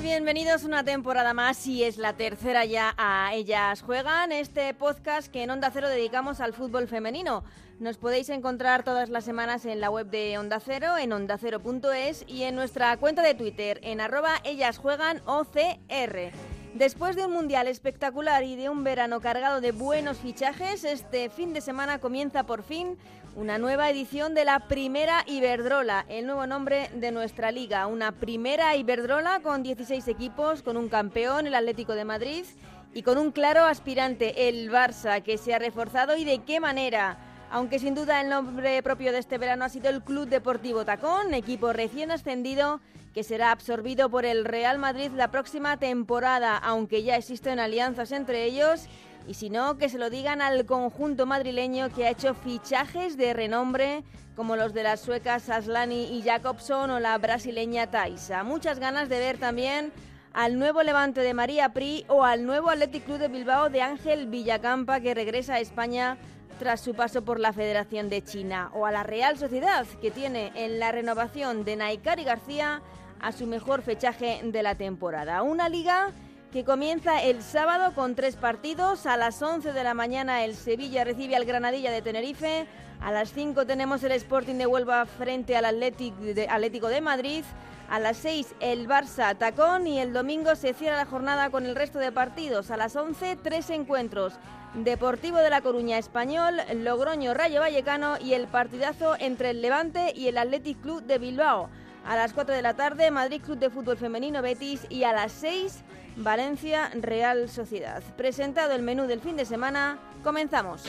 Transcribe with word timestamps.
¿Qué 0.00 0.06
tal? 0.06 0.20
Bienvenidos 0.20 0.64
una 0.64 0.82
temporada 0.82 1.34
más 1.34 1.66
y 1.66 1.84
es 1.84 1.98
la 1.98 2.14
tercera 2.14 2.64
ya 2.64 2.94
a 2.96 3.34
Ellas 3.34 3.82
Juegan, 3.82 4.32
este 4.32 4.72
podcast 4.72 5.30
que 5.30 5.42
en 5.42 5.50
Onda 5.50 5.70
Cero 5.72 5.88
dedicamos 5.88 6.40
al 6.40 6.54
fútbol 6.54 6.88
femenino. 6.88 7.44
Nos 7.80 7.98
podéis 7.98 8.30
encontrar 8.30 8.82
todas 8.82 9.10
las 9.10 9.24
semanas 9.24 9.64
en 9.66 9.80
la 9.80 9.90
web 9.90 10.08
de 10.08 10.38
Onda 10.38 10.60
Cero, 10.60 10.96
en 10.98 11.12
ondacero.es 11.12 12.24
y 12.26 12.44
en 12.44 12.54
nuestra 12.54 12.96
cuenta 12.96 13.22
de 13.22 13.34
Twitter, 13.34 13.78
en 13.82 14.00
arroba 14.00 14.36
Ellas 14.44 14.78
Juegan 14.78 15.22
OCR. 15.26 16.32
Después 16.74 17.16
de 17.16 17.26
un 17.26 17.32
mundial 17.32 17.66
espectacular 17.68 18.44
y 18.44 18.56
de 18.56 18.68
un 18.68 18.84
verano 18.84 19.20
cargado 19.20 19.60
de 19.60 19.72
buenos 19.72 20.18
fichajes, 20.18 20.84
este 20.84 21.28
fin 21.28 21.52
de 21.52 21.60
semana 21.60 21.98
comienza 21.98 22.44
por 22.44 22.62
fin 22.62 22.96
una 23.36 23.58
nueva 23.58 23.88
edición 23.90 24.34
de 24.34 24.44
la 24.44 24.60
Primera 24.60 25.24
Iberdrola, 25.26 26.04
el 26.08 26.26
nuevo 26.26 26.46
nombre 26.46 26.90
de 26.94 27.12
nuestra 27.12 27.52
liga. 27.52 27.86
Una 27.86 28.12
Primera 28.12 28.76
Iberdrola 28.76 29.40
con 29.40 29.62
16 29.62 30.08
equipos, 30.08 30.62
con 30.62 30.76
un 30.76 30.88
campeón, 30.88 31.46
el 31.46 31.54
Atlético 31.54 31.94
de 31.94 32.04
Madrid, 32.04 32.44
y 32.92 33.02
con 33.02 33.18
un 33.18 33.30
claro 33.30 33.64
aspirante, 33.64 34.48
el 34.48 34.70
Barça, 34.70 35.22
que 35.22 35.38
se 35.38 35.54
ha 35.54 35.58
reforzado 35.58 36.16
y 36.16 36.24
de 36.24 36.40
qué 36.40 36.60
manera. 36.60 37.18
Aunque 37.50 37.78
sin 37.78 37.94
duda 37.94 38.20
el 38.20 38.28
nombre 38.28 38.82
propio 38.82 39.12
de 39.12 39.18
este 39.18 39.38
verano 39.38 39.64
ha 39.64 39.68
sido 39.68 39.88
el 39.88 40.02
Club 40.02 40.28
Deportivo 40.28 40.84
Tacón, 40.84 41.34
equipo 41.34 41.72
recién 41.72 42.10
ascendido 42.10 42.80
que 43.14 43.24
será 43.24 43.50
absorbido 43.50 44.08
por 44.08 44.24
el 44.24 44.44
Real 44.44 44.78
Madrid 44.78 45.10
la 45.16 45.30
próxima 45.30 45.76
temporada, 45.78 46.56
aunque 46.56 47.02
ya 47.02 47.16
existen 47.16 47.58
alianzas 47.58 48.12
entre 48.12 48.44
ellos. 48.44 48.86
Y 49.26 49.34
si 49.34 49.50
no, 49.50 49.78
que 49.78 49.88
se 49.88 49.98
lo 49.98 50.10
digan 50.10 50.42
al 50.42 50.66
conjunto 50.66 51.26
madrileño 51.26 51.90
que 51.90 52.06
ha 52.06 52.10
hecho 52.10 52.34
fichajes 52.34 53.16
de 53.16 53.32
renombre 53.32 54.02
como 54.34 54.56
los 54.56 54.72
de 54.72 54.82
las 54.82 55.00
suecas 55.00 55.50
Aslani 55.50 56.16
y 56.16 56.22
Jacobson 56.22 56.90
o 56.90 57.00
la 57.00 57.18
brasileña 57.18 57.90
Taisa. 57.90 58.42
Muchas 58.42 58.78
ganas 58.78 59.08
de 59.08 59.18
ver 59.18 59.38
también 59.38 59.92
al 60.32 60.58
nuevo 60.58 60.82
Levante 60.82 61.20
de 61.20 61.34
María 61.34 61.72
Pri 61.72 62.04
o 62.08 62.24
al 62.24 62.46
nuevo 62.46 62.70
Athletic 62.70 63.04
Club 63.04 63.18
de 63.18 63.28
Bilbao 63.28 63.68
de 63.68 63.82
Ángel 63.82 64.28
Villacampa 64.28 65.00
que 65.00 65.14
regresa 65.14 65.54
a 65.54 65.60
España 65.60 66.16
tras 66.58 66.80
su 66.80 66.94
paso 66.94 67.24
por 67.24 67.40
la 67.40 67.52
Federación 67.52 68.08
de 68.08 68.22
China 68.22 68.70
o 68.74 68.86
a 68.86 68.92
la 68.92 69.02
Real 69.02 69.38
Sociedad 69.38 69.86
que 70.00 70.10
tiene 70.10 70.52
en 70.54 70.78
la 70.78 70.92
renovación 70.92 71.64
de 71.64 71.76
Naikari 71.76 72.24
García 72.24 72.82
a 73.20 73.32
su 73.32 73.46
mejor 73.46 73.82
fechaje 73.82 74.40
de 74.42 74.62
la 74.62 74.74
temporada. 74.74 75.42
Una 75.42 75.68
liga 75.68 76.12
que 76.52 76.64
comienza 76.64 77.22
el 77.22 77.42
sábado 77.42 77.94
con 77.94 78.14
tres 78.14 78.36
partidos. 78.36 79.06
A 79.06 79.16
las 79.16 79.40
11 79.40 79.72
de 79.72 79.84
la 79.84 79.94
mañana 79.94 80.44
el 80.44 80.54
Sevilla 80.54 81.04
recibe 81.04 81.36
al 81.36 81.44
Granadilla 81.44 81.92
de 81.92 82.02
Tenerife. 82.02 82.66
A 83.00 83.12
las 83.12 83.32
5 83.32 83.66
tenemos 83.66 84.02
el 84.02 84.12
Sporting 84.12 84.56
de 84.56 84.66
Huelva 84.66 85.06
frente 85.06 85.56
al 85.56 85.64
Atlético 85.64 86.88
de 86.88 87.00
Madrid. 87.00 87.44
A 87.88 88.00
las 88.00 88.16
6 88.18 88.54
el 88.60 88.88
Barça 88.88 89.36
Tacón 89.38 89.86
y 89.86 90.00
el 90.00 90.12
domingo 90.12 90.56
se 90.56 90.74
cierra 90.74 90.96
la 90.96 91.06
jornada 91.06 91.50
con 91.50 91.66
el 91.66 91.76
resto 91.76 91.98
de 91.98 92.10
partidos. 92.10 92.70
A 92.70 92.76
las 92.76 92.96
11 92.96 93.36
tres 93.36 93.70
encuentros. 93.70 94.34
Deportivo 94.74 95.38
de 95.38 95.50
La 95.50 95.62
Coruña 95.62 95.98
Español, 95.98 96.56
Logroño 96.74 97.34
Rayo 97.34 97.60
Vallecano 97.60 98.18
y 98.20 98.34
el 98.34 98.46
partidazo 98.46 99.16
entre 99.18 99.50
el 99.50 99.62
Levante 99.62 100.12
y 100.14 100.28
el 100.28 100.38
Athletic 100.38 100.80
Club 100.80 101.02
de 101.02 101.18
Bilbao. 101.18 101.68
A 102.04 102.16
las 102.16 102.32
4 102.32 102.54
de 102.54 102.62
la 102.62 102.74
tarde, 102.74 103.10
Madrid 103.10 103.42
Club 103.42 103.58
de 103.58 103.70
Fútbol 103.70 103.96
Femenino 103.96 104.42
Betis 104.42 104.86
y 104.88 105.04
a 105.04 105.12
las 105.12 105.32
6, 105.32 105.84
Valencia 106.16 106.90
Real 106.94 107.48
Sociedad. 107.48 108.02
Presentado 108.16 108.74
el 108.74 108.82
menú 108.82 109.06
del 109.06 109.20
fin 109.20 109.36
de 109.36 109.44
semana, 109.44 109.98
comenzamos. 110.22 110.84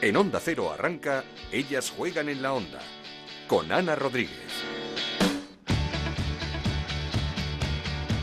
En 0.00 0.16
Onda 0.16 0.40
Cero 0.42 0.72
arranca 0.72 1.22
Ellas 1.52 1.92
juegan 1.96 2.28
en 2.28 2.42
la 2.42 2.54
Onda, 2.54 2.80
con 3.46 3.70
Ana 3.70 3.94
Rodríguez. 3.94 4.52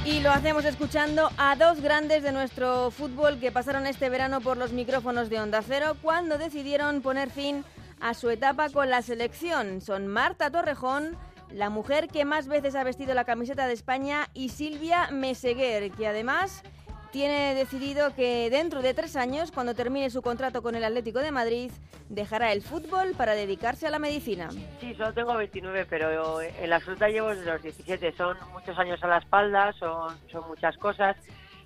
Y 0.03 0.21
lo 0.21 0.31
hacemos 0.31 0.65
escuchando 0.65 1.29
a 1.37 1.55
dos 1.55 1.81
grandes 1.81 2.23
de 2.23 2.31
nuestro 2.31 2.89
fútbol 2.89 3.39
que 3.39 3.51
pasaron 3.51 3.85
este 3.85 4.09
verano 4.09 4.41
por 4.41 4.57
los 4.57 4.71
micrófonos 4.71 5.29
de 5.29 5.39
Onda 5.39 5.61
Cero 5.61 5.95
cuando 6.01 6.39
decidieron 6.39 7.01
poner 7.01 7.29
fin 7.29 7.63
a 7.63 7.78
su 8.13 8.29
etapa 8.29 8.69
con 8.69 8.89
la 8.89 9.01
selección. 9.01 9.81
Son 9.81 10.07
Marta 10.07 10.49
Torrejón, 10.51 11.17
la 11.51 11.69
mujer 11.69 12.07
que 12.07 12.25
más 12.25 12.47
veces 12.47 12.75
ha 12.75 12.83
vestido 12.83 13.13
la 13.13 13.25
camiseta 13.25 13.67
de 13.67 13.73
España, 13.73 14.27
y 14.33 14.49
Silvia 14.49 15.09
Meseguer, 15.11 15.91
que 15.91 16.07
además 16.07 16.63
tiene 17.11 17.55
decidido 17.55 18.13
que 18.13 18.49
dentro 18.49 18.81
de 18.81 18.93
tres 18.93 19.15
años, 19.15 19.51
cuando 19.51 19.73
termine 19.73 20.09
su 20.09 20.21
contrato 20.21 20.61
con 20.61 20.75
el 20.75 20.83
Atlético 20.83 21.19
de 21.19 21.31
Madrid, 21.31 21.71
dejará 22.07 22.51
el 22.51 22.61
fútbol 22.61 23.13
para 23.17 23.33
dedicarse 23.33 23.87
a 23.87 23.89
la 23.89 23.99
medicina. 23.99 24.49
Sí, 24.79 24.93
solo 24.95 25.13
tengo 25.13 25.35
29, 25.35 25.85
pero 25.89 26.41
en 26.41 26.69
la 26.69 26.79
fruta 26.79 27.07
llevo 27.07 27.29
desde 27.29 27.45
los 27.45 27.61
17. 27.61 28.11
Son 28.13 28.37
muchos 28.51 28.77
años 28.77 29.03
a 29.03 29.07
la 29.07 29.17
espalda, 29.17 29.73
son, 29.73 30.17
son 30.31 30.47
muchas 30.47 30.77
cosas 30.77 31.15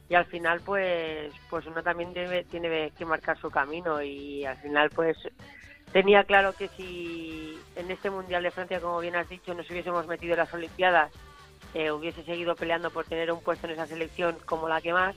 y 0.10 0.16
al 0.16 0.26
final 0.26 0.60
pues 0.66 1.34
pues 1.50 1.66
uno 1.66 1.82
también 1.82 2.14
debe, 2.14 2.44
tiene 2.44 2.92
que 2.92 3.06
marcar 3.06 3.38
su 3.40 3.50
camino 3.50 4.02
y 4.02 4.46
al 4.46 4.58
final 4.58 4.90
pues 4.90 5.18
tenía 5.94 6.24
claro 6.24 6.54
que 6.54 6.68
si 6.70 7.58
en 7.76 7.90
este 7.90 8.10
Mundial 8.10 8.44
de 8.44 8.52
Francia, 8.52 8.82
como 8.82 9.00
bien 9.00 9.16
has 9.16 9.30
dicho, 9.30 9.54
nos 9.54 9.70
hubiésemos 9.70 10.08
metido 10.08 10.34
en 10.34 10.40
las 10.40 10.54
Olimpiadas, 10.54 11.12
eh, 11.74 11.92
hubiese 11.92 12.24
seguido 12.24 12.56
peleando 12.56 12.90
por 12.90 13.06
tener 13.06 13.32
un 13.32 13.42
puesto 13.42 13.68
en 13.68 13.74
esa 13.74 13.88
selección 13.88 14.38
como 14.46 14.68
la 14.68 14.82
que 14.82 14.92
más. 14.92 15.16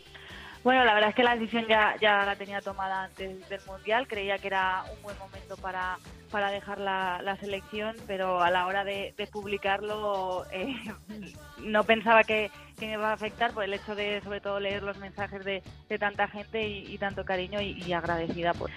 Bueno, 0.62 0.84
la 0.84 0.94
verdad 0.94 1.10
es 1.10 1.16
que 1.16 1.22
la 1.22 1.36
decisión 1.36 1.66
ya, 1.68 1.94
ya 2.00 2.24
la 2.24 2.34
tenía 2.34 2.60
tomada 2.60 3.04
antes 3.04 3.48
del 3.48 3.60
Mundial. 3.66 4.08
Creía 4.08 4.38
que 4.38 4.48
era 4.48 4.84
un 4.96 5.02
buen 5.02 5.16
momento 5.18 5.56
para, 5.56 5.96
para 6.30 6.50
dejar 6.50 6.78
la, 6.78 7.36
selección, 7.40 7.94
pero 8.06 8.42
a 8.42 8.50
la 8.50 8.66
hora 8.66 8.84
de, 8.84 9.14
publicarlo 9.30 10.44
eh, 10.50 10.74
no 11.58 11.84
pensaba 11.84 12.24
que, 12.24 12.50
me 12.80 12.92
iba 12.92 13.10
a 13.10 13.14
afectar 13.14 13.52
por 13.52 13.64
el 13.64 13.72
hecho 13.72 13.94
de, 13.94 14.20
sobre 14.22 14.40
todo, 14.40 14.60
leer 14.60 14.82
los 14.82 14.98
mensajes 14.98 15.44
de, 15.44 15.62
tanta 15.98 16.28
gente 16.28 16.66
y, 16.66 16.98
tanto 16.98 17.24
cariño 17.24 17.60
y, 17.60 17.82
y 17.82 17.92
agradecida. 17.92 18.52
Pues. 18.52 18.72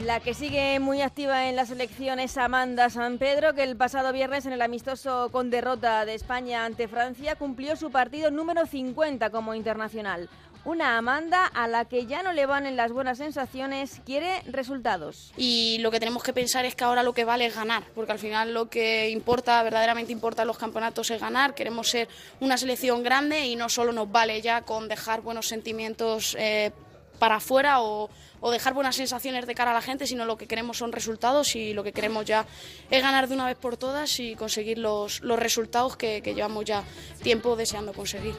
La 0.00 0.20
que 0.20 0.32
sigue 0.32 0.78
muy 0.78 1.02
activa 1.02 1.48
en 1.48 1.56
la 1.56 1.66
selección 1.66 2.20
es 2.20 2.36
Amanda 2.38 2.88
San 2.88 3.18
Pedro, 3.18 3.54
que 3.54 3.64
el 3.64 3.76
pasado 3.76 4.12
viernes 4.12 4.46
en 4.46 4.52
el 4.52 4.62
amistoso 4.62 5.28
con 5.32 5.50
derrota 5.50 6.04
de 6.04 6.14
España 6.14 6.64
ante 6.64 6.86
Francia 6.86 7.34
cumplió 7.34 7.74
su 7.74 7.90
partido 7.90 8.30
número 8.30 8.64
50 8.64 9.30
como 9.30 9.56
internacional. 9.56 10.28
Una 10.64 10.98
Amanda 10.98 11.46
a 11.46 11.66
la 11.66 11.86
que 11.86 12.06
ya 12.06 12.22
no 12.22 12.32
le 12.32 12.46
van 12.46 12.66
en 12.66 12.76
las 12.76 12.92
buenas 12.92 13.18
sensaciones, 13.18 14.00
quiere 14.06 14.42
resultados. 14.46 15.32
Y 15.36 15.78
lo 15.80 15.90
que 15.90 15.98
tenemos 15.98 16.22
que 16.22 16.32
pensar 16.32 16.64
es 16.64 16.76
que 16.76 16.84
ahora 16.84 17.02
lo 17.02 17.12
que 17.12 17.24
vale 17.24 17.46
es 17.46 17.56
ganar, 17.56 17.82
porque 17.96 18.12
al 18.12 18.18
final 18.20 18.54
lo 18.54 18.68
que 18.68 19.10
importa, 19.10 19.60
verdaderamente 19.64 20.12
importa 20.12 20.42
en 20.42 20.48
los 20.48 20.58
campeonatos 20.58 21.10
es 21.10 21.20
ganar. 21.20 21.54
Queremos 21.54 21.90
ser 21.90 22.08
una 22.38 22.56
selección 22.56 23.02
grande 23.02 23.46
y 23.46 23.56
no 23.56 23.68
solo 23.68 23.90
nos 23.90 24.12
vale 24.12 24.40
ya 24.42 24.62
con 24.62 24.86
dejar 24.86 25.22
buenos 25.22 25.48
sentimientos 25.48 26.36
eh, 26.38 26.70
para 27.18 27.36
afuera 27.36 27.80
o, 27.80 28.10
dejar 28.52 28.72
buenas 28.72 28.96
sensaciones 28.96 29.46
de 29.46 29.54
cara 29.54 29.72
a 29.72 29.74
la 29.74 29.82
gente, 29.82 30.06
sino 30.06 30.24
lo 30.24 30.36
que 30.36 30.46
queremos 30.46 30.78
son 30.78 30.92
resultados 30.92 31.56
y 31.56 31.74
lo 31.74 31.82
que 31.82 31.92
queremos 31.92 32.24
ya 32.24 32.46
es 32.90 33.02
ganar 33.02 33.28
de 33.28 33.34
una 33.34 33.46
vez 33.46 33.56
por 33.56 33.76
todas 33.76 34.20
y 34.20 34.36
conseguir 34.36 34.78
los, 34.78 35.20
resultados 35.20 35.96
que, 35.96 36.22
que 36.22 36.34
llevamos 36.34 36.64
ya 36.64 36.84
tiempo 37.22 37.56
deseando 37.56 37.92
conseguir. 37.92 38.34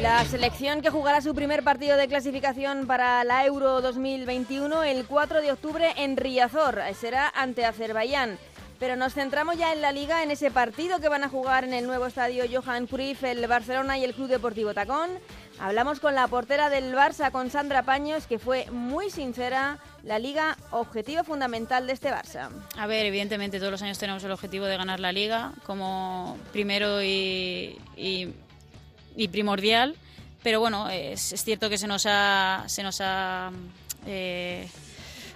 La 0.00 0.24
selección 0.24 0.80
que 0.80 0.88
jugará 0.88 1.20
su 1.20 1.34
primer 1.34 1.62
partido 1.62 1.98
de 1.98 2.08
clasificación 2.08 2.86
para 2.86 3.22
la 3.22 3.44
Euro 3.44 3.82
2021 3.82 4.82
el 4.84 5.04
4 5.04 5.42
de 5.42 5.52
octubre 5.52 5.92
en 5.96 6.16
Riazor 6.16 6.80
será 6.98 7.28
ante 7.28 7.66
Azerbaiyán. 7.66 8.38
Pero 8.78 8.96
nos 8.96 9.12
centramos 9.12 9.58
ya 9.58 9.74
en 9.74 9.82
la 9.82 9.92
liga, 9.92 10.22
en 10.22 10.30
ese 10.30 10.50
partido 10.50 11.00
que 11.00 11.10
van 11.10 11.22
a 11.22 11.28
jugar 11.28 11.64
en 11.64 11.74
el 11.74 11.86
nuevo 11.86 12.06
estadio 12.06 12.44
Johan 12.50 12.86
Cruyff, 12.86 13.24
el 13.24 13.46
Barcelona 13.46 13.98
y 13.98 14.04
el 14.04 14.14
Club 14.14 14.28
Deportivo 14.28 14.72
Tacón. 14.72 15.10
Hablamos 15.60 16.00
con 16.00 16.14
la 16.14 16.26
portera 16.26 16.70
del 16.70 16.94
Barça, 16.94 17.30
con 17.30 17.50
Sandra 17.50 17.82
Paños, 17.82 18.26
que 18.26 18.38
fue 18.38 18.64
muy 18.70 19.10
sincera. 19.10 19.78
La 20.02 20.18
liga, 20.18 20.56
objetivo 20.70 21.22
fundamental 21.22 21.86
de 21.86 21.92
este 21.92 22.10
Barça. 22.10 22.48
A 22.78 22.86
ver, 22.86 23.04
evidentemente 23.04 23.58
todos 23.58 23.70
los 23.70 23.82
años 23.82 23.98
tenemos 23.98 24.24
el 24.24 24.30
objetivo 24.30 24.64
de 24.64 24.78
ganar 24.78 25.00
la 25.00 25.12
liga 25.12 25.52
como 25.66 26.38
primero 26.50 27.02
y, 27.02 27.78
primordial. 29.30 29.96
Pero 30.42 30.60
bueno, 30.60 30.88
es, 30.88 31.20
cierto 31.20 31.68
que 31.68 31.76
se 31.76 31.86
nos 31.86 32.06
ha... 32.08 32.64
Se 32.66 32.82
nos 32.82 33.02
ha 33.02 33.52
eh, 34.06 34.66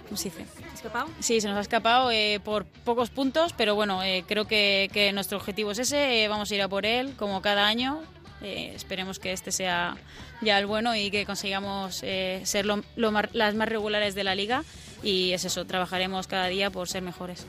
¿Cómo 0.05 0.17
se 0.17 0.29
dice? 0.29 0.45
¿Escapado? 0.73 1.07
Sí, 1.19 1.39
se 1.39 1.47
nos 1.47 1.57
ha 1.57 1.61
escapado 1.61 2.09
eh, 2.09 2.39
por 2.43 2.65
pocos 2.65 3.11
puntos, 3.11 3.53
pero 3.53 3.75
bueno, 3.75 4.01
eh, 4.01 4.23
creo 4.27 4.45
que, 4.45 4.89
que, 4.91 5.13
nuestro 5.13 5.37
objetivo 5.37 5.69
es 5.69 5.79
ese, 5.79 6.27
vamos 6.27 6.49
a 6.49 6.55
ir 6.55 6.63
a 6.63 6.67
por 6.67 6.87
él 6.87 7.13
como 7.15 7.43
cada 7.43 7.67
año 7.67 8.01
eh, 8.45 8.73
esperemos 8.75 9.17
que 9.17 9.31
este 9.31 9.51
sea 9.51 9.97
ya 10.41 10.59
el 10.59 10.67
bueno 10.67 10.95
y 10.95 11.09
que 11.09 11.25
consigamos 11.25 12.01
eh, 12.03 12.41
ser 12.43 12.65
las 12.65 13.55
más 13.55 13.69
regulares 13.69 14.13
de 14.13 14.23
la 14.23 14.35
liga 14.35 14.63
y 15.01 15.31
es 15.33 15.45
eso, 15.45 15.65
trabajaremos 15.65 16.27
cada 16.27 16.47
día 16.47 16.69
por 16.69 16.87
ser 16.87 17.01
mejores. 17.01 17.47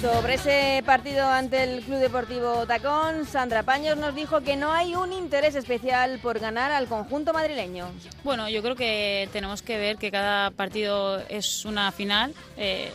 Sobre 0.00 0.34
ese 0.34 0.82
partido 0.84 1.26
ante 1.26 1.62
el 1.62 1.82
Club 1.82 1.98
Deportivo 1.98 2.66
Tacón, 2.66 3.26
Sandra 3.26 3.62
Paños 3.62 3.96
nos 3.98 4.14
dijo 4.14 4.40
que 4.42 4.56
no 4.56 4.72
hay 4.72 4.94
un 4.94 5.12
interés 5.12 5.54
especial 5.54 6.20
por 6.20 6.38
ganar 6.38 6.70
al 6.70 6.86
conjunto 6.86 7.32
madrileño. 7.32 7.88
Bueno, 8.24 8.48
yo 8.48 8.62
creo 8.62 8.76
que 8.76 9.28
tenemos 9.32 9.62
que 9.62 9.78
ver 9.78 9.96
que 9.96 10.10
cada 10.10 10.50
partido 10.50 11.18
es 11.28 11.64
una 11.64 11.92
final. 11.92 12.34
Eh, 12.56 12.90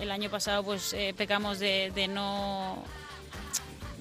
el 0.00 0.10
año 0.10 0.30
pasado 0.30 0.62
pues 0.62 0.92
eh, 0.92 1.14
pecamos 1.16 1.58
de, 1.58 1.90
de, 1.94 2.06
no 2.08 2.82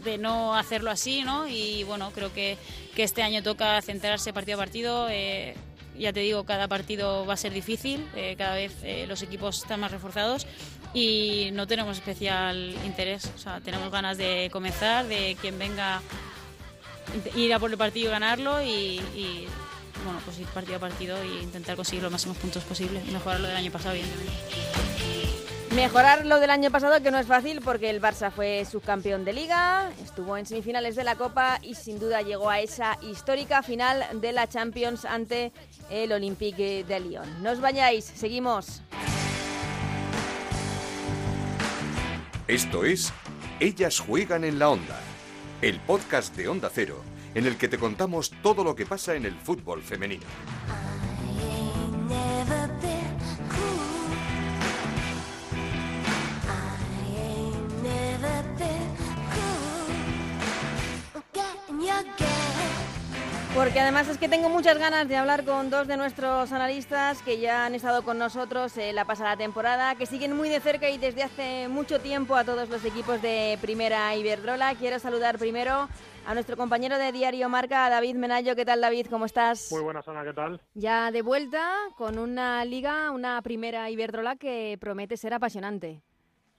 de 0.06 0.18
no 0.18 0.56
hacerlo 0.56 0.92
así, 0.92 1.24
¿no? 1.24 1.48
Y 1.48 1.84
bueno, 1.84 2.12
creo 2.13 2.34
que, 2.34 2.57
que 2.96 3.04
este 3.04 3.24
año 3.24 3.44
toca 3.44 3.81
centrarse 3.81 4.31
partido 4.31 4.57
a 4.57 4.62
partido. 4.62 5.07
Eh, 5.10 5.56
ya 5.98 6.13
te 6.13 6.22
digo, 6.22 6.44
cada 6.46 6.68
partido 6.68 7.25
va 7.25 7.34
a 7.34 7.38
ser 7.38 7.54
difícil, 7.54 8.06
eh, 8.16 8.36
cada 8.38 8.56
vez 8.56 8.74
eh, 8.84 9.06
los 9.07 9.22
equipos 9.22 9.57
están 9.57 9.80
más 9.80 9.92
reforzados 9.92 10.46
y 10.94 11.50
no 11.54 11.68
tenemos 11.68 11.98
especial 11.98 12.75
interés. 12.86 13.31
O 13.36 13.38
sea, 13.38 13.60
tenemos 13.62 13.92
ganas 13.92 14.18
de 14.18 14.50
comenzar, 14.52 15.06
de 15.07 15.38
quien 15.40 15.57
venga 15.57 16.02
ir 17.36 17.54
a 17.54 17.60
por 17.60 17.72
el 17.72 17.78
partido 17.78 18.08
y 18.08 18.12
ganarlo 18.12 18.62
y, 18.62 19.01
y 19.16 19.48
bueno, 20.04 20.19
pues 20.25 20.40
ir 20.40 20.48
partido 20.48 20.78
a 20.78 20.80
partido 20.80 21.22
e 21.22 21.44
intentar 21.44 21.75
conseguir 21.75 22.04
los 22.04 22.12
máximos 22.12 22.38
puntos 22.38 22.63
posibles 22.63 23.04
y 23.08 23.12
mejorar 23.12 23.40
lo 23.40 23.48
del 23.48 23.58
año 23.58 23.72
pasado, 23.72 23.96
evidentemente. 23.96 25.14
Mejorar 25.75 26.25
lo 26.25 26.39
del 26.39 26.51
año 26.51 26.72
pasado, 26.72 27.04
que 27.04 27.12
no 27.12 27.19
es 27.19 27.27
fácil 27.27 27.60
porque 27.62 27.89
el 27.89 28.01
Barça 28.01 28.31
fue 28.31 28.63
subcampeón 28.63 29.25
de 29.25 29.33
liga, 29.33 29.92
estuvo 30.01 30.38
en 30.38 30.45
semifinales 30.45 30.95
de 30.95 31.04
la 31.04 31.16
Copa 31.16 31.60
y 31.62 31.75
sin 31.75 32.00
duda 32.00 32.22
llegó 32.22 32.50
a 32.50 32.62
esa 32.62 32.98
histórica 33.01 33.62
final 33.62 34.01
de 34.22 34.31
la 34.31 34.48
Champions 34.48 35.04
ante 35.04 35.51
el 35.89 36.13
Olympique 36.13 36.86
de 36.88 37.00
Lyon. 37.01 37.44
No 37.44 37.51
os 37.51 37.60
vayáis, 37.60 38.06
seguimos. 38.06 38.83
Esto 42.48 42.86
es 42.86 43.12
Ellas 43.60 44.00
juegan 44.00 44.45
en 44.45 44.60
la 44.60 44.69
onda, 44.69 44.98
el 45.62 45.81
podcast 45.81 46.33
de 46.38 46.48
Onda 46.48 46.72
Cero, 46.74 47.04
en 47.33 47.45
el 47.48 47.57
que 47.57 47.68
te 47.68 47.77
contamos 47.77 48.31
todo 48.42 48.63
lo 48.63 48.75
que 48.77 48.86
pasa 48.86 49.16
en 49.16 49.25
el 49.25 49.36
fútbol 49.36 49.81
femenino. 49.81 50.25
Porque 63.65 63.79
además 63.79 64.07
es 64.07 64.19
que 64.19 64.29
tengo 64.29 64.47
muchas 64.47 64.77
ganas 64.77 65.07
de 65.07 65.17
hablar 65.17 65.44
con 65.44 65.71
dos 65.71 65.88
de 65.88 65.97
nuestros 65.97 66.51
analistas 66.51 67.23
que 67.23 67.39
ya 67.39 67.65
han 67.65 67.73
estado 67.73 68.03
con 68.03 68.19
nosotros 68.19 68.77
en 68.77 68.94
la 68.94 69.06
pasada 69.06 69.35
temporada, 69.38 69.95
que 69.95 70.06
siguen 70.06 70.33
muy 70.33 70.50
de 70.50 70.59
cerca 70.59 70.88
y 70.88 71.00
desde 71.00 71.23
hace 71.23 71.67
mucho 71.67 72.00
tiempo 72.00 72.35
a 72.35 72.44
todos 72.44 72.69
los 72.69 72.85
equipos 72.85 73.23
de 73.23 73.57
Primera 73.63 74.15
Iberdrola. 74.15 74.75
Quiero 74.75 75.00
saludar 75.00 75.39
primero 75.39 75.89
a 76.27 76.33
nuestro 76.35 76.57
compañero 76.57 77.00
de 77.00 77.12
Diario 77.12 77.50
Marca, 77.50 77.89
David 77.89 78.17
Menayo. 78.17 78.56
¿Qué 78.56 78.65
tal, 78.65 78.81
David? 78.81 79.07
¿Cómo 79.09 79.25
estás? 79.25 79.71
Muy 79.71 79.81
buenas, 79.81 80.07
Ana. 80.07 80.23
¿Qué 80.23 80.33
tal? 80.33 80.62
Ya 80.75 81.09
de 81.09 81.23
vuelta 81.23 81.73
con 81.97 82.19
una 82.19 82.63
liga, 82.65 83.09
una 83.09 83.41
Primera 83.41 83.89
Iberdrola 83.89 84.35
que 84.35 84.77
promete 84.79 85.17
ser 85.17 85.33
apasionante. 85.33 86.03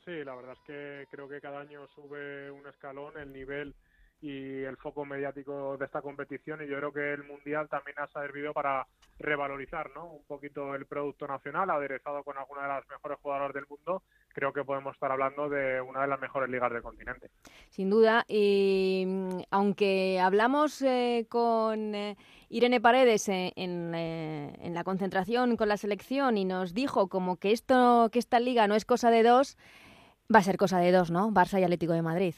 Sí, 0.04 0.24
la 0.24 0.34
verdad 0.34 0.54
es 0.54 0.60
que 0.66 1.06
creo 1.08 1.28
que 1.28 1.40
cada 1.40 1.60
año 1.60 1.86
sube 1.94 2.50
un 2.50 2.66
escalón 2.66 3.16
el 3.16 3.32
nivel 3.32 3.76
y 4.26 4.64
el 4.64 4.76
foco 4.76 5.04
mediático 5.04 5.76
de 5.76 5.84
esta 5.84 6.02
competición 6.02 6.60
y 6.62 6.66
yo 6.66 6.76
creo 6.78 6.92
que 6.92 7.12
el 7.12 7.22
mundial 7.22 7.68
también 7.68 7.96
ha 8.00 8.08
servido 8.08 8.52
para 8.52 8.84
revalorizar 9.20 9.90
¿no? 9.94 10.06
un 10.06 10.24
poquito 10.24 10.74
el 10.74 10.86
producto 10.86 11.28
nacional 11.28 11.70
aderezado 11.70 12.24
con 12.24 12.36
alguna 12.36 12.62
de 12.62 12.68
las 12.68 12.88
mejores 12.88 13.18
jugadoras 13.22 13.54
del 13.54 13.66
mundo. 13.68 14.02
Creo 14.28 14.52
que 14.52 14.64
podemos 14.64 14.94
estar 14.94 15.12
hablando 15.12 15.48
de 15.48 15.80
una 15.80 16.02
de 16.02 16.08
las 16.08 16.20
mejores 16.20 16.50
ligas 16.50 16.72
del 16.72 16.82
continente. 16.82 17.30
Sin 17.70 17.88
duda 17.88 18.24
y 18.26 19.06
aunque 19.50 20.18
hablamos 20.20 20.82
eh, 20.82 21.26
con 21.28 21.94
eh, 21.94 22.16
Irene 22.48 22.80
Paredes 22.80 23.28
en, 23.28 23.52
en, 23.54 23.94
eh, 23.94 24.56
en 24.58 24.74
la 24.74 24.82
concentración 24.82 25.56
con 25.56 25.68
la 25.68 25.76
selección 25.76 26.36
y 26.36 26.44
nos 26.44 26.74
dijo 26.74 27.08
como 27.08 27.36
que 27.36 27.52
esto 27.52 28.10
que 28.12 28.18
esta 28.18 28.40
liga 28.40 28.66
no 28.66 28.74
es 28.74 28.84
cosa 28.84 29.10
de 29.10 29.22
dos 29.22 29.56
va 30.34 30.40
a 30.40 30.42
ser 30.42 30.56
cosa 30.56 30.80
de 30.80 30.90
dos 30.90 31.10
no 31.10 31.30
Barça 31.30 31.60
y 31.60 31.64
Atlético 31.64 31.92
de 31.92 32.02
Madrid 32.02 32.34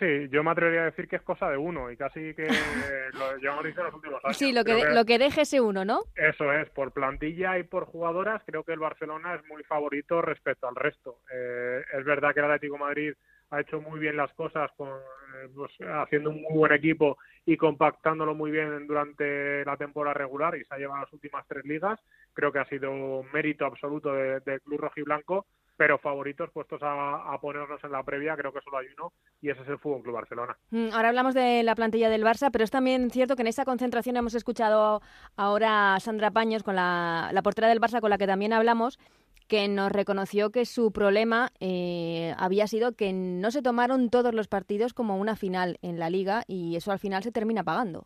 Sí, 0.00 0.30
yo 0.30 0.42
me 0.42 0.50
atrevería 0.50 0.80
a 0.80 0.84
decir 0.86 1.06
que 1.08 1.16
es 1.16 1.22
cosa 1.22 1.50
de 1.50 1.58
uno 1.58 1.90
y 1.90 1.96
casi 1.98 2.32
que 2.32 2.46
lo 3.12 3.36
llevamos 3.36 3.64
diciendo 3.64 3.82
en 3.82 3.86
los 3.86 3.94
últimos 3.94 4.24
años. 4.24 4.36
Sí, 4.38 4.50
lo 4.54 4.64
que, 4.64 4.74
de, 4.74 4.94
lo 4.94 5.04
que 5.04 5.18
deje 5.18 5.42
ese 5.42 5.60
uno, 5.60 5.84
¿no? 5.84 6.00
Eso 6.16 6.50
es, 6.54 6.70
por 6.70 6.92
plantilla 6.92 7.58
y 7.58 7.64
por 7.64 7.84
jugadoras, 7.84 8.42
creo 8.46 8.64
que 8.64 8.72
el 8.72 8.78
Barcelona 8.78 9.34
es 9.34 9.44
muy 9.46 9.62
favorito 9.64 10.22
respecto 10.22 10.66
al 10.66 10.74
resto. 10.74 11.18
Eh, 11.30 11.82
es 11.98 12.04
verdad 12.06 12.32
que 12.32 12.40
el 12.40 12.46
Atlético 12.46 12.74
de 12.76 12.80
Madrid 12.80 13.12
ha 13.50 13.60
hecho 13.60 13.82
muy 13.82 14.00
bien 14.00 14.16
las 14.16 14.32
cosas, 14.32 14.70
con, 14.74 14.88
pues, 15.54 15.70
haciendo 15.80 16.30
un 16.30 16.40
muy 16.40 16.54
buen 16.54 16.72
equipo 16.72 17.18
y 17.44 17.58
compactándolo 17.58 18.34
muy 18.34 18.50
bien 18.50 18.86
durante 18.86 19.66
la 19.66 19.76
temporada 19.76 20.14
regular 20.14 20.56
y 20.56 20.64
se 20.64 20.74
ha 20.74 20.78
llevado 20.78 21.02
las 21.02 21.12
últimas 21.12 21.46
tres 21.46 21.66
ligas. 21.66 22.00
Creo 22.32 22.52
que 22.52 22.60
ha 22.60 22.68
sido 22.70 23.22
mérito 23.34 23.66
absoluto 23.66 24.14
del 24.14 24.42
de 24.44 24.60
Club 24.60 24.80
Rojiblanco 24.80 25.46
pero 25.80 25.96
favoritos 25.96 26.50
puestos 26.50 26.82
a, 26.82 27.32
a, 27.32 27.40
ponernos 27.40 27.82
en 27.82 27.92
la 27.92 28.02
previa, 28.02 28.36
creo 28.36 28.52
que 28.52 28.60
solo 28.60 28.76
hay 28.76 28.88
uno, 28.98 29.14
y 29.40 29.48
ese 29.48 29.62
es 29.62 29.68
el 29.68 29.78
Fútbol 29.78 30.02
Club 30.02 30.16
Barcelona. 30.16 30.54
Ahora 30.92 31.08
hablamos 31.08 31.32
de 31.32 31.62
la 31.62 31.74
plantilla 31.74 32.10
del 32.10 32.22
Barça, 32.22 32.50
pero 32.52 32.64
es 32.64 32.70
también 32.70 33.08
cierto 33.10 33.34
que 33.34 33.40
en 33.40 33.46
esa 33.48 33.64
concentración 33.64 34.18
hemos 34.18 34.34
escuchado 34.34 35.00
ahora 35.38 35.94
a 35.94 36.00
Sandra 36.00 36.32
Paños, 36.32 36.62
con 36.64 36.76
la, 36.76 37.30
la 37.32 37.40
portera 37.40 37.66
del 37.66 37.80
Barça, 37.80 38.02
con 38.02 38.10
la 38.10 38.18
que 38.18 38.26
también 38.26 38.52
hablamos, 38.52 38.98
que 39.48 39.68
nos 39.68 39.90
reconoció 39.90 40.50
que 40.50 40.66
su 40.66 40.92
problema 40.92 41.48
eh, 41.60 42.34
había 42.36 42.66
sido 42.66 42.94
que 42.94 43.14
no 43.14 43.50
se 43.50 43.62
tomaron 43.62 44.10
todos 44.10 44.34
los 44.34 44.48
partidos 44.48 44.92
como 44.92 45.16
una 45.16 45.34
final 45.34 45.78
en 45.80 45.98
la 45.98 46.10
liga 46.10 46.42
y 46.46 46.76
eso 46.76 46.92
al 46.92 46.98
final 46.98 47.22
se 47.22 47.32
termina 47.32 47.64
pagando. 47.64 48.04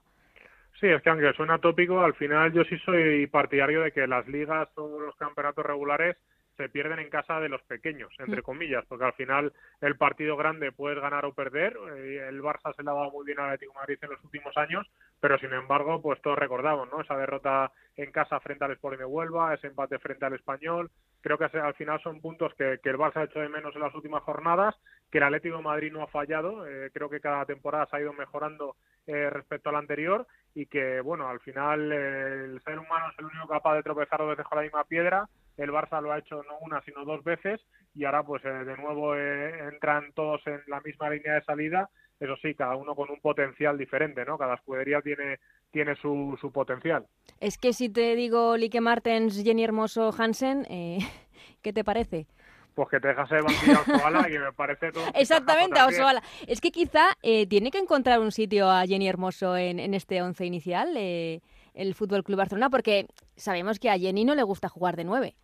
Sí, 0.78 0.86
es 0.86 1.02
que 1.02 1.10
aunque 1.10 1.32
suena 1.32 1.58
tópico, 1.58 1.98
al 1.98 2.14
final 2.14 2.52
yo 2.52 2.62
sí 2.62 2.78
soy 2.84 3.26
partidario 3.26 3.80
de 3.80 3.90
que 3.90 4.06
las 4.06 4.28
ligas 4.28 4.68
o 4.76 5.00
los 5.00 5.16
campeonatos 5.16 5.66
regulares 5.66 6.16
se 6.56 6.68
pierden 6.68 7.00
en 7.00 7.10
casa 7.10 7.40
de 7.40 7.48
los 7.48 7.62
pequeños, 7.62 8.12
entre 8.18 8.42
comillas, 8.42 8.84
porque 8.86 9.04
al 9.04 9.12
final 9.14 9.52
el 9.80 9.96
partido 9.96 10.36
grande 10.36 10.72
puedes 10.72 11.00
ganar 11.00 11.24
o 11.24 11.34
perder. 11.34 11.76
Eh, 11.96 12.26
el 12.28 12.42
Barça 12.42 12.74
se 12.74 12.82
le 12.82 12.90
ha 12.90 12.94
dado 12.94 13.10
muy 13.10 13.26
bien 13.26 13.40
al 13.40 13.46
Atlético 13.46 13.72
de 13.72 13.80
Madrid 13.80 13.98
en 14.02 14.10
los 14.10 14.24
últimos 14.24 14.56
años, 14.56 14.86
pero 15.20 15.38
sin 15.38 15.52
embargo, 15.52 16.00
pues 16.00 16.20
todos 16.22 16.38
recordamos, 16.38 16.88
¿no? 16.90 17.00
Esa 17.00 17.16
derrota 17.16 17.72
en 17.96 18.12
casa 18.12 18.40
frente 18.40 18.64
al 18.64 18.72
Sporting 18.72 18.98
de 18.98 19.04
Huelva, 19.04 19.54
ese 19.54 19.68
empate 19.68 19.98
frente 19.98 20.26
al 20.26 20.34
Español. 20.34 20.90
Creo 21.20 21.38
que 21.38 21.44
al 21.44 21.74
final 21.74 22.00
son 22.02 22.20
puntos 22.20 22.52
que, 22.54 22.78
que 22.82 22.90
el 22.90 22.98
Barça 22.98 23.16
ha 23.16 23.24
hecho 23.24 23.40
de 23.40 23.48
menos 23.48 23.74
en 23.74 23.80
las 23.80 23.94
últimas 23.94 24.22
jornadas, 24.22 24.76
que 25.10 25.18
el 25.18 25.24
Atlético 25.24 25.56
de 25.56 25.62
Madrid 25.62 25.92
no 25.92 26.02
ha 26.02 26.08
fallado. 26.08 26.66
Eh, 26.66 26.90
creo 26.92 27.08
que 27.08 27.20
cada 27.20 27.44
temporada 27.46 27.86
se 27.86 27.96
ha 27.96 28.00
ido 28.00 28.12
mejorando 28.12 28.76
eh, 29.06 29.30
respecto 29.30 29.70
al 29.70 29.76
anterior 29.76 30.26
y 30.54 30.66
que, 30.66 31.00
bueno, 31.00 31.28
al 31.28 31.40
final 31.40 31.92
eh, 31.92 32.44
el 32.44 32.60
ser 32.62 32.78
humano 32.78 33.06
es 33.10 33.18
el 33.18 33.26
único 33.26 33.48
capaz 33.48 33.76
de 33.76 33.82
tropezar 33.82 34.18
dos 34.18 34.30
veces 34.30 34.46
con 34.46 34.56
la 34.56 34.64
misma 34.64 34.84
piedra 34.84 35.28
el 35.56 35.70
Barça 35.70 36.00
lo 36.00 36.12
ha 36.12 36.18
hecho 36.18 36.42
no 36.42 36.58
una 36.60 36.82
sino 36.82 37.04
dos 37.04 37.22
veces 37.24 37.60
y 37.94 38.04
ahora 38.04 38.22
pues 38.22 38.44
eh, 38.44 38.48
de 38.48 38.76
nuevo 38.76 39.14
eh, 39.14 39.68
entran 39.72 40.12
todos 40.14 40.40
en 40.46 40.60
la 40.66 40.80
misma 40.80 41.10
línea 41.10 41.34
de 41.34 41.44
salida 41.44 41.90
eso 42.20 42.36
sí 42.42 42.54
cada 42.54 42.76
uno 42.76 42.94
con 42.94 43.10
un 43.10 43.20
potencial 43.20 43.78
diferente 43.78 44.24
no 44.24 44.38
cada 44.38 44.54
escudería 44.54 45.00
tiene 45.00 45.38
tiene 45.70 45.96
su, 45.96 46.36
su 46.40 46.52
potencial 46.52 47.06
es 47.40 47.58
que 47.58 47.72
si 47.72 47.88
te 47.88 48.14
digo 48.16 48.56
Lique 48.56 48.80
Martens 48.80 49.42
Jenny 49.42 49.64
Hermoso 49.64 50.10
Hansen 50.16 50.66
eh, 50.68 50.98
qué 51.62 51.72
te 51.72 51.84
parece 51.84 52.26
pues 52.74 52.88
que 52.88 53.00
te 53.00 53.08
dejas 53.08 53.30
de 53.30 53.40
banquillo 53.40 53.78
a 53.78 53.80
Osoala, 53.82 54.24
que 54.24 54.38
me 54.38 54.52
parece 54.52 54.90
todo. 54.90 55.04
Exactamente, 55.14 55.78
a 55.78 55.86
Osoala. 55.86 56.22
Es 56.46 56.60
que 56.60 56.70
quizá 56.72 57.06
eh, 57.22 57.46
tiene 57.46 57.70
que 57.70 57.78
encontrar 57.78 58.18
un 58.20 58.32
sitio 58.32 58.68
a 58.68 58.84
Jenny 58.84 59.08
Hermoso 59.08 59.56
en, 59.56 59.78
en 59.78 59.94
este 59.94 60.20
once 60.22 60.44
inicial, 60.44 60.96
eh, 60.96 61.40
el 61.74 61.94
Fútbol 61.94 62.24
Club 62.24 62.38
Barcelona, 62.38 62.70
porque 62.70 63.06
sabemos 63.36 63.78
que 63.78 63.90
a 63.90 63.98
Jenny 63.98 64.24
no 64.24 64.34
le 64.34 64.42
gusta 64.42 64.68
jugar 64.68 64.96
de 64.96 65.04
nueve. 65.04 65.36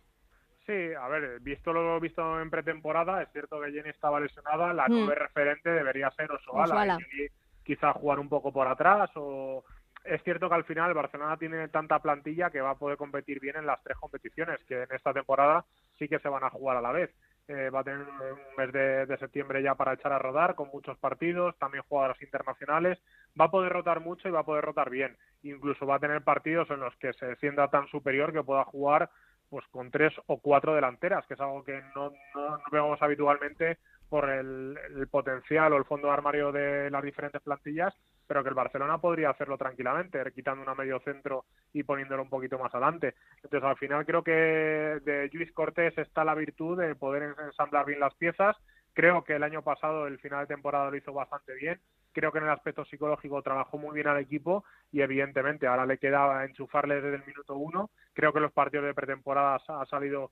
Sí, 0.71 0.93
a 0.93 1.09
ver, 1.09 1.41
visto 1.41 1.73
lo 1.73 1.99
visto 1.99 2.39
en 2.39 2.49
pretemporada, 2.49 3.21
es 3.21 3.29
cierto 3.33 3.59
que 3.59 3.73
Jenny 3.73 3.89
estaba 3.89 4.21
lesionada, 4.21 4.73
la 4.73 4.87
mm. 4.87 4.91
nueve 4.91 5.15
referente 5.15 5.69
debería 5.69 6.09
ser 6.11 6.31
Osoala. 6.31 6.63
Osoala. 6.63 6.97
Y 7.11 7.27
quizá 7.65 7.91
jugar 7.91 8.19
un 8.19 8.29
poco 8.29 8.53
por 8.53 8.69
atrás 8.69 9.09
o 9.15 9.65
es 10.05 10.23
cierto 10.23 10.47
que 10.47 10.55
al 10.55 10.63
final 10.63 10.93
Barcelona 10.93 11.35
tiene 11.35 11.67
tanta 11.67 11.99
plantilla 11.99 12.49
que 12.49 12.61
va 12.61 12.71
a 12.71 12.77
poder 12.77 12.97
competir 12.97 13.41
bien 13.41 13.57
en 13.57 13.65
las 13.65 13.83
tres 13.83 13.97
competiciones, 13.97 14.63
que 14.63 14.83
en 14.83 14.91
esta 14.93 15.13
temporada 15.13 15.65
sí 15.99 16.07
que 16.07 16.19
se 16.19 16.29
van 16.29 16.45
a 16.45 16.49
jugar 16.49 16.77
a 16.77 16.81
la 16.81 16.93
vez. 16.93 17.11
Eh, 17.49 17.69
va 17.69 17.81
a 17.81 17.83
tener 17.83 17.99
un 17.99 18.55
mes 18.57 18.71
de, 18.71 19.05
de, 19.05 19.17
septiembre 19.17 19.61
ya 19.61 19.75
para 19.75 19.93
echar 19.93 20.13
a 20.13 20.19
rodar 20.19 20.55
con 20.55 20.69
muchos 20.71 20.97
partidos, 20.99 21.57
también 21.57 21.83
jugadoras 21.89 22.21
internacionales. 22.21 22.97
Va 23.39 23.45
a 23.45 23.51
poder 23.51 23.73
rotar 23.73 23.99
mucho 23.99 24.29
y 24.29 24.31
va 24.31 24.39
a 24.39 24.45
poder 24.45 24.63
rotar 24.63 24.89
bien. 24.89 25.17
Incluso 25.43 25.85
va 25.85 25.95
a 25.95 25.99
tener 25.99 26.21
partidos 26.21 26.69
en 26.69 26.79
los 26.79 26.95
que 26.95 27.11
se 27.13 27.35
sienta 27.37 27.67
tan 27.67 27.87
superior 27.87 28.31
que 28.31 28.43
pueda 28.43 28.63
jugar 28.63 29.09
pues 29.51 29.67
con 29.67 29.91
tres 29.91 30.13
o 30.27 30.39
cuatro 30.39 30.73
delanteras, 30.73 31.27
que 31.27 31.35
es 31.35 31.39
algo 31.39 31.63
que 31.63 31.79
no, 31.93 32.11
no, 32.33 32.57
no 32.57 32.63
vemos 32.71 33.01
habitualmente 33.01 33.77
por 34.09 34.29
el, 34.29 34.77
potencial 35.11 35.71
o 35.73 35.77
el 35.77 35.85
fondo 35.85 36.07
de 36.07 36.13
armario 36.13 36.51
de 36.51 36.89
las 36.89 37.03
diferentes 37.03 37.41
plantillas, 37.41 37.93
pero 38.27 38.43
que 38.43 38.49
el 38.49 38.55
Barcelona 38.55 38.97
podría 38.97 39.29
hacerlo 39.29 39.57
tranquilamente, 39.57 40.19
quitando 40.33 40.63
una 40.63 40.73
medio 40.73 40.99
centro 41.01 41.45
y 41.73 41.83
poniéndolo 41.83 42.23
un 42.23 42.29
poquito 42.29 42.57
más 42.57 42.73
adelante. 42.73 43.15
Entonces, 43.43 43.63
al 43.63 43.77
final 43.77 44.05
creo 44.05 44.23
que 44.23 44.31
de 44.31 45.29
Luis 45.33 45.51
Cortés 45.51 45.97
está 45.97 46.23
la 46.23 46.35
virtud 46.35 46.79
de 46.79 46.95
poder 46.95 47.35
ensamblar 47.37 47.85
bien 47.85 47.99
las 47.99 48.15
piezas, 48.15 48.57
Creo 48.93 49.23
que 49.23 49.35
el 49.35 49.43
año 49.43 49.61
pasado, 49.61 50.07
el 50.07 50.19
final 50.19 50.41
de 50.41 50.53
temporada 50.53 50.89
lo 50.89 50.97
hizo 50.97 51.13
bastante 51.13 51.53
bien. 51.55 51.79
Creo 52.13 52.31
que 52.31 52.39
en 52.39 52.45
el 52.45 52.51
aspecto 52.51 52.85
psicológico 52.85 53.41
trabajó 53.41 53.77
muy 53.77 53.95
bien 53.95 54.07
al 54.07 54.19
equipo 54.19 54.63
y 54.91 55.01
evidentemente 55.01 55.67
ahora 55.67 55.85
le 55.85 55.97
queda 55.97 56.43
enchufarle 56.45 56.95
desde 56.95 57.15
el 57.15 57.25
minuto 57.25 57.55
uno. 57.55 57.89
Creo 58.13 58.33
que 58.33 58.39
los 58.39 58.51
partidos 58.51 58.85
de 58.85 58.93
pretemporada 58.93 59.61
ha 59.67 59.85
salido 59.85 60.31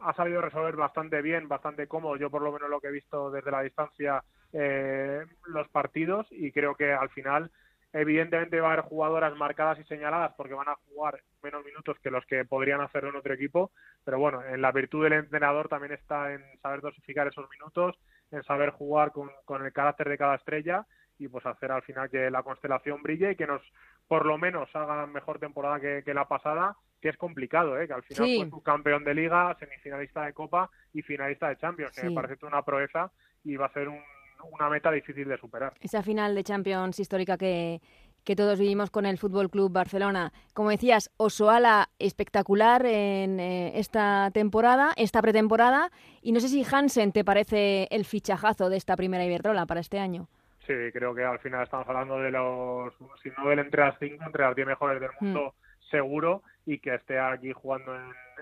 ha 0.00 0.14
salido 0.14 0.40
resolver 0.40 0.76
bastante 0.76 1.20
bien, 1.22 1.48
bastante 1.48 1.86
cómodo. 1.86 2.16
Yo 2.16 2.30
por 2.30 2.42
lo 2.42 2.52
menos 2.52 2.70
lo 2.70 2.80
que 2.80 2.88
he 2.88 2.92
visto 2.92 3.30
desde 3.30 3.50
la 3.50 3.62
distancia 3.62 4.24
eh, 4.52 5.24
los 5.46 5.68
partidos 5.68 6.26
y 6.30 6.50
creo 6.52 6.74
que 6.74 6.92
al 6.92 7.10
final 7.10 7.50
evidentemente 7.92 8.60
va 8.60 8.70
a 8.70 8.72
haber 8.72 8.84
jugadoras 8.84 9.36
marcadas 9.36 9.78
y 9.78 9.84
señaladas 9.84 10.32
porque 10.36 10.54
van 10.54 10.68
a 10.68 10.76
jugar 10.88 11.20
menos 11.42 11.64
minutos 11.64 11.98
que 12.02 12.10
los 12.10 12.24
que 12.26 12.44
podrían 12.44 12.80
hacerlo 12.80 13.10
en 13.10 13.16
otro 13.16 13.34
equipo, 13.34 13.72
pero 14.04 14.18
bueno, 14.18 14.44
en 14.44 14.62
la 14.62 14.72
virtud 14.72 15.04
del 15.04 15.14
entrenador 15.14 15.68
también 15.68 15.92
está 15.92 16.32
en 16.32 16.42
saber 16.62 16.80
dosificar 16.80 17.26
esos 17.26 17.48
minutos, 17.50 17.96
en 18.30 18.42
saber 18.44 18.70
jugar 18.70 19.10
con, 19.12 19.30
con 19.44 19.64
el 19.64 19.72
carácter 19.72 20.08
de 20.08 20.18
cada 20.18 20.36
estrella 20.36 20.86
y 21.20 21.28
pues 21.28 21.44
hacer 21.46 21.70
al 21.70 21.82
final 21.82 22.10
que 22.10 22.30
la 22.30 22.42
constelación 22.42 23.02
brille 23.02 23.32
y 23.32 23.36
que 23.36 23.46
nos 23.46 23.60
por 24.08 24.26
lo 24.26 24.38
menos 24.38 24.74
haga 24.74 25.06
mejor 25.06 25.38
temporada 25.38 25.78
que, 25.78 26.14
la 26.14 26.26
pasada, 26.26 26.76
que 27.00 27.10
es 27.10 27.16
complicado, 27.16 27.78
¿eh? 27.78 27.86
que 27.86 27.92
al 27.92 28.02
final 28.02 28.24
fue 28.24 28.58
un 28.58 28.64
campeón 28.64 29.04
de 29.04 29.14
liga, 29.14 29.54
semifinalista 29.60 30.24
de 30.24 30.32
Copa 30.32 30.70
y 30.92 31.02
finalista 31.02 31.48
de 31.48 31.58
Champions, 31.58 31.92
que 31.92 32.08
me 32.08 32.14
parece 32.14 32.44
una 32.44 32.62
proeza 32.62 33.12
y 33.44 33.56
va 33.56 33.66
a 33.66 33.72
ser 33.72 33.88
una 33.88 34.68
meta 34.70 34.90
difícil 34.90 35.28
de 35.28 35.36
superar. 35.36 35.74
Esa 35.80 36.02
final 36.02 36.34
de 36.34 36.42
Champions 36.42 36.98
histórica 36.98 37.36
que, 37.36 37.82
que 38.24 38.34
todos 38.34 38.58
vivimos 38.58 38.90
con 38.90 39.04
el 39.04 39.18
Fútbol 39.18 39.50
Club 39.50 39.70
Barcelona. 39.70 40.32
Como 40.54 40.70
decías, 40.70 41.10
Osoala 41.18 41.90
espectacular 41.98 42.86
en 42.86 43.38
eh, 43.40 43.78
esta 43.78 44.30
temporada, 44.32 44.92
esta 44.96 45.20
pretemporada, 45.20 45.90
y 46.22 46.32
no 46.32 46.40
sé 46.40 46.48
si 46.48 46.64
Hansen 46.64 47.12
te 47.12 47.24
parece 47.24 47.88
el 47.90 48.06
fichajazo 48.06 48.70
de 48.70 48.78
esta 48.78 48.96
primera 48.96 49.24
Iberdrola 49.24 49.66
para 49.66 49.80
este 49.80 49.98
año. 49.98 50.28
Sí, 50.70 50.92
creo 50.92 51.12
que 51.12 51.24
al 51.24 51.40
final 51.40 51.64
estamos 51.64 51.88
hablando 51.88 52.20
de 52.20 52.30
los, 52.30 52.94
si 53.24 53.30
no 53.36 53.48
del 53.48 53.58
entre 53.58 53.82
las 53.82 53.98
cinco, 53.98 54.22
entre 54.24 54.44
las 54.44 54.54
diez 54.54 54.68
mejores 54.68 55.00
del 55.00 55.10
mundo 55.20 55.56
hmm. 55.56 55.90
seguro 55.90 56.44
y 56.64 56.78
que 56.78 56.94
esté 56.94 57.18
aquí 57.18 57.52
jugando 57.52 57.92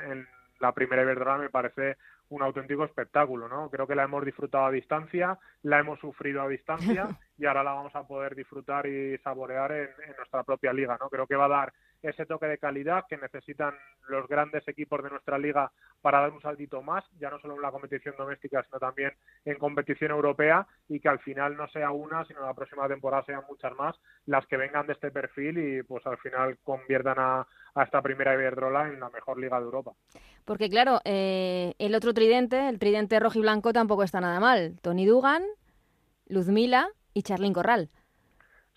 en, 0.04 0.28
la 0.60 0.72
primera 0.72 1.00
Iberdrola 1.00 1.38
me 1.38 1.48
parece 1.48 1.96
un 2.30 2.42
auténtico 2.42 2.84
espectáculo, 2.84 3.48
¿no? 3.48 3.70
Creo 3.70 3.86
que 3.86 3.94
la 3.94 4.04
hemos 4.04 4.24
disfrutado 4.24 4.66
a 4.66 4.70
distancia, 4.70 5.38
la 5.62 5.78
hemos 5.78 5.98
sufrido 5.98 6.42
a 6.42 6.48
distancia 6.48 7.08
y 7.38 7.46
ahora 7.46 7.64
la 7.64 7.72
vamos 7.72 7.94
a 7.94 8.06
poder 8.06 8.34
disfrutar 8.34 8.86
y 8.86 9.16
saborear 9.18 9.72
en, 9.72 9.88
en, 10.06 10.16
nuestra 10.16 10.42
propia 10.44 10.72
liga, 10.72 10.98
¿no? 11.00 11.08
Creo 11.08 11.26
que 11.26 11.36
va 11.36 11.46
a 11.46 11.48
dar 11.48 11.72
ese 12.02 12.26
toque 12.26 12.46
de 12.46 12.58
calidad 12.58 13.04
que 13.08 13.16
necesitan 13.16 13.74
los 14.08 14.26
grandes 14.28 14.66
equipos 14.68 15.02
de 15.02 15.10
nuestra 15.10 15.38
liga 15.38 15.70
para 16.00 16.20
dar 16.20 16.30
un 16.30 16.40
saltito 16.40 16.82
más, 16.82 17.04
ya 17.18 17.30
no 17.30 17.40
solo 17.40 17.56
en 17.56 17.62
la 17.62 17.72
competición 17.72 18.14
doméstica, 18.16 18.62
sino 18.62 18.78
también 18.78 19.12
en 19.44 19.58
competición 19.58 20.12
europea 20.12 20.66
y 20.88 21.00
que 21.00 21.08
al 21.08 21.18
final 21.18 21.56
no 21.56 21.68
sea 21.68 21.90
una, 21.90 22.24
sino 22.24 22.44
la 22.44 22.54
próxima 22.54 22.86
temporada 22.88 23.24
sean 23.24 23.42
muchas 23.48 23.74
más 23.74 23.96
las 24.26 24.46
que 24.46 24.56
vengan 24.56 24.86
de 24.86 24.92
este 24.92 25.10
perfil 25.10 25.58
y 25.58 25.82
pues 25.82 26.06
al 26.06 26.18
final 26.18 26.58
conviertan 26.62 27.16
a, 27.18 27.46
esta 27.82 28.02
primera 28.02 28.34
Iberdrola 28.34 28.88
en 28.88 28.98
la 28.98 29.08
mejor 29.08 29.38
liga 29.38 29.56
de 29.58 29.64
Europa. 29.64 29.92
Porque 30.44 30.68
claro, 30.68 31.00
eh, 31.04 31.74
el 31.78 31.94
otro 31.94 32.12
tridente, 32.18 32.68
el 32.68 32.80
tridente 32.80 33.20
rojo 33.20 33.38
y 33.38 33.42
blanco 33.42 33.72
tampoco 33.72 34.02
está 34.02 34.20
nada 34.20 34.40
mal. 34.40 34.76
Tony 34.82 35.06
Dugan, 35.06 35.44
Luzmila 36.26 36.88
y 37.14 37.22
Charlín 37.22 37.52
Corral. 37.52 37.90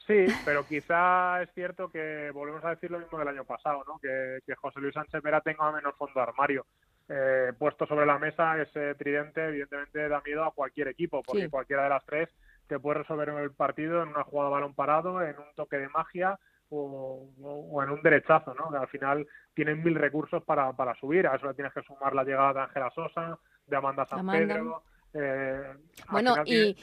Sí, 0.06 0.28
pero 0.46 0.68
quizá 0.68 1.42
es 1.42 1.50
cierto 1.56 1.90
que 1.90 2.30
volvemos 2.32 2.64
a 2.64 2.70
decir 2.72 2.92
lo 2.92 3.00
mismo 3.00 3.18
del 3.18 3.30
año 3.30 3.44
pasado, 3.44 3.84
¿no? 3.88 3.98
que, 3.98 4.40
José 4.56 4.80
Luis 4.80 4.94
Sánchez 4.94 5.24
Vera 5.24 5.42
tenga 5.42 5.72
menos 5.72 5.96
fondo 5.96 6.14
de 6.16 6.22
armario. 6.22 6.66
Eh, 7.10 7.52
puesto 7.58 7.88
sobre 7.88 8.06
la 8.06 8.20
mesa, 8.20 8.62
ese 8.62 8.94
tridente 8.96 9.48
evidentemente 9.48 10.08
da 10.08 10.22
miedo 10.24 10.44
a 10.44 10.54
cualquier 10.54 10.90
equipo, 10.90 11.24
porque 11.24 11.50
cualquiera 11.50 11.84
de 11.84 11.90
las 11.90 12.06
tres 12.06 12.30
te 12.68 12.80
puede 12.80 13.00
resolver 13.00 13.30
el 13.30 13.52
partido 13.52 14.04
en 14.04 14.10
una 14.10 14.24
jugada 14.24 14.50
de 14.50 14.54
balón 14.54 14.76
parado, 14.76 15.22
en 15.24 15.38
un 15.38 15.56
toque 15.56 15.78
de 15.78 15.90
magia 15.90 16.40
o, 16.72 17.84
en 17.84 17.90
un 17.90 18.02
derechazo, 18.02 18.54
¿no? 18.54 18.72
Que 18.72 18.78
al 18.78 18.88
final 18.88 19.28
tienen 19.54 19.84
mil 19.84 19.96
recursos 19.96 20.44
para, 20.44 20.72
para 20.74 20.96
subir. 20.96 21.28
A 21.28 21.36
eso 21.36 21.48
le 21.48 21.54
tienes 21.54 21.74
que 21.74 21.84
sumar 21.84 22.16
la 22.16 22.24
llegada 22.24 22.54
de 22.54 22.60
Ángela 22.62 22.90
Sosa, 22.96 23.38
de 23.68 23.76
Amanda 23.76 24.06
San 24.06 24.26
Pedro, 24.26 24.84
eh, 25.14 25.74
bueno, 26.10 26.36
y, 26.46 26.76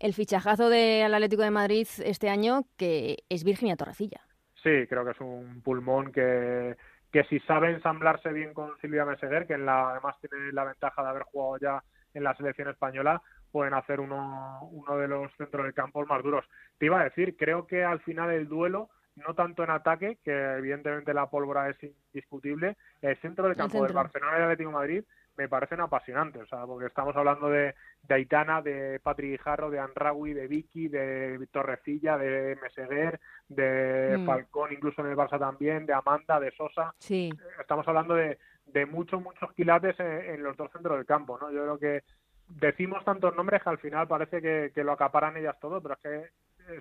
el, 0.00 0.14
fichajazo 0.14 0.70
del 0.70 1.12
Atlético 1.12 1.42
de 1.42 1.50
Madrid 1.50 1.86
este 1.98 2.30
año, 2.30 2.64
que 2.78 3.24
es 3.28 3.44
Virginia 3.44 3.76
Torrecilla. 3.76 4.20
Sí, 4.62 4.86
creo 4.88 5.04
que 5.04 5.10
es 5.10 5.20
un 5.20 5.60
pulmón 5.62 6.12
que, 6.12 6.76
que 7.12 7.24
si 7.24 7.38
sabe 7.40 7.70
ensamblarse 7.70 8.32
bien 8.32 8.54
con 8.54 8.76
Silvia 8.80 9.04
Meseguer, 9.04 9.46
que 9.46 9.58
la, 9.58 9.90
además 9.90 10.16
tiene 10.20 10.52
la 10.52 10.64
ventaja 10.64 11.02
de 11.02 11.08
haber 11.08 11.22
jugado 11.24 11.58
ya 11.58 11.84
en 12.14 12.24
la 12.24 12.34
selección 12.34 12.70
española, 12.70 13.20
pueden 13.50 13.74
hacer 13.74 14.00
uno, 14.00 14.68
uno 14.70 14.96
de 14.96 15.08
los 15.08 15.32
centros 15.36 15.64
del 15.64 15.74
campo 15.74 16.04
más 16.06 16.22
duros. 16.22 16.44
Te 16.78 16.86
iba 16.86 17.00
a 17.00 17.04
decir, 17.04 17.36
creo 17.36 17.66
que 17.66 17.84
al 17.84 18.00
final 18.00 18.30
el 18.30 18.48
duelo 18.48 18.90
no 19.16 19.34
tanto 19.34 19.64
en 19.64 19.70
ataque, 19.70 20.18
que 20.22 20.32
evidentemente 20.58 21.14
la 21.14 21.28
pólvora 21.28 21.70
es 21.70 21.76
indiscutible, 21.82 22.76
el 23.00 23.16
centro 23.16 23.46
del 23.46 23.56
campo 23.56 23.82
del 23.82 23.94
Barcelona 23.94 24.32
y 24.32 24.34
del 24.34 24.44
Atlético 24.44 24.70
de 24.70 24.76
Madrid 24.76 25.04
me 25.36 25.48
parecen 25.48 25.80
apasionantes, 25.80 26.42
o 26.42 26.46
sea, 26.46 26.64
porque 26.64 26.86
estamos 26.86 27.14
hablando 27.14 27.48
de, 27.50 27.74
de 28.02 28.14
Aitana, 28.14 28.62
de 28.62 29.00
Patrick 29.02 29.32
Guijarro, 29.32 29.70
de 29.70 29.78
Anraui, 29.78 30.32
de 30.32 30.46
Vicky, 30.46 30.88
de 30.88 31.46
Torrecilla, 31.50 32.16
de 32.16 32.56
Meseguer, 32.62 33.20
de 33.48 34.16
mm. 34.18 34.26
Falcón, 34.26 34.72
incluso 34.72 35.02
en 35.02 35.08
el 35.08 35.16
Barça 35.16 35.38
también, 35.38 35.84
de 35.84 35.92
Amanda, 35.92 36.40
de 36.40 36.52
Sosa. 36.52 36.94
Sí. 36.98 37.30
Estamos 37.60 37.86
hablando 37.86 38.14
de, 38.14 38.38
de 38.66 38.86
muchos, 38.86 39.22
muchos 39.22 39.52
quilates 39.52 39.98
en, 40.00 40.42
los 40.42 40.56
dos 40.56 40.70
centros 40.72 40.96
del 40.96 41.06
campo, 41.06 41.38
¿no? 41.38 41.50
Yo 41.50 41.62
creo 41.62 41.78
que 41.78 42.02
decimos 42.48 43.04
tantos 43.04 43.34
nombres 43.34 43.62
que 43.62 43.70
al 43.70 43.78
final 43.78 44.06
parece 44.08 44.40
que, 44.40 44.72
que 44.74 44.84
lo 44.84 44.92
acaparan 44.92 45.36
ellas 45.36 45.58
todo, 45.60 45.80
pero 45.80 45.94
es 45.94 46.00
que 46.00 46.30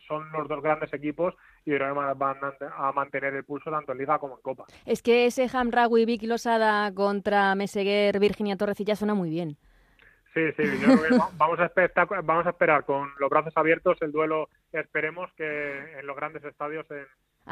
son 0.07 0.31
los 0.31 0.47
dos 0.47 0.61
grandes 0.61 0.93
equipos 0.93 1.35
y 1.65 1.77
van 1.77 2.37
a 2.77 2.91
mantener 2.91 3.33
el 3.33 3.43
pulso 3.43 3.71
tanto 3.71 3.91
en 3.91 3.99
Liga 3.99 4.19
como 4.19 4.35
en 4.35 4.41
Copa. 4.41 4.65
Es 4.85 5.01
que 5.01 5.25
ese 5.25 5.47
Hamraoui, 5.51 6.05
Vicky 6.05 6.27
Losada 6.27 6.91
contra 6.93 7.55
Meseguer, 7.55 8.19
Virginia 8.19 8.57
Torrecilla 8.57 8.95
suena 8.95 9.13
muy 9.13 9.29
bien. 9.29 9.57
Sí, 10.33 10.51
sí, 10.57 10.63
yo 10.81 10.99
creo 10.99 11.01
que 11.01 11.15
vamos, 11.37 11.59
a 11.59 11.65
esperar, 11.65 12.07
vamos 12.23 12.45
a 12.45 12.49
esperar 12.49 12.83
con 12.83 13.09
los 13.19 13.29
brazos 13.29 13.53
abiertos 13.55 13.97
el 14.01 14.11
duelo, 14.11 14.49
esperemos 14.73 15.31
que 15.37 15.99
en 15.99 16.05
los 16.05 16.15
grandes 16.15 16.43
estadios 16.43 16.85
en, 16.91 17.05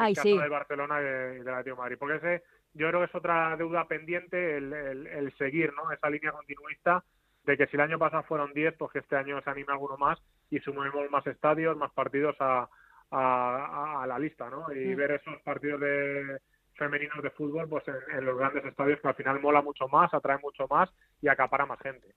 el 0.05 0.15
caso 0.15 0.38
de 0.38 0.50
Barcelona 0.50 1.00
y 1.00 1.03
de, 1.03 1.43
la 1.46 1.63
de 1.63 1.74
Madrid, 1.74 1.96
porque 1.98 2.17
ese 2.17 2.43
yo 2.74 2.89
creo 2.89 3.00
que 3.00 3.05
es 3.05 3.15
otra 3.15 3.55
deuda 3.55 3.88
pendiente 3.88 4.58
el, 4.58 4.74
el 4.74 5.34
seguir 5.38 5.72
¿no? 5.74 5.91
esa 5.91 6.10
línea 6.10 6.32
continuista 6.32 7.05
de 7.45 7.57
que 7.57 7.67
si 7.67 7.75
el 7.75 7.81
año 7.81 8.00
pasado 8.00 8.23
fueron 8.23 8.53
10, 8.53 8.75
pues 8.77 8.91
que 8.91 9.00
este 9.00 9.15
año 9.15 9.41
se 9.41 9.50
anime 9.50 9.73
alguno 9.73 9.97
más 9.97 10.19
y 10.50 10.59
sumemos 10.59 11.09
más 11.12 11.25
estadios, 11.27 11.77
más 11.77 11.91
partidos 11.91 12.35
a, 12.39 12.69
a, 13.12 14.05
la 14.07 14.19
lista, 14.19 14.50
¿no? 14.50 14.71
Y 14.73 14.93
mm. 14.93 14.95
ver 14.95 15.12
esos 15.12 15.39
partidos 15.41 15.81
de 15.81 16.39
femeninos 16.75 17.21
de 17.21 17.29
fútbol 17.29 17.67
pues 17.69 17.83
en, 17.88 18.25
los 18.25 18.38
grandes 18.38 18.65
estadios 18.65 19.00
que 19.00 19.07
al 19.07 19.15
final 19.15 19.39
mola 19.39 19.62
mucho 19.62 19.88
más, 19.88 20.13
atrae 20.13 20.38
mucho 20.39 20.67
más 20.67 20.89
y 21.21 21.27
acapara 21.27 21.65
más 21.65 21.79
gente. 21.79 22.07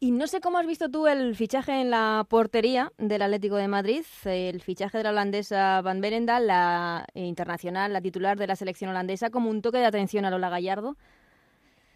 Y 0.00 0.12
no 0.12 0.26
sé 0.26 0.40
cómo 0.40 0.58
has 0.58 0.66
visto 0.66 0.90
tú 0.90 1.06
el 1.06 1.36
fichaje 1.36 1.80
en 1.80 1.90
la 1.90 2.24
portería 2.28 2.92
del 2.96 3.22
Atlético 3.22 3.56
de 3.56 3.68
Madrid, 3.68 4.04
el 4.24 4.62
fichaje 4.62 4.98
de 4.98 5.04
la 5.04 5.10
holandesa 5.10 5.82
Van 5.82 6.00
Berendal, 6.00 6.46
la 6.46 7.06
internacional, 7.14 7.92
la 7.92 8.00
titular 8.00 8.38
de 8.38 8.46
la 8.46 8.56
selección 8.56 8.90
holandesa, 8.90 9.30
como 9.30 9.50
un 9.50 9.62
toque 9.62 9.78
de 9.78 9.86
atención 9.86 10.24
a 10.24 10.30
Lola 10.30 10.48
Gallardo. 10.48 10.96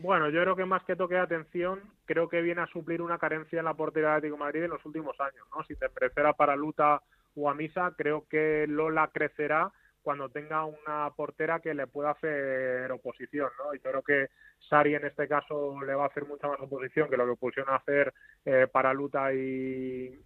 Bueno, 0.02 0.30
yo 0.30 0.42
creo 0.42 0.56
que 0.56 0.64
más 0.64 0.82
que 0.82 0.96
toque 0.96 1.14
de 1.14 1.20
atención, 1.20 1.80
creo 2.06 2.28
que 2.28 2.42
viene 2.42 2.60
a 2.60 2.66
suplir 2.66 3.00
una 3.02 3.18
carencia 3.18 3.60
en 3.60 3.66
la 3.66 3.74
portería 3.74 4.08
de 4.08 4.14
Atlético 4.16 4.36
Madrid 4.36 4.64
en 4.64 4.70
los 4.70 4.84
últimos 4.84 5.18
años, 5.20 5.46
¿no? 5.54 5.62
Sin 5.62 5.78
desmerecer 5.78 6.26
a 6.26 6.32
Paraluta 6.32 7.00
o 7.36 7.48
a 7.48 7.54
Misa, 7.54 7.94
creo 7.96 8.26
que 8.28 8.66
Lola 8.68 9.10
crecerá 9.14 9.70
cuando 10.02 10.28
tenga 10.28 10.64
una 10.64 11.08
portera 11.14 11.60
que 11.60 11.72
le 11.72 11.86
pueda 11.86 12.10
hacer 12.10 12.90
oposición, 12.90 13.48
¿no? 13.58 13.76
Y 13.76 13.78
creo 13.78 14.02
que 14.02 14.30
Sari 14.68 14.96
en 14.96 15.06
este 15.06 15.28
caso 15.28 15.80
le 15.86 15.94
va 15.94 16.02
a 16.02 16.08
hacer 16.08 16.26
mucha 16.26 16.48
más 16.48 16.58
oposición 16.58 17.08
que 17.08 17.16
lo 17.16 17.24
que 17.24 17.36
pusieron 17.36 17.72
a 17.72 17.76
hacer 17.76 18.12
eh, 18.44 18.66
Paraluta 18.72 19.32
y, 19.32 20.20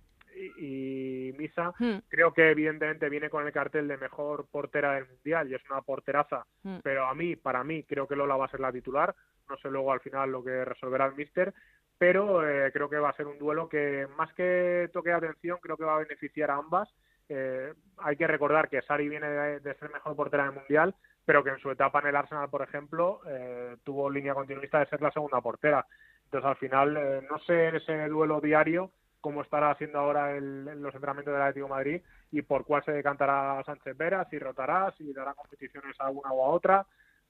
y, 0.58 1.32
Misa. 1.38 1.72
Hmm. 1.78 1.98
Creo 2.08 2.32
que 2.32 2.50
evidentemente 2.50 3.08
viene 3.08 3.30
con 3.30 3.46
el 3.46 3.52
cartel 3.52 3.88
de 3.88 3.96
mejor 3.96 4.46
portera 4.50 4.94
del 4.94 5.06
mundial 5.06 5.50
y 5.50 5.54
es 5.54 5.62
una 5.70 5.82
porteraza, 5.82 6.46
hmm. 6.62 6.78
pero 6.82 7.06
a 7.06 7.14
mí, 7.14 7.36
para 7.36 7.64
mí, 7.64 7.82
creo 7.84 8.06
que 8.06 8.16
Lola 8.16 8.36
va 8.36 8.46
a 8.46 8.50
ser 8.50 8.60
la 8.60 8.72
titular 8.72 9.14
no 9.48 9.56
sé 9.58 9.70
luego 9.70 9.92
al 9.92 10.00
final 10.00 10.30
lo 10.30 10.42
que 10.42 10.64
resolverá 10.64 11.06
el 11.06 11.14
Mister, 11.14 11.52
pero 11.98 12.46
eh, 12.46 12.70
creo 12.72 12.88
que 12.88 12.98
va 12.98 13.10
a 13.10 13.16
ser 13.16 13.26
un 13.26 13.38
duelo 13.38 13.68
que 13.68 14.06
más 14.16 14.32
que 14.34 14.90
toque 14.92 15.10
de 15.10 15.16
atención, 15.16 15.58
creo 15.60 15.76
que 15.76 15.84
va 15.84 15.96
a 15.96 16.00
beneficiar 16.00 16.50
a 16.50 16.56
ambas. 16.56 16.88
Eh, 17.28 17.72
hay 17.98 18.16
que 18.16 18.26
recordar 18.26 18.68
que 18.68 18.82
Sari 18.82 19.08
viene 19.08 19.28
de, 19.28 19.74
ser 19.74 19.90
mejor 19.90 20.14
portera 20.14 20.44
del 20.44 20.54
Mundial, 20.54 20.94
pero 21.24 21.42
que 21.42 21.50
en 21.50 21.58
su 21.58 21.70
etapa 21.70 22.00
en 22.00 22.08
el 22.08 22.16
Arsenal, 22.16 22.48
por 22.50 22.62
ejemplo, 22.62 23.20
eh, 23.26 23.76
tuvo 23.82 24.10
línea 24.10 24.34
continuista 24.34 24.78
de 24.78 24.86
ser 24.86 25.02
la 25.02 25.10
segunda 25.10 25.40
portera. 25.40 25.86
Entonces, 26.24 26.48
al 26.48 26.56
final, 26.56 27.24
no 27.30 27.38
sé 27.40 27.68
en 27.68 27.76
ese 27.76 28.08
duelo 28.08 28.40
diario 28.40 28.90
cómo 29.26 29.42
estará 29.42 29.72
haciendo 29.72 29.98
ahora 29.98 30.36
el, 30.36 30.64
los 30.80 30.94
entrenamientos 30.94 31.34
del 31.34 31.42
Atlético 31.42 31.66
de 31.66 31.72
Madrid 31.72 32.00
y 32.30 32.42
por 32.42 32.64
cuál 32.64 32.84
se 32.84 32.92
decantará 32.92 33.60
Sánchez 33.66 33.96
Vera, 33.96 34.24
si 34.30 34.38
rotará, 34.38 34.94
si 34.96 35.12
dará 35.12 35.34
competiciones 35.34 35.96
a 35.98 36.10
una 36.10 36.30
o 36.30 36.44
a 36.44 36.54
otra 36.54 36.86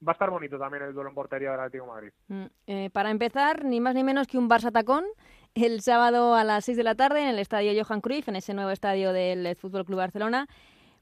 va 0.07 0.11
a 0.11 0.13
estar 0.13 0.29
bonito 0.29 0.59
también 0.59 0.83
el 0.83 0.93
duelo 0.93 1.09
en 1.09 1.15
portería 1.15 1.49
del 1.49 1.59
Atlético 1.59 1.85
de 1.85 1.91
Madrid. 1.91 2.11
Mm, 2.27 2.45
eh, 2.67 2.89
para 2.91 3.09
empezar, 3.09 3.65
ni 3.65 3.79
más 3.79 3.95
ni 3.95 4.03
menos 4.03 4.27
que 4.27 4.37
un 4.37 4.47
Barça 4.47 4.71
tacón 4.71 5.05
el 5.55 5.81
sábado 5.81 6.35
a 6.35 6.43
las 6.43 6.65
6 6.65 6.77
de 6.77 6.83
la 6.83 6.93
tarde 6.93 7.23
en 7.23 7.29
el 7.29 7.39
estadio 7.39 7.83
Johan 7.83 8.01
Cruyff, 8.01 8.27
en 8.27 8.35
ese 8.35 8.53
nuevo 8.53 8.69
estadio 8.69 9.11
del 9.11 9.55
Fútbol 9.55 9.85
Club 9.85 9.97
Barcelona. 9.97 10.47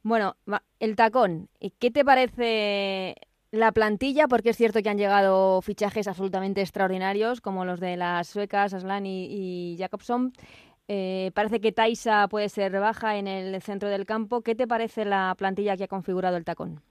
Bueno, 0.02 0.38
el 0.80 0.96
tacón, 0.96 1.50
¿qué 1.78 1.92
te 1.92 2.06
parece 2.06 3.16
la 3.52 3.72
plantilla? 3.72 4.28
Porque 4.28 4.52
es 4.52 4.58
cierto 4.58 4.82
que 4.82 4.90
han 4.90 4.98
llegado 4.98 5.62
fichajes 5.62 6.08
absolutamente 6.08 6.62
extraordinarios, 6.62 7.42
como 7.42 7.66
los 7.66 7.80
de 7.80 7.98
las 7.98 8.28
suecas, 8.28 8.74
Aslan 8.74 9.06
y, 9.06 9.76
Jacobson. 9.80 10.34
Eh, 10.88 11.32
parece 11.34 11.60
que 11.60 11.72
Taisa 11.72 12.28
puede 12.28 12.50
ser 12.50 12.80
baja 12.80 13.18
en 13.18 13.28
el 13.28 13.62
centro 13.62 13.90
del 13.90 14.06
campo. 14.06 14.42
¿Qué 14.42 14.56
te 14.56 14.68
parece 14.68 15.06
la 15.06 15.34
plantilla 15.38 15.78
que 15.78 15.86
ha 15.86 15.88
configurado 15.88 16.38
el 16.38 16.46
tacón? 16.46 16.82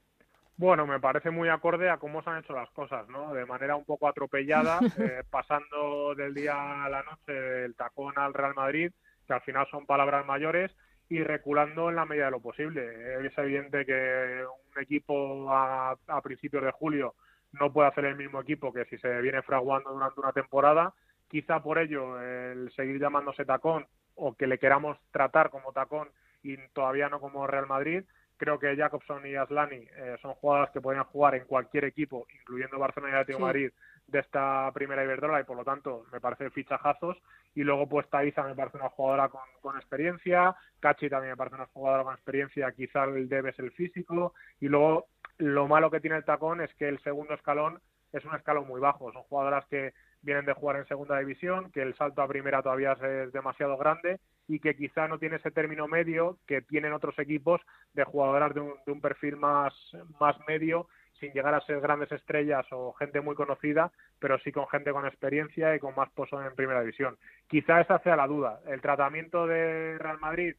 Bueno, 0.56 0.86
me 0.86 1.00
parece 1.00 1.30
muy 1.30 1.48
acorde 1.48 1.90
a 1.90 1.96
cómo 1.96 2.22
se 2.22 2.30
han 2.30 2.38
hecho 2.38 2.52
las 2.52 2.70
cosas, 2.70 3.08
¿no? 3.08 3.34
De 3.34 3.44
manera 3.44 3.74
un 3.74 3.84
poco 3.84 4.06
atropellada, 4.06 4.78
eh, 4.98 5.22
pasando 5.28 6.14
del 6.14 6.32
día 6.32 6.84
a 6.84 6.88
la 6.88 7.02
noche 7.02 7.32
del 7.32 7.74
tacón 7.74 8.14
al 8.16 8.34
Real 8.34 8.54
Madrid, 8.54 8.92
que 9.26 9.32
al 9.32 9.40
final 9.42 9.66
son 9.70 9.86
palabras 9.86 10.24
mayores, 10.26 10.70
y 11.08 11.22
reculando 11.22 11.90
en 11.90 11.96
la 11.96 12.06
medida 12.06 12.26
de 12.26 12.30
lo 12.30 12.40
posible. 12.40 13.26
Es 13.26 13.36
evidente 13.36 13.84
que 13.84 14.44
un 14.74 14.82
equipo 14.82 15.50
a, 15.50 15.96
a 16.06 16.20
principios 16.22 16.64
de 16.64 16.70
julio 16.70 17.14
no 17.52 17.72
puede 17.72 17.88
hacer 17.88 18.04
el 18.06 18.16
mismo 18.16 18.40
equipo 18.40 18.72
que 18.72 18.84
si 18.86 18.98
se 18.98 19.20
viene 19.20 19.42
fraguando 19.42 19.92
durante 19.92 20.20
una 20.20 20.32
temporada. 20.32 20.94
Quizá 21.34 21.60
por 21.60 21.78
ello 21.78 22.22
el 22.22 22.70
seguir 22.76 23.00
llamándose 23.00 23.44
tacón 23.44 23.88
o 24.14 24.36
que 24.36 24.46
le 24.46 24.60
queramos 24.60 24.96
tratar 25.10 25.50
como 25.50 25.72
tacón 25.72 26.08
y 26.44 26.56
todavía 26.72 27.08
no 27.08 27.18
como 27.18 27.48
Real 27.48 27.66
Madrid, 27.66 28.04
Creo 28.36 28.58
que 28.58 28.76
Jacobson 28.76 29.26
y 29.26 29.36
Aslani 29.36 29.76
eh, 29.76 30.16
son 30.20 30.34
jugadoras 30.34 30.70
que 30.70 30.80
podrían 30.80 31.04
jugar 31.04 31.36
en 31.36 31.44
cualquier 31.44 31.84
equipo, 31.84 32.26
incluyendo 32.40 32.78
Barcelona 32.78 33.12
y 33.12 33.20
Atlético 33.20 33.46
Madrid, 33.46 33.72
de 34.06 34.18
esta 34.18 34.70
primera 34.74 35.02
Iberdrola 35.02 35.40
y 35.40 35.44
por 35.44 35.56
lo 35.56 35.64
tanto 35.64 36.04
me 36.12 36.20
parece 36.20 36.50
fichajazos. 36.50 37.16
Y 37.54 37.62
luego 37.62 37.88
pues 37.88 38.08
Taiza 38.10 38.42
me 38.44 38.54
parece 38.54 38.76
una 38.76 38.90
jugadora 38.90 39.28
con, 39.28 39.42
con 39.60 39.76
experiencia, 39.76 40.54
Cachi 40.78 41.08
también 41.08 41.32
me 41.32 41.36
parece 41.36 41.56
una 41.56 41.66
jugadora 41.66 42.04
con 42.04 42.14
experiencia, 42.14 42.72
quizá 42.72 43.04
el 43.04 43.28
debe 43.28 43.50
es 43.50 43.58
el 43.58 43.72
físico. 43.72 44.34
Y 44.60 44.68
luego 44.68 45.06
lo 45.38 45.66
malo 45.66 45.90
que 45.90 46.00
tiene 46.00 46.16
el 46.16 46.24
tacón 46.24 46.60
es 46.60 46.72
que 46.74 46.88
el 46.88 47.00
segundo 47.02 47.34
escalón 47.34 47.80
es 48.12 48.24
un 48.24 48.34
escalón 48.34 48.68
muy 48.68 48.80
bajo. 48.80 49.12
Son 49.12 49.22
jugadoras 49.22 49.64
que 49.66 49.94
vienen 50.24 50.46
de 50.46 50.54
jugar 50.54 50.76
en 50.76 50.86
segunda 50.86 51.18
división, 51.18 51.70
que 51.70 51.82
el 51.82 51.94
salto 51.94 52.22
a 52.22 52.28
primera 52.28 52.62
todavía 52.62 52.92
es 52.92 53.32
demasiado 53.32 53.76
grande 53.76 54.18
y 54.48 54.58
que 54.58 54.74
quizá 54.74 55.06
no 55.06 55.18
tiene 55.18 55.36
ese 55.36 55.50
término 55.50 55.86
medio 55.86 56.38
que 56.46 56.62
tienen 56.62 56.92
otros 56.92 57.18
equipos 57.18 57.60
de 57.92 58.04
jugadoras 58.04 58.54
de 58.54 58.60
un, 58.60 59.00
perfil 59.00 59.36
más, 59.36 59.74
más 60.20 60.36
medio 60.48 60.88
sin 61.20 61.32
llegar 61.32 61.54
a 61.54 61.60
ser 61.60 61.80
grandes 61.80 62.10
estrellas 62.10 62.66
o 62.72 62.92
gente 62.94 63.20
muy 63.20 63.34
conocida, 63.34 63.92
pero 64.18 64.38
sí 64.40 64.50
con 64.50 64.66
gente 64.68 64.92
con 64.92 65.06
experiencia 65.06 65.74
y 65.74 65.78
con 65.78 65.94
más 65.94 66.10
pozo 66.10 66.42
en 66.42 66.54
primera 66.54 66.80
división. 66.80 67.16
Quizá 67.46 67.80
esa 67.80 67.98
sea 68.00 68.16
la 68.16 68.26
duda. 68.26 68.60
El 68.66 68.80
tratamiento 68.80 69.46
de 69.46 69.96
Real 69.98 70.18
Madrid, 70.18 70.56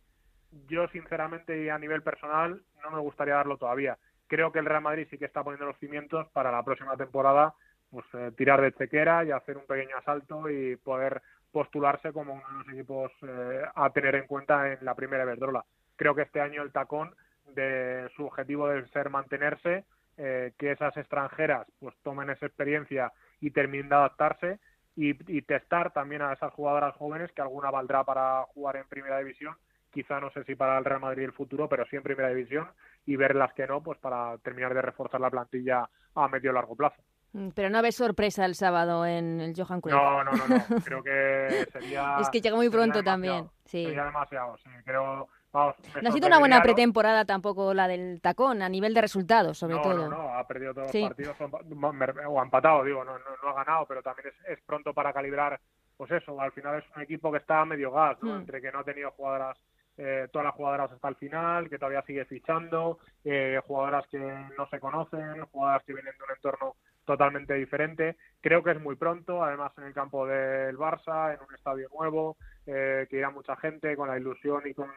yo 0.68 0.88
sinceramente 0.90 1.64
y 1.64 1.70
a 1.70 1.78
nivel 1.78 2.02
personal 2.04 2.62
no 2.84 2.92
me 2.92 3.00
gustaría 3.00 3.36
darlo 3.36 3.58
todavía. 3.58 3.98
Creo 4.28 4.52
que 4.52 4.60
el 4.60 4.66
Real 4.66 4.82
Madrid 4.82 5.08
sí 5.10 5.18
que 5.18 5.26
está 5.26 5.44
poniendo 5.44 5.66
los 5.66 5.78
cimientos 5.78 6.28
para 6.30 6.52
la 6.52 6.64
próxima 6.64 6.96
temporada 6.96 7.54
pues 7.96 8.06
eh, 8.14 8.32
tirar 8.36 8.62
de 8.62 8.74
chequera 8.74 9.24
y 9.24 9.32
hacer 9.32 9.56
un 9.56 9.66
pequeño 9.66 9.96
asalto 9.96 10.50
y 10.50 10.76
poder 10.76 11.22
postularse 11.50 12.12
como 12.12 12.34
uno 12.34 12.44
de 12.50 12.58
los 12.58 12.74
equipos 12.74 13.12
eh, 13.22 13.62
a 13.74 13.90
tener 13.92 14.16
en 14.16 14.28
cuenta 14.28 14.74
en 14.74 14.80
la 14.84 14.96
primera 14.96 15.24
Iberdrola. 15.24 15.64
Creo 15.96 16.14
que 16.14 16.24
este 16.24 16.42
año 16.42 16.62
el 16.62 16.74
tacón 16.74 17.16
de 17.54 18.10
su 18.18 18.26
objetivo 18.26 18.68
debe 18.68 18.86
ser 18.90 19.10
mantenerse, 19.10 19.86
eh, 20.18 20.52
que 20.58 20.74
esas 20.74 20.98
extranjeras 20.98 21.68
pues 21.80 21.96
tomen 22.04 22.30
esa 22.30 22.46
experiencia 22.46 23.14
y 23.40 23.52
terminen 23.52 23.88
de 23.88 23.96
adaptarse 23.96 24.60
y, 24.98 25.12
y, 25.34 25.42
testar 25.44 25.94
también 25.94 26.22
a 26.22 26.34
esas 26.34 26.52
jugadoras 26.52 26.96
jóvenes 26.96 27.32
que 27.32 27.42
alguna 27.42 27.72
valdrá 27.72 28.04
para 28.04 28.44
jugar 28.54 28.76
en 28.76 28.88
primera 28.90 29.20
división, 29.20 29.56
quizá 29.94 30.20
no 30.20 30.32
sé 30.32 30.44
si 30.44 30.56
para 30.56 30.78
el 30.78 30.84
Real 30.84 31.00
Madrid 31.00 31.24
el 31.24 31.32
futuro, 31.32 31.70
pero 31.70 31.86
sí 31.86 31.96
en 31.96 32.04
primera 32.04 32.28
división 32.28 32.68
y 33.06 33.16
ver 33.16 33.36
las 33.36 33.54
que 33.54 33.68
no, 33.68 33.82
pues 33.82 33.98
para 34.00 34.38
terminar 34.40 34.74
de 34.74 34.82
reforzar 34.82 35.22
la 35.22 35.32
plantilla 35.32 35.90
a 36.16 36.28
medio 36.28 36.52
largo 36.52 36.76
plazo. 36.76 37.02
Mm, 37.36 37.50
pero 37.50 37.70
no 37.70 37.82
ves 37.82 37.98
sorpresa 37.98 38.46
el 38.46 38.56
sábado 38.56 39.06
en 39.06 39.42
el 39.42 39.54
Johan 39.54 39.82
Cruyff. 39.82 39.94
No, 39.94 40.24
no, 40.24 40.32
no, 40.32 40.48
no. 40.48 40.56
Creo 40.86 41.04
que 41.04 41.68
sería. 41.70 42.18
es 42.22 42.30
que 42.30 42.40
llega 42.40 42.56
muy 42.56 42.70
pronto 42.70 43.04
también. 43.04 43.50
Sí. 43.66 43.84
Sería 43.84 44.06
demasiado, 44.06 44.58
sí. 44.58 44.70
Creo. 44.86 45.28
Vamos, 45.52 45.76
no 46.02 46.10
ha 46.10 46.12
sido 46.12 46.28
una 46.28 46.40
buena 46.40 46.62
pretemporada 46.62 47.24
tampoco 47.24 47.74
la 47.74 47.88
del 47.88 48.20
tacón, 48.22 48.62
a 48.62 48.68
nivel 48.68 48.94
de 48.94 49.02
resultados, 49.02 49.58
sobre 49.58 49.78
todo. 49.78 50.10
No, 50.10 50.18
no, 50.18 50.38
ha 50.38 50.46
perdido 50.46 50.74
todos 50.74 50.94
los 50.94 51.04
partidos 51.04 51.38
o 51.40 52.40
ha 52.40 52.44
empatado, 52.44 52.84
digo, 52.84 53.06
no, 53.06 53.14
no, 53.18 53.50
ha 53.50 53.54
ganado, 53.54 53.86
pero 53.86 54.02
también 54.02 54.28
es, 54.28 54.50
es, 54.50 54.60
pronto 54.66 54.94
para 54.94 55.14
calibrar, 55.14 55.58
pues 55.96 56.12
eso, 56.12 56.40
al 56.42 56.52
final 56.52 56.80
es 56.80 56.86
un 56.94 57.04
equipo 57.04 57.32
que 57.32 57.38
está 57.38 57.64
medio 57.64 57.90
gas, 57.92 58.18
¿no? 58.22 58.34
Hmm. 58.34 58.40
Entre 58.40 58.62
que 58.62 58.70
no 58.70 58.80
ha 58.80 58.84
tenido 58.84 59.12
jugadoras 59.12 59.58
eh, 59.98 60.28
todas 60.30 60.46
las 60.46 60.56
jugadoras 60.56 60.92
hasta 60.92 61.08
el 61.08 61.16
final, 61.16 61.70
que 61.70 61.80
todavía 61.80 62.02
sigue 62.02 62.26
fichando, 62.26 63.00
eh, 63.24 63.62
jugadoras 63.66 64.06
que 64.08 64.20
no 64.58 64.68
se 64.70 64.80
conocen, 64.82 65.46
jugadoras 65.46 65.84
que 65.86 65.94
vienen 65.94 66.14
de 66.18 66.24
un 66.24 66.36
entorno 66.36 66.76
totalmente 67.06 67.54
diferente. 67.54 68.18
Creo 68.42 68.64
que 68.64 68.72
es 68.72 68.82
muy 68.82 68.96
pronto, 68.96 69.44
además 69.44 69.72
en 69.78 69.86
el 69.86 69.94
campo 69.94 70.26
del 70.26 70.78
Barça, 70.78 71.34
en 71.34 71.40
un 71.48 71.54
estadio 71.56 71.88
nuevo, 71.98 72.38
eh, 72.66 73.08
que 73.10 73.18
irá 73.18 73.30
mucha 73.30 73.56
gente 73.56 73.96
con 73.96 74.08
la 74.10 74.18
ilusión 74.18 74.64
y 74.66 74.74
con, 74.74 74.90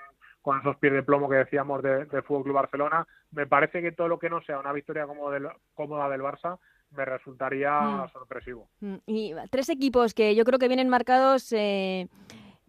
con 0.42 0.58
esos 0.60 0.76
pies 0.76 0.92
de 0.92 1.02
plomo 1.02 1.28
que 1.28 1.36
decíamos 1.36 1.82
del 1.82 2.08
de 2.08 2.22
Fútbol 2.22 2.44
Club 2.44 2.54
Barcelona. 2.54 3.06
Me 3.32 3.46
parece 3.46 3.82
que 3.82 3.92
todo 3.92 4.08
lo 4.08 4.18
que 4.18 4.30
no 4.30 4.40
sea 4.42 4.58
una 4.58 4.72
victoria 4.72 5.06
como 5.06 5.30
del, 5.30 5.48
cómoda 5.74 6.08
del 6.08 6.22
Barça 6.22 6.58
me 6.90 7.04
resultaría 7.04 7.80
mm. 7.80 8.08
sorpresivo. 8.12 8.68
Mm, 8.80 8.94
y 9.06 9.34
tres 9.50 9.68
equipos 9.68 10.14
que 10.14 10.34
yo 10.34 10.44
creo 10.44 10.58
que 10.58 10.68
vienen 10.68 10.88
marcados 10.88 11.52
eh, 11.52 12.08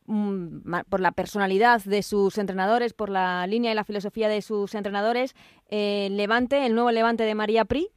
mm, 0.06 0.82
por 0.90 1.00
la 1.00 1.12
personalidad 1.12 1.82
de 1.84 2.04
sus 2.04 2.38
entrenadores, 2.38 2.94
por 2.94 3.10
la 3.10 3.48
línea 3.48 3.72
y 3.72 3.76
la 3.76 3.86
filosofía 3.86 4.28
de 4.28 4.42
sus 4.42 4.76
entrenadores. 4.76 5.36
Eh, 5.70 6.10
Levante, 6.12 6.66
el 6.66 6.76
nuevo 6.76 6.92
Levante 6.92 7.24
de 7.24 7.36
María 7.36 7.66
Pri, 7.66 7.90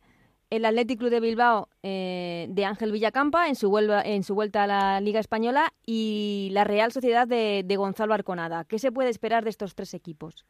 el 0.53 0.67
Athletic 0.67 0.99
Club 0.99 1.11
de 1.11 1.21
Bilbao 1.21 1.69
eh, 1.83 2.47
de 2.51 2.67
Ángel 2.67 2.93
Villacampa 2.93 3.49
en 3.49 3.55
su, 3.55 3.71
vuelta, 3.71 4.03
en 4.03 4.23
su 4.23 4.35
vuelta 4.35 4.65
a 4.65 4.67
la 4.67 5.01
Liga 5.01 5.19
Española 5.19 5.73
y 5.87 6.51
la 6.53 6.65
Real 6.65 6.93
Sociedad 6.93 7.27
de, 7.27 7.75
Gonzalo 7.75 8.12
Arconada. 8.12 8.65
¿Qué 8.65 8.79
se 8.79 8.93
puede 8.93 9.09
esperar 9.09 9.45
de 9.45 9.51
estos 9.51 9.75
tres 9.75 9.95
equipos? 9.95 10.47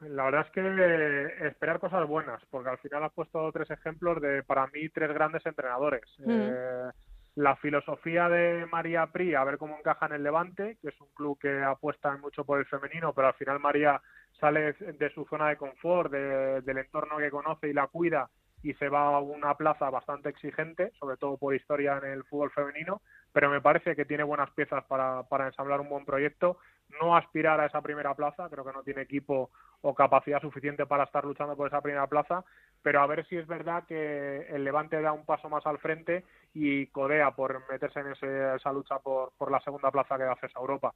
La 0.00 0.24
verdad 0.24 0.46
es 0.46 0.52
que 0.52 0.62
eh, 0.62 1.48
esperar 1.48 1.80
cosas 1.80 2.08
buenas, 2.08 2.42
porque 2.50 2.70
al 2.70 2.78
final 2.78 3.04
has 3.04 3.12
puesto 3.12 3.52
tres 3.52 3.70
ejemplos 3.70 4.22
de, 4.22 4.42
para 4.42 4.68
mí, 4.68 4.88
tres 4.88 5.12
grandes 5.12 5.44
entrenadores. 5.44 6.04
Mm. 6.18 6.30
Eh, 6.30 6.90
la 7.34 7.56
filosofía 7.56 8.30
de 8.30 8.64
María 8.72 9.06
Pri, 9.08 9.34
a 9.34 9.44
ver 9.44 9.58
cómo 9.58 9.76
encaja 9.76 10.06
en 10.06 10.12
el 10.12 10.22
Levante, 10.22 10.78
que 10.80 10.88
es 10.88 11.00
un 11.02 11.08
club 11.14 11.38
que 11.38 11.62
apuesta 11.62 12.16
mucho 12.16 12.44
por 12.44 12.58
el 12.58 12.64
femenino, 12.64 13.12
pero 13.12 13.28
al 13.28 13.34
final 13.34 13.60
María 13.60 14.00
sale 14.40 14.72
de 14.72 15.10
su 15.10 15.26
zona 15.26 15.50
de 15.50 15.58
confort, 15.58 16.10
del 16.10 16.78
entorno 16.78 17.18
que 17.18 17.30
conoce 17.30 17.68
y 17.68 17.74
la 17.74 17.86
cuida 17.88 18.30
y 18.66 18.74
se 18.74 18.88
va 18.88 19.14
a 19.14 19.20
una 19.20 19.54
plaza 19.54 19.88
bastante 19.90 20.28
exigente, 20.28 20.90
sobre 20.98 21.16
todo 21.16 21.36
por 21.36 21.54
historia 21.54 22.00
en 22.02 22.10
el 22.10 22.24
fútbol 22.24 22.50
femenino, 22.50 23.00
pero 23.32 23.48
me 23.48 23.60
parece 23.60 23.94
que 23.94 24.04
tiene 24.04 24.24
buenas 24.24 24.50
piezas 24.50 24.82
para, 24.86 25.22
para 25.22 25.46
ensamblar 25.46 25.80
un 25.80 25.88
buen 25.88 26.04
proyecto, 26.04 26.58
no 27.00 27.16
aspirar 27.16 27.60
a 27.60 27.66
esa 27.66 27.80
primera 27.80 28.12
plaza, 28.14 28.48
creo 28.50 28.64
que 28.64 28.72
no 28.72 28.82
tiene 28.82 29.02
equipo 29.02 29.50
o 29.82 29.94
capacidad 29.94 30.40
suficiente 30.40 30.84
para 30.84 31.04
estar 31.04 31.24
luchando 31.24 31.56
por 31.56 31.68
esa 31.68 31.80
primera 31.80 32.08
plaza, 32.08 32.44
pero 32.82 33.00
a 33.00 33.06
ver 33.06 33.24
si 33.28 33.36
es 33.36 33.46
verdad 33.46 33.84
que 33.86 34.48
el 34.48 34.64
Levante 34.64 35.00
da 35.00 35.12
un 35.12 35.24
paso 35.24 35.48
más 35.48 35.64
al 35.64 35.78
frente 35.78 36.24
y 36.52 36.88
codea 36.88 37.30
por 37.30 37.70
meterse 37.70 38.00
en 38.00 38.08
esa 38.08 38.72
lucha 38.72 38.98
por, 38.98 39.30
por 39.38 39.52
la 39.52 39.60
segunda 39.60 39.92
plaza 39.92 40.16
que 40.16 40.24
da 40.24 40.32
a 40.32 40.60
Europa. 40.60 40.92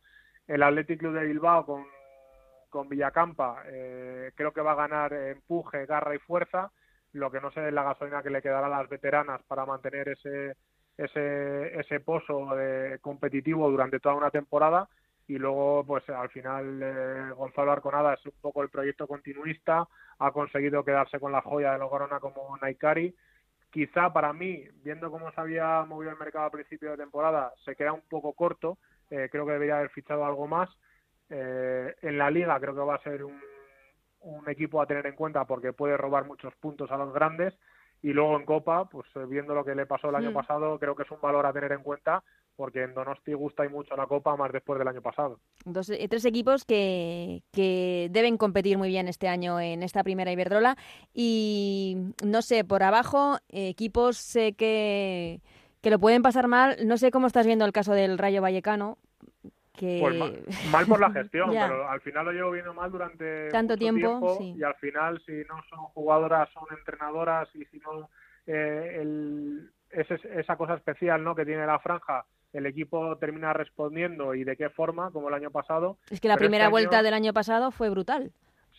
El 0.49 0.65
Athletic 0.65 0.99
Club 0.99 1.15
de 1.15 1.27
Bilbao 1.27 1.65
con, 1.65 1.87
con 2.69 2.89
Villacampa 2.89 3.63
eh, 3.67 4.33
creo 4.35 4.53
que 4.53 4.61
va 4.61 4.73
a 4.73 4.87
ganar 4.89 5.13
empuje, 5.13 5.87
garra 5.87 6.17
y 6.17 6.19
fuerza, 6.19 6.73
lo 7.13 7.31
que 7.31 7.41
no 7.41 7.51
sé 7.53 7.69
es 7.69 7.73
la 7.73 7.85
gasolina 7.85 8.23
que 8.23 8.31
le 8.31 8.43
quedará 8.43 8.67
a 8.67 8.71
las 8.71 8.89
veteranas 8.89 9.43
para 9.45 9.67
mantener 9.67 10.09
ese, 10.09 10.57
ese, 10.97 11.79
ese 11.79 12.01
pozo 12.01 12.55
de 12.55 12.99
competitivo 13.01 13.71
durante 13.71 14.01
toda 14.01 14.15
una 14.15 14.31
temporada 14.31 14.89
y 15.31 15.39
luego 15.39 15.85
pues 15.87 16.09
al 16.11 16.29
final 16.31 16.81
eh, 16.83 17.31
Gonzalo 17.37 17.71
Arconada 17.71 18.15
es 18.15 18.27
un 18.27 18.33
poco 18.41 18.65
el 18.65 18.69
proyecto 18.69 19.07
continuista, 19.07 19.87
ha 20.19 20.33
conseguido 20.33 20.85
quedarse 20.85 21.21
con 21.21 21.31
la 21.31 21.41
joya 21.41 21.73
de 21.73 21.79
Logrona 21.79 22.19
como 22.19 22.57
Naikari. 22.61 23.15
Quizá 23.71 24.13
para 24.13 24.33
mí, 24.33 24.65
viendo 24.83 25.09
cómo 25.09 25.31
se 25.31 25.41
había 25.41 25.85
movido 25.85 26.11
el 26.11 26.19
mercado 26.19 26.47
a 26.47 26.51
principio 26.51 26.91
de 26.91 26.97
temporada, 26.97 27.53
se 27.65 27.77
queda 27.77 27.93
un 27.93 28.03
poco 28.09 28.33
corto, 28.33 28.79
eh, 29.09 29.29
creo 29.31 29.47
que 29.47 29.53
debería 29.53 29.77
haber 29.79 29.91
fichado 29.91 30.25
algo 30.25 30.49
más. 30.49 30.69
Eh, 31.29 31.95
en 32.03 32.19
la 32.19 32.29
liga 32.29 32.59
creo 32.59 32.75
que 32.75 32.81
va 32.81 32.97
a 32.97 33.03
ser 33.05 33.23
un 33.23 33.41
un 34.21 34.49
equipo 34.49 34.81
a 34.81 34.87
tener 34.87 35.07
en 35.07 35.15
cuenta 35.15 35.45
porque 35.45 35.73
puede 35.73 35.97
robar 35.97 36.27
muchos 36.27 36.55
puntos 36.57 36.91
a 36.91 36.97
los 36.97 37.13
grandes 37.13 37.55
y 38.03 38.13
luego 38.13 38.39
en 38.39 38.47
Copa, 38.47 38.87
pues 38.87 39.07
eh, 39.15 39.27
viendo 39.29 39.55
lo 39.55 39.65
que 39.65 39.75
le 39.75 39.87
pasó 39.87 40.09
el 40.09 40.15
año 40.15 40.31
mm. 40.31 40.35
pasado, 40.35 40.79
creo 40.79 40.97
que 40.97 41.03
es 41.03 41.11
un 41.11 41.21
valor 41.21 41.45
a 41.45 41.53
tener 41.53 41.73
en 41.73 41.83
cuenta 41.83 42.23
porque 42.57 42.83
en 42.83 42.95
Donosti 42.95 43.33
gusta 43.33 43.65
y 43.65 43.69
mucho 43.69 43.97
la 43.97 44.07
Copa 44.07 44.37
más 44.37 44.53
después 44.53 44.79
del 44.79 44.89
año 44.89 45.03
pasado. 45.03 45.39
Dos, 45.65 45.91
eh, 45.91 46.07
tres 46.09 46.25
equipos 46.25 46.65
que, 46.65 47.43
que 47.53 48.09
deben 48.11 48.37
competir 48.37 48.79
muy 48.79 48.89
bien 48.89 49.09
este 49.09 49.29
año 49.29 49.61
en 49.61 49.83
esta 49.83 50.03
primera 50.03 50.33
Iberdrola 50.33 50.77
y 51.15 52.13
no 52.25 52.43
sé, 52.43 52.65
por 52.65 52.83
abajo, 52.83 53.39
equipos 53.49 54.19
sé 54.19 54.55
que, 54.55 55.41
que 55.81 55.91
lo 55.91 55.99
pueden 55.99 56.23
pasar 56.23 56.49
mal. 56.49 56.77
No 56.87 56.97
sé 56.99 57.11
cómo 57.11 57.27
estás 57.27 57.47
viendo 57.47 57.65
el 57.65 57.73
caso 57.73 57.93
del 57.93 58.19
Rayo 58.19 58.43
Vallecano, 58.43 58.99
que... 59.81 59.99
Pues 60.01 60.47
mal, 60.73 60.87
por 60.87 61.01
la 61.01 61.11
gestión, 61.11 61.51
pero 61.51 61.89
al 61.89 62.01
final 62.03 62.27
lo 62.27 62.33
llevo 62.33 62.51
viendo 62.51 62.75
mal 62.75 62.91
durante 62.93 63.49
tanto 63.49 63.77
tiempo, 63.77 64.39
y 64.41 64.63
al 64.63 64.75
final 64.75 65.21
si 65.25 65.33
no 65.49 65.63
son 65.71 65.81
jugadoras 65.95 66.49
son 66.53 66.65
entrenadoras 66.79 67.49
y 67.55 67.65
si 67.65 67.79
no 67.79 68.11
eh, 68.47 68.99
el, 69.01 69.71
esa 69.91 70.57
cosa 70.57 70.75
especial 70.75 71.25
¿no? 71.25 71.35
que 71.35 71.45
tiene 71.45 71.67
la 71.67 71.79
franja 71.79 72.25
el 72.53 72.67
equipo 72.67 73.17
termina 73.19 73.53
respondiendo 73.53 74.35
y 74.35 74.45
de 74.45 74.57
qué 74.57 74.71
forma, 74.71 75.11
como 75.13 75.29
el 75.29 75.35
año 75.35 75.53
pasado. 75.53 75.99
Es 76.11 76.21
que 76.21 76.29
la 76.29 76.37
primera 76.37 76.65
este 76.65 76.73
vuelta 76.73 77.03
del 77.03 77.15
año 77.15 77.33
pasado 77.33 77.71
fue 77.71 77.91
brutal. 77.91 78.33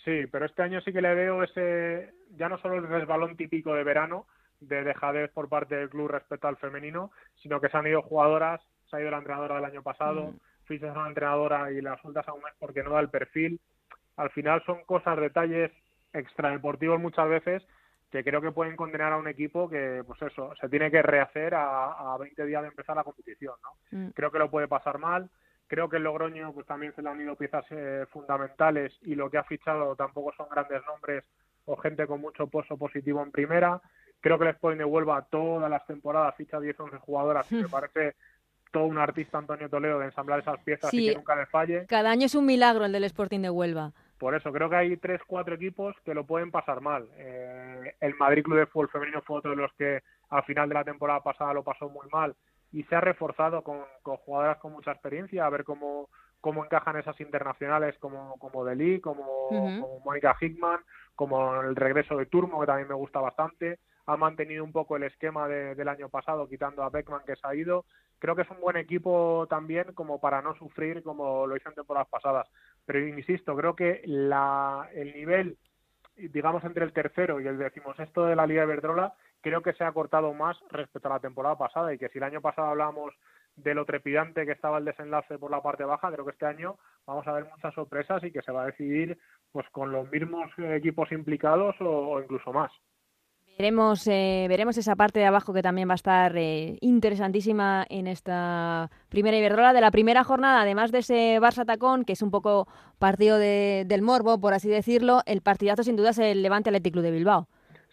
Sí, 0.04 0.26
pero 0.32 0.46
este 0.46 0.62
año 0.62 0.82
sí 0.82 0.92
que 0.92 1.02
le 1.02 1.14
veo 1.14 1.44
ese, 1.44 2.14
ya 2.36 2.50
no 2.50 2.58
solo 2.58 2.76
el 2.76 2.88
resbalón 2.88 3.38
típico 3.38 3.74
de 3.74 3.84
verano, 3.84 4.26
de 4.60 4.84
dejadez 4.84 5.32
por 5.32 5.48
parte 5.48 5.76
del 5.76 5.90
club 5.90 6.10
respecto 6.10 6.48
al 6.48 6.58
femenino, 6.58 7.12
sino 7.42 7.62
que 7.62 7.70
se 7.70 7.78
han 7.78 7.88
ido 7.88 8.02
jugadoras, 8.02 8.62
se 8.90 8.98
ha 8.98 9.02
ido 9.02 9.12
la 9.12 9.20
entrenadora 9.20 9.56
del 9.56 9.66
año 9.66 9.84
pasado, 9.84 10.32
mm. 10.32 10.40
Fichas 10.72 10.96
a 10.96 11.00
una 11.00 11.10
entrenadora 11.10 11.70
y 11.72 11.82
la 11.82 11.98
sueltas 11.98 12.26
a 12.30 12.34
un 12.34 12.42
mes 12.42 12.54
porque 12.58 12.82
no 12.82 12.92
da 12.92 13.02
el 13.02 13.10
perfil. 13.10 13.60
Al 14.16 14.30
final 14.30 14.64
son 14.66 14.84
cosas, 14.86 15.20
detalles 15.20 15.72
extradeportivos 16.14 17.00
muchas 17.00 17.28
veces 17.28 17.64
que 18.10 18.24
creo 18.24 18.42
que 18.42 18.52
pueden 18.52 18.76
condenar 18.76 19.14
a 19.14 19.18
un 19.18 19.28
equipo 19.28 19.70
que, 19.70 20.04
pues 20.06 20.22
eso, 20.22 20.54
se 20.60 20.70
tiene 20.70 20.92
que 20.92 21.02
rehacer 21.02 21.56
a, 21.56 22.14
a 22.14 22.18
20 22.18 22.46
días 22.46 22.62
de 22.62 22.68
empezar 22.70 22.96
la 22.96 23.06
competición, 23.06 23.56
¿no? 23.64 23.98
Mm. 23.98 24.10
Creo 24.12 24.32
que 24.32 24.40
lo 24.40 24.52
puede 24.52 24.68
pasar 24.68 24.98
mal. 24.98 25.30
Creo 25.68 25.90
que 25.90 25.98
el 25.98 26.04
Logroño 26.04 26.54
pues 26.54 26.66
también 26.68 26.94
se 26.94 27.02
le 27.02 27.10
han 27.10 27.22
ido 27.22 27.38
piezas 27.38 27.66
eh, 27.70 28.06
fundamentales 28.12 28.94
y 29.04 29.16
lo 29.16 29.30
que 29.30 29.38
ha 29.38 29.44
fichado 29.44 29.96
tampoco 29.96 30.34
son 30.36 30.48
grandes 30.50 30.82
nombres 30.86 31.24
o 31.66 31.78
gente 31.78 32.06
con 32.08 32.20
mucho 32.20 32.48
pozo 32.48 32.78
positivo 32.78 33.24
en 33.24 33.32
primera. 33.32 33.82
Creo 34.20 34.38
que 34.38 34.44
el 34.44 34.52
Sporting 34.52 34.80
de 34.80 34.86
Huelva 34.86 35.26
todas 35.32 35.70
las 35.70 35.86
temporadas 35.88 36.36
ficha 36.36 36.60
10 36.60 36.78
11 36.78 36.98
jugadoras 36.98 37.50
y 37.52 37.56
me 37.56 37.70
parece 37.70 38.16
todo 38.72 38.86
un 38.86 38.98
artista 38.98 39.38
Antonio 39.38 39.70
Toledo 39.70 40.00
de 40.00 40.06
ensamblar 40.06 40.40
esas 40.40 40.60
piezas 40.64 40.94
y 40.94 41.10
que 41.10 41.16
nunca 41.16 41.36
le 41.36 41.46
falle. 41.46 41.86
Cada 41.88 42.12
año 42.12 42.26
es 42.26 42.36
un 42.36 42.46
milagro 42.46 42.86
el 42.86 42.92
del 42.92 43.04
Sporting 43.04 43.42
de 43.42 43.50
Huelva. 43.50 43.92
Por 44.18 44.36
eso 44.36 44.52
creo 44.52 44.70
que 44.70 44.76
hay 44.76 44.98
tres, 44.98 45.20
cuatro 45.26 45.56
equipos 45.56 45.96
que 46.06 46.14
lo 46.14 46.26
pueden 46.26 46.52
pasar 46.52 46.80
mal. 46.80 47.08
Eh, 47.18 47.96
el 48.00 48.16
Madrid 48.16 48.44
Club 48.44 48.60
de 48.60 48.68
Fútbol 48.68 48.90
Femenino 48.90 49.22
fue 49.24 49.40
otro 49.40 49.52
de 49.52 49.58
los 49.58 49.74
que 49.74 50.02
al 50.30 50.44
final 50.44 50.70
de 50.70 50.76
la 50.76 50.84
temporada 50.84 51.22
pasada 51.22 51.54
lo 51.54 51.64
pasó 51.64 51.90
muy 51.90 52.08
mal 52.12 52.36
y 52.72 52.84
se 52.84 52.96
ha 52.96 53.02
reforzado 53.02 53.64
con, 53.64 53.80
jugadoras 54.04 54.58
con 54.60 54.74
mucha 54.74 54.92
experiencia, 54.92 55.46
a 55.46 55.50
ver 55.50 55.64
cómo, 55.64 56.10
cómo 56.40 56.64
encajan 56.64 56.98
esas 56.98 57.20
internacionales 57.20 57.96
como, 58.00 58.36
como 58.38 58.64
Deli, 58.64 59.02
como, 59.02 59.50
como 59.50 60.00
Mónica 60.06 60.38
Hickman, 60.40 60.80
como 61.16 61.62
el 61.62 61.76
regreso 61.76 62.16
de 62.18 62.28
Turmo, 62.28 62.62
que 62.62 62.68
también 62.68 62.88
me 62.88 62.96
gusta 62.96 63.20
bastante. 63.20 63.80
Ha 64.06 64.18
mantenido 64.18 64.64
un 64.64 64.72
poco 64.72 64.98
el 64.98 65.04
esquema 65.04 65.48
del 65.48 65.88
año 65.88 66.10
pasado, 66.10 66.48
quitando 66.48 66.84
a 66.84 66.90
Beckman 66.90 67.22
que 67.26 67.36
se 67.36 67.48
ha 67.48 67.56
ido. 67.56 67.86
Creo 68.22 68.36
que 68.36 68.44
es 68.44 68.52
un 68.52 68.62
buen 68.62 68.78
equipo 68.78 69.48
también 69.50 69.94
como 69.96 70.22
para 70.22 70.44
no 70.44 70.54
sufrir 70.54 71.02
como 71.02 71.48
lo 71.48 71.58
hizo 71.58 71.70
en 71.70 71.76
temporadas 71.76 72.08
pasadas. 72.08 72.48
Pero 72.86 73.00
insisto, 73.00 73.56
creo 73.56 73.76
que 73.76 74.04
la, 74.06 74.88
el 74.94 75.12
nivel, 75.14 75.58
digamos, 76.16 76.64
entre 76.64 76.86
el 76.86 76.94
tercero 76.94 77.42
y 77.42 77.48
el 77.48 77.58
decimosexto 77.58 78.26
de 78.26 78.36
la 78.36 78.46
Liga 78.46 78.62
de 78.62 78.68
Verdrola, 78.68 79.16
creo 79.42 79.64
que 79.64 79.74
se 79.74 79.84
ha 79.84 79.92
cortado 79.92 80.36
más 80.36 80.56
respecto 80.70 81.08
a 81.08 81.14
la 81.14 81.20
temporada 81.20 81.58
pasada 81.58 81.92
y 81.96 81.98
que 81.98 82.10
si 82.10 82.20
el 82.20 82.24
año 82.24 82.42
pasado 82.42 82.68
hablábamos 82.68 83.12
de 83.56 83.74
lo 83.74 83.86
trepidante 83.86 84.46
que 84.46 84.52
estaba 84.52 84.78
el 84.78 84.86
desenlace 84.86 85.40
por 85.40 85.50
la 85.50 85.64
parte 85.64 85.84
baja, 85.84 86.12
creo 86.12 86.24
que 86.24 86.32
este 86.34 86.46
año 86.46 86.78
vamos 87.08 87.26
a 87.28 87.34
ver 87.34 87.46
muchas 87.46 87.74
sorpresas 87.74 88.24
y 88.24 88.32
que 88.32 88.44
se 88.44 88.52
va 88.52 88.62
a 88.62 88.68
decidir 88.68 89.18
pues 89.52 89.68
con 89.72 89.92
los 89.92 90.08
mismos 90.12 90.52
equipos 90.60 91.12
implicados 91.12 91.76
o 91.80 92.22
incluso 92.22 92.54
más. 92.54 92.72
Veremos, 93.58 94.08
eh, 94.08 94.48
veremos 94.50 94.78
esa 94.78 94.96
parte 94.96 95.20
de 95.20 95.26
abajo 95.26 95.54
que 95.54 95.62
también 95.62 95.88
va 95.88 95.94
a 95.94 95.96
estar 95.96 96.36
eh, 96.36 96.78
interesantísima 96.82 97.86
en 97.90 98.08
esta 98.08 98.90
primera 99.10 99.38
Iberdrola 99.38 99.74
de 99.74 99.82
la 99.82 99.92
primera 99.92 100.24
jornada, 100.24 100.62
además 100.62 100.92
de 100.92 101.00
ese 101.00 101.40
Barça 101.40 101.66
Tacón, 101.66 102.04
que 102.04 102.14
es 102.14 102.22
un 102.22 102.32
poco 102.32 102.68
partido 102.98 103.38
del 103.38 104.02
morbo, 104.02 104.40
por 104.40 104.54
así 104.54 104.70
decirlo, 104.70 105.22
el 105.26 105.42
partidazo 105.42 105.84
sin 105.84 105.96
duda 105.96 106.10
es 106.10 106.20
el 106.20 106.42
Levante 106.42 106.70
Athletic 106.70 106.94
Club 106.94 107.04
de 107.04 107.12
Bilbao. 107.12 107.48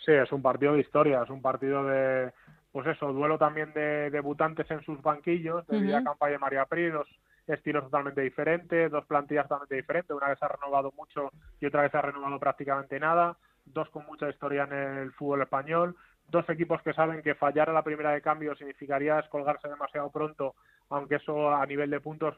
Sí, 0.05 0.13
es 0.13 0.33
un 0.33 0.41
partido 0.41 0.73
de 0.73 0.81
historia, 0.81 1.23
es 1.23 1.29
un 1.29 1.43
partido 1.43 1.85
de, 1.85 2.33
pues 2.73 2.87
eso, 2.87 3.13
duelo 3.13 3.37
también 3.37 3.73
de 3.75 4.09
debutantes 4.11 4.71
en 4.71 4.83
sus 4.85 5.03
banquillos, 5.03 5.67
de 5.67 5.77
uh 5.77 6.05
Campa 6.05 6.33
y 6.33 6.39
María 6.39 6.65
Pri, 6.65 6.89
dos 6.89 7.09
estilos 7.47 7.85
totalmente 7.85 8.23
diferentes, 8.23 8.91
dos 8.91 9.05
plantillas 9.07 9.45
totalmente 9.45 9.75
diferentes, 9.75 10.17
una 10.17 10.29
que 10.29 10.37
se 10.37 10.45
ha 10.45 10.49
renovado 10.49 10.93
mucho 10.97 11.31
y 11.61 11.67
otra 11.67 11.83
que 11.85 11.91
se 11.91 11.99
ha 11.99 12.03
renovado 12.03 12.39
prácticamente 12.39 12.99
nada 12.99 13.37
dos 13.73 13.89
con 13.91 14.07
mucha 14.07 14.29
historia 14.29 14.65
en 14.65 14.73
el 14.73 15.13
fútbol 15.13 15.43
español, 15.43 15.97
dos 16.31 16.49
equipos 16.49 16.83
que 16.83 16.93
saben 16.93 17.23
que 17.23 17.35
fallar 17.35 17.71
a 17.71 17.73
la 17.73 17.83
primera 17.83 18.13
de 18.13 18.21
cambio 18.21 18.55
significaría 18.55 19.17
descolgarse 19.17 19.69
demasiado 19.69 20.11
pronto, 20.11 20.55
aunque 20.91 21.17
eso 21.17 21.51
a 21.51 21.65
nivel 21.67 21.91
de 21.91 22.01
puntos 22.01 22.35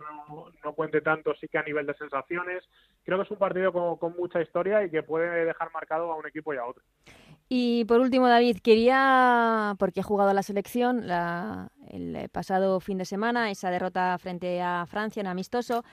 no, 0.65 0.73
cuente 0.73 1.01
tanto, 1.01 1.35
sí 1.35 1.49
que 1.49 1.59
a 1.59 1.63
nivel 1.63 1.87
de 1.87 1.95
sensaciones. 1.95 2.65
Creo 3.05 3.19
que 3.19 3.25
es 3.25 3.31
un 3.31 3.39
partido 3.39 3.73
con, 3.99 4.17
mucha 4.17 4.41
historia 4.41 4.85
y 4.85 4.91
que 4.91 5.03
puede 5.03 5.45
dejar 5.45 5.71
marcado 5.73 6.13
a 6.13 6.17
un 6.17 6.27
equipo 6.27 6.55
y 6.55 6.57
a 6.57 6.67
otro. 6.67 6.83
Y 7.49 7.85
por 7.87 8.01
último, 8.01 8.29
David, 8.29 8.59
quería, 8.63 9.75
porque 9.79 10.01
he 10.01 10.05
jugado 10.05 10.31
a 10.31 10.35
la 10.35 10.45
selección 10.45 11.05
el 11.89 12.29
pasado 12.31 12.79
fin 12.79 12.99
de 12.99 13.05
semana, 13.05 13.51
esa 13.51 13.71
derrota 13.71 14.17
frente 14.19 14.63
a 14.63 14.87
Francia 14.87 15.21
en 15.21 15.27
amistoso, 15.27 15.85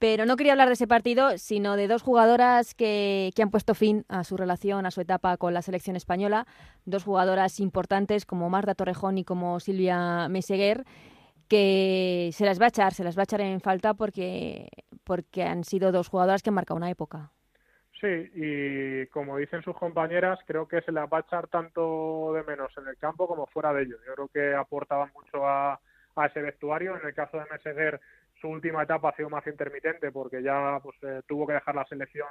pero 0.00 0.24
no 0.24 0.36
quería 0.36 0.52
hablar 0.52 0.68
de 0.68 0.74
ese 0.74 0.88
partido, 0.88 1.36
sino 1.36 1.76
de 1.76 1.86
dos 1.86 2.00
jugadoras 2.00 2.74
que, 2.74 3.30
han 3.40 3.50
puesto 3.50 3.74
fin 3.74 4.06
a 4.08 4.24
su 4.24 4.38
relación, 4.38 4.86
a 4.86 4.90
su 4.90 5.02
etapa 5.02 5.36
con 5.36 5.52
la 5.52 5.60
selección 5.60 5.94
española. 5.94 6.46
Dos 6.86 7.04
jugadoras 7.04 7.60
importantes 7.60 8.24
como 8.24 8.48
Marta 8.48 8.74
Torrejón 8.74 9.18
y 9.18 9.24
como 9.24 9.60
Silvia 9.60 10.26
Meseguer, 10.30 10.84
que 11.48 12.30
se 12.32 12.46
las 12.46 12.58
va 12.58 12.64
a 12.64 12.68
echar, 12.68 12.94
se 12.94 13.04
las 13.04 13.16
va 13.16 13.22
a 13.22 13.24
echar 13.24 13.42
en 13.42 13.60
falta 13.60 13.92
porque, 13.92 14.70
porque 15.04 15.42
han 15.42 15.64
sido 15.64 15.92
dos 15.92 16.08
jugadoras 16.08 16.42
que 16.42 16.48
han 16.48 16.54
marcado 16.54 16.78
una 16.78 16.90
época. 16.90 17.30
Sí, 18.00 18.06
y 18.34 19.06
como 19.08 19.36
dicen 19.36 19.60
sus 19.60 19.76
compañeras, 19.76 20.38
creo 20.46 20.66
que 20.66 20.80
se 20.80 20.92
las 20.92 21.12
va 21.12 21.18
a 21.18 21.20
echar 21.28 21.48
tanto 21.48 22.32
de 22.32 22.42
menos 22.44 22.72
en 22.78 22.88
el 22.88 22.96
campo 22.96 23.28
como 23.28 23.46
fuera 23.48 23.74
de 23.74 23.82
ello. 23.82 23.96
Yo 24.06 24.14
creo 24.14 24.28
que 24.28 24.54
aportaban 24.54 25.12
mucho 25.12 25.46
a, 25.46 25.78
a 26.16 26.26
ese 26.26 26.40
vestuario. 26.40 26.96
En 26.96 27.06
el 27.06 27.12
caso 27.12 27.36
de 27.36 27.44
Meseguer, 27.50 28.00
su 28.40 28.48
última 28.48 28.82
etapa 28.82 29.10
ha 29.10 29.16
sido 29.16 29.30
más 29.30 29.46
intermitente 29.46 30.10
porque 30.10 30.42
ya 30.42 30.80
pues 30.82 30.96
eh, 31.02 31.22
tuvo 31.26 31.46
que 31.46 31.54
dejar 31.54 31.74
la 31.74 31.84
selección 31.86 32.28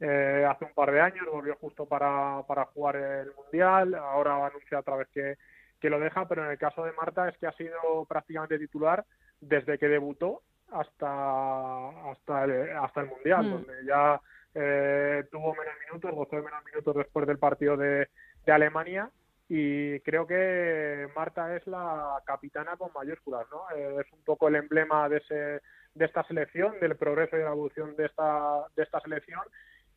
eh, 0.00 0.46
hace 0.48 0.64
un 0.64 0.74
par 0.74 0.92
de 0.92 1.00
años, 1.00 1.26
volvió 1.30 1.56
justo 1.56 1.86
para, 1.86 2.42
para 2.46 2.66
jugar 2.66 2.96
el 2.96 3.32
Mundial, 3.34 3.94
ahora 3.94 4.46
anuncia 4.46 4.78
otra 4.78 4.96
vez 4.96 5.08
que, 5.08 5.36
que 5.80 5.90
lo 5.90 5.98
deja, 5.98 6.28
pero 6.28 6.44
en 6.44 6.52
el 6.52 6.58
caso 6.58 6.84
de 6.84 6.92
Marta 6.92 7.28
es 7.28 7.36
que 7.38 7.46
ha 7.46 7.52
sido 7.52 8.04
prácticamente 8.08 8.58
titular 8.58 9.04
desde 9.40 9.78
que 9.78 9.88
debutó 9.88 10.42
hasta 10.70 12.10
hasta 12.10 12.44
el, 12.44 12.70
hasta 12.76 13.00
el 13.00 13.08
Mundial, 13.08 13.46
mm. 13.46 13.50
donde 13.50 13.84
ya 13.86 14.20
eh, 14.54 15.24
tuvo 15.30 15.54
menos 15.54 15.74
minutos, 15.86 16.14
gozó 16.14 16.36
de 16.36 16.42
menos 16.42 16.64
minutos 16.64 16.94
después 16.94 17.26
del 17.26 17.38
partido 17.38 17.76
de, 17.76 18.08
de 18.44 18.52
Alemania 18.52 19.10
y 19.48 20.00
creo 20.00 20.26
que 20.26 21.08
Marta 21.16 21.56
es 21.56 21.66
la 21.66 22.22
capitana 22.26 22.76
con 22.76 22.90
mayúsculas, 22.94 23.46
¿no? 23.50 23.62
Eh, 23.76 23.96
es 24.04 24.12
un 24.12 24.22
poco 24.22 24.48
el 24.48 24.56
emblema 24.56 25.08
de, 25.08 25.18
ese, 25.18 25.62
de 25.94 26.04
esta 26.04 26.22
selección, 26.24 26.78
del 26.80 26.96
progreso 26.96 27.36
y 27.36 27.38
de 27.38 27.44
la 27.46 27.52
evolución 27.52 27.96
de 27.96 28.06
esta, 28.06 28.66
de 28.76 28.82
esta 28.82 29.00
selección 29.00 29.40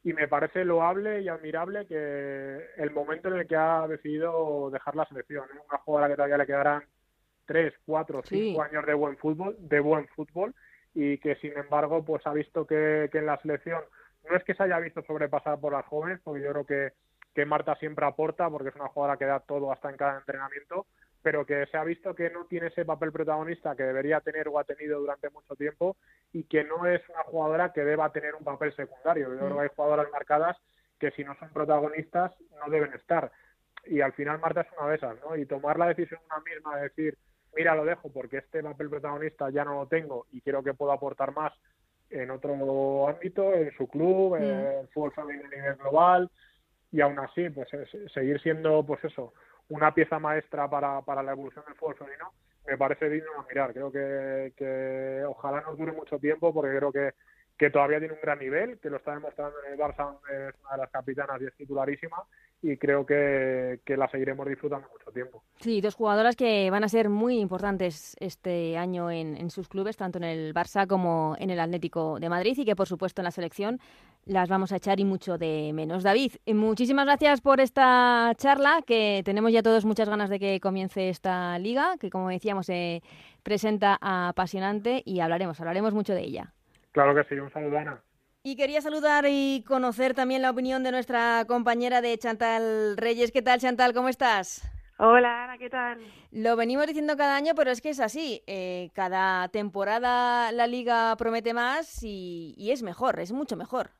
y 0.03 0.13
me 0.13 0.27
parece 0.27 0.63
loable 0.65 1.21
y 1.21 1.27
admirable 1.27 1.85
que 1.85 2.65
el 2.77 2.91
momento 2.91 3.27
en 3.27 3.39
el 3.39 3.47
que 3.47 3.55
ha 3.55 3.87
decidido 3.87 4.69
dejar 4.71 4.95
la 4.95 5.05
selección, 5.05 5.45
¿eh? 5.49 5.59
una 5.69 5.79
jugadora 5.79 6.07
que 6.07 6.15
todavía 6.15 6.37
le 6.37 6.47
quedarán 6.47 6.83
tres, 7.45 7.73
cuatro, 7.85 8.21
cinco 8.25 8.63
años 8.63 8.85
de 8.85 8.93
buen 8.93 9.17
fútbol, 9.17 9.55
de 9.59 9.79
buen 9.81 10.07
fútbol 10.07 10.55
y 10.93 11.17
que 11.17 11.35
sin 11.35 11.57
embargo 11.57 12.03
pues 12.03 12.25
ha 12.25 12.33
visto 12.33 12.65
que, 12.65 13.09
que 13.11 13.19
en 13.19 13.25
la 13.25 13.37
selección 13.41 13.81
no 14.29 14.35
es 14.35 14.43
que 14.43 14.53
se 14.53 14.63
haya 14.63 14.79
visto 14.79 15.03
sobrepasar 15.03 15.59
por 15.59 15.73
las 15.73 15.85
jóvenes, 15.85 16.19
porque 16.23 16.41
yo 16.41 16.51
creo 16.51 16.65
que 16.65 16.93
que 17.33 17.45
Marta 17.45 17.75
siempre 17.75 18.05
aporta 18.05 18.49
porque 18.49 18.69
es 18.69 18.75
una 18.75 18.89
jugadora 18.89 19.17
que 19.17 19.25
da 19.25 19.39
todo 19.39 19.71
hasta 19.71 19.89
en 19.89 19.97
cada 19.97 20.19
entrenamiento, 20.19 20.87
pero 21.21 21.45
que 21.45 21.65
se 21.67 21.77
ha 21.77 21.83
visto 21.83 22.15
que 22.15 22.29
no 22.29 22.45
tiene 22.45 22.67
ese 22.67 22.83
papel 22.83 23.11
protagonista 23.11 23.75
que 23.75 23.83
debería 23.83 24.21
tener 24.21 24.47
o 24.47 24.59
ha 24.59 24.63
tenido 24.63 24.99
durante 24.99 25.29
mucho 25.29 25.55
tiempo 25.55 25.95
y 26.33 26.43
que 26.43 26.63
no 26.63 26.85
es 26.85 27.01
una 27.09 27.23
jugadora 27.23 27.71
que 27.71 27.83
deba 27.83 28.11
tener 28.11 28.35
un 28.35 28.43
papel 28.43 28.75
secundario. 28.75 29.31
Yo 29.31 29.39
creo 29.39 29.55
que 29.55 29.61
hay 29.61 29.69
jugadoras 29.75 30.07
marcadas 30.11 30.57
que 30.99 31.11
si 31.11 31.23
no 31.23 31.35
son 31.35 31.49
protagonistas 31.49 32.33
no 32.59 32.71
deben 32.71 32.93
estar. 32.93 33.31
Y 33.85 34.01
al 34.01 34.13
final 34.13 34.39
Marta 34.39 34.61
es 34.61 34.67
una 34.77 34.89
de 34.89 34.95
esas, 34.95 35.19
¿no? 35.21 35.35
Y 35.35 35.45
tomar 35.45 35.77
la 35.77 35.87
decisión 35.87 36.19
una 36.25 36.39
misma 36.43 36.75
de 36.77 36.83
decir, 36.83 37.17
mira, 37.55 37.75
lo 37.75 37.85
dejo 37.85 38.11
porque 38.11 38.37
este 38.37 38.63
papel 38.63 38.89
protagonista 38.89 39.49
ya 39.49 39.63
no 39.63 39.75
lo 39.75 39.87
tengo 39.87 40.27
y 40.31 40.41
quiero 40.41 40.63
que 40.63 40.73
puedo 40.73 40.91
aportar 40.91 41.33
más 41.33 41.53
en 42.09 42.29
otro 42.29 43.07
ámbito, 43.07 43.53
en 43.53 43.71
su 43.77 43.87
club, 43.87 44.35
en 44.35 44.43
el 44.43 44.87
fútbol 44.89 45.13
femenino 45.13 45.47
a 45.47 45.55
nivel 45.55 45.75
global, 45.75 46.29
y 46.91 47.01
aún 47.01 47.19
así 47.19 47.49
pues 47.49 47.69
seguir 48.13 48.41
siendo 48.41 48.85
pues 48.85 49.03
eso 49.03 49.33
una 49.69 49.93
pieza 49.93 50.19
maestra 50.19 50.69
para, 50.69 51.01
para 51.01 51.23
la 51.23 51.31
evolución 51.31 51.63
del 51.65 51.75
fútbol 51.75 51.95
femenino 51.95 52.31
me 52.67 52.77
parece 52.77 53.09
digno 53.09 53.31
de 53.31 53.47
mirar. 53.49 53.73
Creo 53.73 53.91
que, 53.91 54.53
que 54.55 55.23
ojalá 55.27 55.61
nos 55.61 55.77
dure 55.77 55.91
mucho 55.91 56.19
tiempo 56.19 56.53
porque 56.53 56.77
creo 56.77 56.91
que, 56.91 57.13
que 57.57 57.69
todavía 57.69 57.99
tiene 57.99 58.13
un 58.13 58.21
gran 58.21 58.39
nivel 58.39 58.79
que 58.79 58.89
lo 58.89 58.97
está 58.97 59.13
demostrando 59.13 59.55
en 59.63 59.73
el 59.73 59.79
Barça 59.79 60.17
es 60.29 60.55
una 60.61 60.71
de 60.71 60.77
las 60.77 60.91
capitanas 60.91 61.41
y 61.41 61.45
es 61.45 61.55
titularísima 61.55 62.17
y 62.61 62.77
creo 62.77 63.05
que, 63.05 63.79
que 63.83 63.97
la 63.97 64.07
seguiremos 64.09 64.47
disfrutando 64.47 64.87
mucho 64.89 65.11
tiempo. 65.11 65.43
Sí, 65.59 65.81
dos 65.81 65.95
jugadoras 65.95 66.35
que 66.35 66.69
van 66.69 66.83
a 66.83 66.89
ser 66.89 67.09
muy 67.09 67.39
importantes 67.39 68.15
este 68.19 68.77
año 68.77 69.09
en, 69.09 69.35
en, 69.35 69.49
sus 69.49 69.67
clubes, 69.67 69.97
tanto 69.97 70.19
en 70.19 70.25
el 70.25 70.53
Barça 70.53 70.85
como 70.87 71.35
en 71.39 71.49
el 71.49 71.59
Atlético 71.59 72.19
de 72.19 72.29
Madrid 72.29 72.55
y 72.57 72.65
que 72.65 72.75
por 72.75 72.87
supuesto 72.87 73.21
en 73.21 73.25
la 73.25 73.31
selección 73.31 73.79
las 74.25 74.47
vamos 74.49 74.71
a 74.71 74.75
echar 74.75 74.99
y 74.99 75.05
mucho 75.05 75.39
de 75.39 75.71
menos. 75.73 76.03
David, 76.03 76.33
muchísimas 76.45 77.05
gracias 77.05 77.41
por 77.41 77.59
esta 77.59 78.31
charla, 78.37 78.83
que 78.85 79.23
tenemos 79.25 79.51
ya 79.51 79.63
todos 79.63 79.83
muchas 79.83 80.07
ganas 80.07 80.29
de 80.29 80.39
que 80.39 80.59
comience 80.59 81.09
esta 81.09 81.57
liga, 81.57 81.95
que 81.99 82.11
como 82.11 82.29
decíamos 82.29 82.67
se 82.67 83.01
presenta 83.41 83.97
apasionante 83.99 85.01
y 85.03 85.19
hablaremos, 85.21 85.59
hablaremos 85.59 85.95
mucho 85.95 86.13
de 86.13 86.21
ella. 86.21 86.53
Claro 86.91 87.15
que 87.15 87.23
sí, 87.23 87.39
un 87.39 87.51
saludo 87.51 87.79
Ana. 87.79 88.01
Y 88.43 88.55
quería 88.55 88.81
saludar 88.81 89.25
y 89.29 89.63
conocer 89.67 90.15
también 90.15 90.41
la 90.41 90.49
opinión 90.49 90.81
de 90.81 90.91
nuestra 90.91 91.45
compañera 91.47 92.01
de 92.01 92.17
Chantal 92.17 92.97
Reyes. 92.97 93.31
¿Qué 93.31 93.43
tal, 93.43 93.59
Chantal? 93.59 93.93
¿Cómo 93.93 94.09
estás? 94.09 94.67
Hola, 94.97 95.43
Ana, 95.43 95.59
¿qué 95.59 95.69
tal? 95.69 95.99
Lo 96.31 96.55
venimos 96.55 96.87
diciendo 96.87 97.15
cada 97.15 97.35
año, 97.35 97.53
pero 97.55 97.69
es 97.69 97.81
que 97.81 97.91
es 97.91 97.99
así. 97.99 98.41
Eh, 98.47 98.89
cada 98.95 99.47
temporada 99.49 100.51
la 100.53 100.65
liga 100.65 101.15
promete 101.17 101.53
más 101.53 102.01
y, 102.01 102.55
y, 102.57 102.71
es 102.71 102.81
mejor, 102.81 103.19
es 103.19 103.31
mucho 103.31 103.55
mejor. 103.55 103.91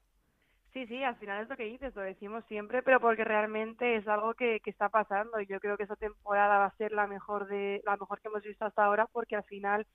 Sí, 0.74 0.88
sí, 0.88 1.04
al 1.04 1.18
final 1.18 1.44
es 1.44 1.50
lo 1.50 1.56
que 1.56 1.66
dices, 1.66 1.96
lo 1.96 2.02
decimos 2.02 2.44
siempre, 2.48 2.82
pero 2.82 3.00
porque 3.00 3.24
realmente 3.24 3.98
es 3.98 4.08
algo 4.08 4.34
que, 4.34 4.60
que 4.62 4.72
está 4.72 4.90
pasando 4.90 5.40
y 5.40 5.46
yo 5.46 5.60
creo 5.60 5.78
que 5.78 5.84
esa 5.84 5.98
temporada 5.98 6.58
va 6.58 6.66
a 6.66 6.78
ser 6.78 6.94
la 6.94 7.06
mejor 7.06 7.48
de 7.48 7.84
la 7.86 7.96
mejor 7.98 8.22
que 8.22 8.30
hemos 8.30 8.42
visto 8.42 8.66
hasta 8.66 8.86
ahora 8.86 9.06
porque 9.12 9.36
al 9.36 9.44
final 9.44 9.86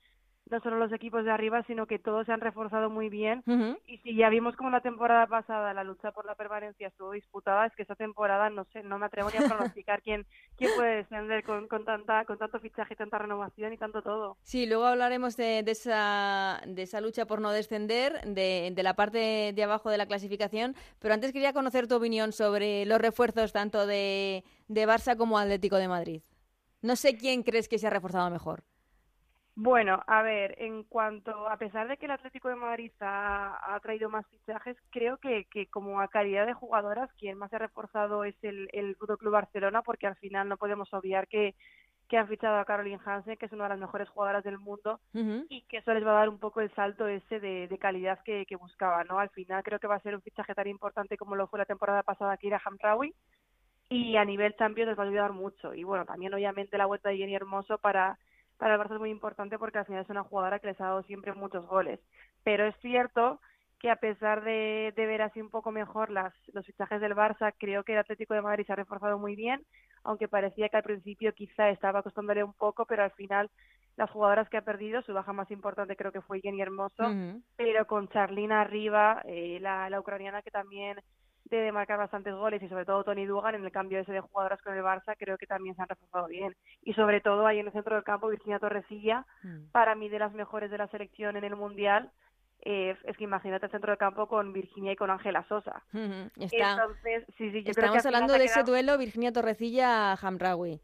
no 0.49 0.59
solo 0.61 0.77
los 0.77 0.91
equipos 0.91 1.23
de 1.23 1.31
arriba, 1.31 1.63
sino 1.63 1.87
que 1.87 1.99
todos 1.99 2.25
se 2.25 2.31
han 2.31 2.41
reforzado 2.41 2.89
muy 2.89 3.09
bien. 3.09 3.43
Y 3.85 3.97
si 3.99 4.15
ya 4.15 4.29
vimos 4.29 4.55
como 4.55 4.69
la 4.69 4.81
temporada 4.81 5.27
pasada 5.27 5.73
la 5.73 5.83
lucha 5.83 6.11
por 6.11 6.25
la 6.25 6.35
permanencia 6.35 6.87
estuvo 6.87 7.11
disputada, 7.11 7.65
es 7.65 7.75
que 7.75 7.83
esa 7.83 7.95
temporada 7.95 8.49
no 8.49 8.65
sé, 8.71 8.83
no 8.83 8.99
me 8.99 9.05
atrevo 9.05 9.29
ni 9.29 9.43
a 9.43 9.47
pronosticar 9.47 10.01
quién, 10.01 10.25
quién 10.57 10.71
puede 10.75 10.97
descender 10.97 11.43
con, 11.43 11.67
con, 11.67 11.85
tanta, 11.85 12.25
con 12.25 12.37
tanto 12.37 12.59
fichaje, 12.59 12.95
tanta 12.95 13.17
renovación 13.17 13.73
y 13.73 13.77
tanto 13.77 14.01
todo. 14.01 14.37
Sí, 14.43 14.65
luego 14.65 14.85
hablaremos 14.85 15.37
de, 15.37 15.63
de 15.63 15.71
esa, 15.71 16.61
de 16.65 16.81
esa 16.83 17.01
lucha 17.01 17.25
por 17.25 17.41
no 17.41 17.51
descender, 17.51 18.21
de, 18.25 18.71
de 18.73 18.83
la 18.83 18.95
parte 18.95 19.53
de 19.53 19.63
abajo 19.63 19.89
de 19.89 19.97
la 19.97 20.05
clasificación, 20.05 20.75
pero 20.99 21.13
antes 21.13 21.33
quería 21.33 21.53
conocer 21.53 21.87
tu 21.87 21.95
opinión 21.95 22.31
sobre 22.31 22.85
los 22.85 22.99
refuerzos 22.99 23.53
tanto 23.53 23.85
de, 23.85 24.43
de 24.67 24.87
Barça 24.87 25.17
como 25.17 25.37
Atlético 25.37 25.77
de 25.77 25.87
Madrid. 25.87 26.21
No 26.81 26.95
sé 26.95 27.17
quién 27.17 27.43
crees 27.43 27.67
que 27.67 27.79
se 27.79 27.87
ha 27.87 27.89
reforzado 27.89 28.29
mejor. 28.29 28.63
Bueno, 29.59 30.03
a 30.05 30.21
ver, 30.21 30.53
en 30.59 30.83
cuanto, 30.83 31.49
a 31.49 31.57
pesar 31.57 31.87
de 31.87 31.97
que 31.97 32.05
el 32.05 32.11
Atlético 32.11 32.47
de 32.47 32.55
Madrid 32.55 32.91
ha, 32.99 33.73
ha 33.73 33.79
traído 33.79 34.07
más 34.07 34.23
fichajes, 34.27 34.77
creo 34.91 35.17
que, 35.17 35.45
que, 35.45 35.65
como 35.65 35.99
a 35.99 36.09
calidad 36.09 36.45
de 36.45 36.53
jugadoras, 36.53 37.11
quien 37.13 37.39
más 37.39 37.49
se 37.49 37.55
ha 37.55 37.59
reforzado 37.59 38.23
es 38.23 38.35
el, 38.43 38.69
el 38.71 38.95
Fútbol 38.97 39.17
Club 39.17 39.33
Barcelona, 39.33 39.81
porque 39.81 40.05
al 40.05 40.15
final 40.17 40.47
no 40.47 40.57
podemos 40.57 40.93
obviar 40.93 41.27
que, 41.27 41.55
que 42.07 42.19
han 42.19 42.27
fichado 42.27 42.59
a 42.59 42.65
Caroline 42.65 42.99
Hansen, 43.03 43.35
que 43.35 43.47
es 43.47 43.51
una 43.51 43.63
de 43.63 43.69
las 43.69 43.79
mejores 43.79 44.07
jugadoras 44.09 44.43
del 44.43 44.59
mundo, 44.59 44.99
uh 45.15 45.17
-huh. 45.17 45.45
y 45.49 45.63
que 45.63 45.77
eso 45.77 45.91
les 45.91 46.05
va 46.05 46.11
a 46.11 46.19
dar 46.19 46.29
un 46.29 46.37
poco 46.37 46.61
el 46.61 46.71
salto 46.75 47.07
ese 47.07 47.39
de, 47.39 47.67
de 47.67 47.77
calidad 47.79 48.19
que, 48.23 48.45
que 48.45 48.55
buscaba, 48.57 49.03
¿no? 49.05 49.17
Al 49.17 49.31
final 49.31 49.63
creo 49.63 49.79
que 49.79 49.87
va 49.87 49.95
a 49.95 50.01
ser 50.01 50.13
un 50.13 50.21
fichaje 50.21 50.53
tan 50.53 50.67
importante 50.67 51.17
como 51.17 51.35
lo 51.35 51.47
fue 51.47 51.57
la 51.57 51.65
temporada 51.65 52.03
pasada 52.03 52.37
que 52.37 52.49
era 52.49 52.61
Hamraoui, 52.63 53.11
y 53.89 54.17
a 54.17 54.23
nivel 54.23 54.55
Champions 54.55 54.89
les 54.89 54.99
va 54.99 55.03
a 55.03 55.07
ayudar 55.07 55.33
mucho. 55.33 55.73
Y 55.73 55.83
bueno, 55.83 56.05
también 56.05 56.31
obviamente 56.31 56.77
la 56.77 56.85
vuelta 56.85 57.09
de 57.09 57.17
Jenny 57.17 57.33
Hermoso 57.33 57.79
para 57.79 58.19
para 58.57 58.75
el 58.75 58.79
Barça 58.79 58.93
es 58.95 58.99
muy 58.99 59.09
importante 59.09 59.57
porque 59.57 59.79
al 59.79 59.85
final 59.85 60.03
es 60.03 60.09
una 60.09 60.23
jugadora 60.23 60.59
que 60.59 60.67
les 60.67 60.81
ha 60.81 60.85
dado 60.85 61.03
siempre 61.03 61.33
muchos 61.33 61.65
goles. 61.67 61.99
Pero 62.43 62.65
es 62.65 62.75
cierto 62.81 63.39
que 63.79 63.91
a 63.91 63.95
pesar 63.97 64.43
de, 64.43 64.93
de 64.95 65.05
ver 65.05 65.21
así 65.21 65.39
un 65.39 65.49
poco 65.49 65.71
mejor 65.71 66.09
las, 66.09 66.33
los 66.53 66.65
fichajes 66.65 66.99
del 66.99 67.15
Barça, 67.15 67.53
creo 67.57 67.83
que 67.83 67.93
el 67.93 67.99
Atlético 67.99 68.33
de 68.33 68.41
Madrid 68.41 68.65
se 68.65 68.73
ha 68.73 68.75
reforzado 68.75 69.19
muy 69.19 69.35
bien, 69.35 69.63
aunque 70.03 70.27
parecía 70.27 70.69
que 70.69 70.77
al 70.77 70.83
principio 70.83 71.33
quizá 71.33 71.69
estaba 71.69 72.01
costándole 72.01 72.43
un 72.43 72.53
poco, 72.53 72.85
pero 72.85 73.03
al 73.03 73.11
final 73.11 73.49
las 73.95 74.09
jugadoras 74.11 74.49
que 74.49 74.57
ha 74.57 74.61
perdido, 74.61 75.01
su 75.01 75.13
baja 75.13 75.33
más 75.33 75.49
importante 75.51 75.95
creo 75.95 76.11
que 76.11 76.21
fue 76.21 76.39
Jenny 76.41 76.61
Hermoso, 76.61 77.03
uh 77.03 77.07
-huh. 77.11 77.43
pero 77.55 77.85
con 77.85 78.07
Charlina 78.09 78.61
arriba, 78.61 79.21
eh, 79.25 79.59
la, 79.59 79.89
la 79.89 79.99
ucraniana 79.99 80.41
que 80.41 80.51
también 80.51 80.99
de 81.55 81.71
marcar 81.71 81.97
bastantes 81.97 82.33
goles 82.33 82.61
y 82.61 82.67
sobre 82.67 82.85
todo 82.85 83.03
Tony 83.03 83.25
Dugan 83.25 83.55
en 83.55 83.63
el 83.63 83.71
cambio 83.71 83.99
ese 83.99 84.11
de 84.11 84.19
jugadoras 84.21 84.61
con 84.61 84.75
el 84.75 84.83
Barça 84.83 85.15
creo 85.17 85.37
que 85.37 85.47
también 85.47 85.75
se 85.75 85.81
han 85.81 85.87
reforzado 85.87 86.27
bien 86.27 86.55
y 86.83 86.93
sobre 86.93 87.21
todo 87.21 87.47
ahí 87.47 87.59
en 87.59 87.67
el 87.67 87.73
centro 87.73 87.95
del 87.95 88.03
campo 88.03 88.27
Virginia 88.27 88.59
Torresilla 88.59 89.25
mm. 89.43 89.71
para 89.71 89.95
mí 89.95 90.09
de 90.09 90.19
las 90.19 90.33
mejores 90.33 90.69
de 90.69 90.77
la 90.77 90.87
selección 90.87 91.37
en 91.37 91.43
el 91.43 91.55
Mundial 91.55 92.11
eh, 92.61 92.97
es 93.03 93.15
que 93.17 93.23
imagínate 93.23 93.67
el 93.67 93.71
centro 93.71 93.91
del 93.91 93.99
campo 93.99 94.27
con 94.27 94.51
Virginia 94.51 94.91
y 94.91 94.95
con 94.95 95.09
Ángela 95.09 95.45
Sosa 95.47 95.83
mm 95.91 95.97
-hmm. 95.97 96.31
Está. 96.37 96.71
entonces 96.71 97.23
sí, 97.37 97.51
sí, 97.51 97.63
yo 97.63 97.71
estamos 97.71 97.91
creo 97.91 98.01
que 98.01 98.07
hablando 98.07 98.33
de 98.33 98.45
ese 98.45 98.63
duelo 98.63 98.97
Virginia 98.97 99.31
Torrecilla 99.31 100.13
Hamraoui 100.13 100.81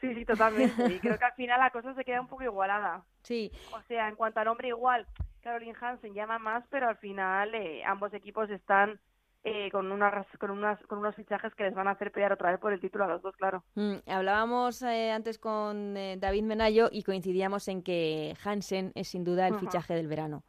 Sí, 0.00 0.14
sí, 0.14 0.24
totalmente. 0.24 0.74
Y 0.94 0.98
creo 1.00 1.18
que 1.18 1.24
al 1.24 1.32
final 1.34 1.58
la 1.58 1.70
cosa 1.70 1.94
se 1.94 2.04
queda 2.04 2.20
un 2.20 2.28
poco 2.28 2.42
igualada. 2.44 3.02
Sí. 3.22 3.50
O 3.72 3.80
sea, 3.88 4.08
en 4.08 4.16
cuanto 4.16 4.40
a 4.40 4.44
nombre 4.44 4.68
igual, 4.68 5.06
Caroline 5.42 5.76
Hansen 5.80 6.14
llama 6.14 6.38
más, 6.38 6.64
pero 6.70 6.88
al 6.88 6.96
final 6.96 7.54
eh, 7.54 7.82
ambos 7.84 8.12
equipos 8.12 8.50
están 8.50 8.98
eh, 9.44 9.70
con, 9.70 9.90
unas, 9.92 10.26
con, 10.38 10.50
unas, 10.50 10.80
con 10.86 10.98
unos 10.98 11.14
fichajes 11.14 11.54
que 11.54 11.64
les 11.64 11.74
van 11.74 11.88
a 11.88 11.92
hacer 11.92 12.10
pelear 12.10 12.32
otra 12.32 12.50
vez 12.50 12.60
por 12.60 12.72
el 12.72 12.80
título 12.80 13.04
a 13.04 13.08
los 13.08 13.22
dos, 13.22 13.36
claro. 13.36 13.62
Mm, 13.74 13.96
hablábamos 14.06 14.82
eh, 14.82 15.12
antes 15.12 15.38
con 15.38 15.96
eh, 15.96 16.16
David 16.18 16.42
Menayo 16.42 16.88
y 16.90 17.02
coincidíamos 17.02 17.68
en 17.68 17.82
que 17.82 18.34
Hansen 18.44 18.92
es 18.94 19.08
sin 19.08 19.24
duda 19.24 19.46
el 19.46 19.54
uh 19.54 19.56
-huh. 19.56 19.60
fichaje 19.60 19.94
del 19.94 20.08
verano. 20.08 20.42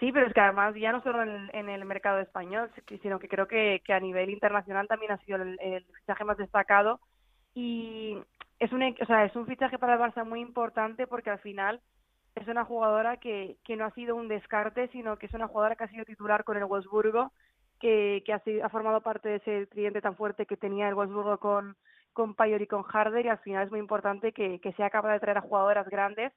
Sí, 0.00 0.10
pero 0.10 0.26
es 0.26 0.32
que 0.34 0.40
además 0.40 0.74
ya 0.74 0.90
no 0.90 1.02
solo 1.02 1.22
en, 1.22 1.48
en 1.52 1.68
el 1.68 1.84
mercado 1.84 2.18
español, 2.18 2.70
sino 3.02 3.20
que 3.20 3.28
creo 3.28 3.46
que, 3.46 3.82
que, 3.84 3.92
a 3.92 4.00
nivel 4.00 4.30
internacional 4.30 4.88
también 4.88 5.12
ha 5.12 5.18
sido 5.18 5.40
el, 5.40 5.56
el 5.60 5.84
fichaje 5.84 6.24
más 6.24 6.36
destacado 6.38 6.98
y 7.54 8.18
es 8.58 8.72
un, 8.72 8.82
o 8.82 9.06
sea, 9.06 9.24
es 9.24 9.36
un 9.36 9.46
fichaje 9.46 9.78
para 9.78 9.94
el 9.94 10.00
Barça 10.00 10.24
muy 10.24 10.40
importante 10.40 11.06
porque 11.06 11.30
al 11.30 11.38
final 11.38 11.80
es 12.34 12.48
una 12.48 12.64
jugadora 12.64 13.18
que, 13.18 13.56
que 13.64 13.76
no 13.76 13.84
ha 13.84 13.90
sido 13.92 14.16
un 14.16 14.28
descarte, 14.28 14.88
sino 14.88 15.18
que 15.18 15.26
es 15.26 15.34
una 15.34 15.48
jugadora 15.48 15.76
que 15.76 15.84
ha 15.84 15.88
sido 15.88 16.04
titular 16.04 16.44
con 16.44 16.56
el 16.56 16.64
Wolfsburgo 16.64 17.32
que, 17.82 18.22
que 18.24 18.32
ha, 18.32 18.38
sido, 18.38 18.64
ha, 18.64 18.68
formado 18.68 19.00
parte 19.00 19.28
de 19.28 19.36
ese 19.36 19.66
cliente 19.66 20.00
tan 20.00 20.16
fuerte 20.16 20.46
que 20.46 20.56
tenía 20.56 20.88
el 20.88 20.94
Wolfsburgo 20.94 21.38
con, 21.38 21.76
con 22.12 22.34
Payor 22.36 22.62
y 22.62 22.68
con 22.68 22.84
Harder 22.88 23.26
y 23.26 23.28
al 23.28 23.40
final 23.40 23.64
es 23.64 23.70
muy 23.72 23.80
importante 23.80 24.32
que, 24.32 24.60
que 24.60 24.72
sea 24.74 24.88
capaz 24.88 25.12
de 25.12 25.20
traer 25.20 25.38
a 25.38 25.42
jugadoras 25.42 25.88
grandes 25.88 26.32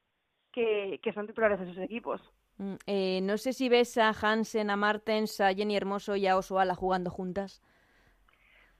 que, 0.52 1.00
que 1.04 1.14
son 1.14 1.28
titulares 1.28 1.60
de 1.60 1.68
sus 1.68 1.78
equipos. 1.78 2.20
Mm, 2.58 2.76
eh, 2.88 3.20
no 3.22 3.38
sé 3.38 3.54
si 3.54 3.70
ves 3.70 3.96
a 4.00 4.10
Hansen, 4.10 4.72
a 4.72 4.76
Martens, 4.76 5.40
a 5.40 5.54
Jenny 5.54 5.78
Hermoso 5.78 6.16
y 6.16 6.26
a 6.26 6.36
Osoala 6.36 6.74
jugando 6.74 7.12
juntas. 7.12 7.62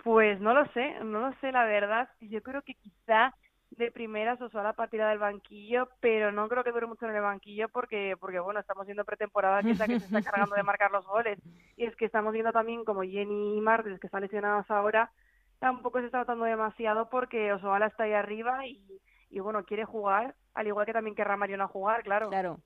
Pues 0.04 0.42
no 0.42 0.56
lo 0.56 0.66
sé, 0.74 0.96
no 1.04 1.20
lo 1.20 1.34
sé 1.42 1.52
la 1.52 1.66
verdad. 1.66 2.10
Yo 2.20 2.42
creo 2.42 2.64
que 2.64 2.74
quizá 2.74 3.36
de 3.78 3.92
primeras 3.92 4.42
Osoala 4.42 4.74
partirá 4.74 5.10
del 5.10 5.20
banquillo, 5.20 5.90
pero 6.00 6.32
no 6.32 6.48
creo 6.48 6.64
que 6.64 6.72
dure 6.72 6.88
mucho 6.88 7.06
en 7.06 7.16
el 7.16 7.22
banquillo 7.22 7.70
porque, 7.70 8.16
porque 8.20 8.40
bueno, 8.40 8.60
estamos 8.60 8.86
viendo 8.86 9.06
pretemporada 9.06 9.62
que 9.62 9.72
es 9.72 9.80
la 9.80 9.88
que 9.88 10.00
se 10.00 10.06
está 10.06 10.22
cargando 10.32 10.56
de 10.56 10.64
marcar 10.64 10.92
los 10.92 11.06
goles. 11.06 11.40
Y 11.78 11.86
es 11.86 11.96
que 11.96 12.06
estamos 12.06 12.34
viendo 12.34 12.52
también 12.52 12.84
como 12.86 13.04
Jenny 13.04 13.58
y 13.58 13.62
Martins, 13.62 14.00
que 14.00 14.08
están 14.08 14.22
lesionadas 14.22 14.70
ahora, 14.72 15.12
tampoco 15.60 16.00
se 16.00 16.06
está 16.08 16.20
notando 16.20 16.46
demasiado 16.46 17.10
porque 17.10 17.54
Osoala 17.54 17.88
está 17.88 18.04
ahí 18.04 18.14
arriba 18.14 18.66
y, 18.66 19.02
y 19.30 19.40
bueno, 19.40 19.64
quiere 19.64 19.86
jugar, 19.86 20.36
al 20.54 20.68
igual 20.68 20.86
que 20.86 20.94
también 20.94 21.16
querrá 21.16 21.38
Mariona 21.38 21.68
jugar, 21.68 22.04
claro. 22.04 22.30
Claro. 22.30 22.60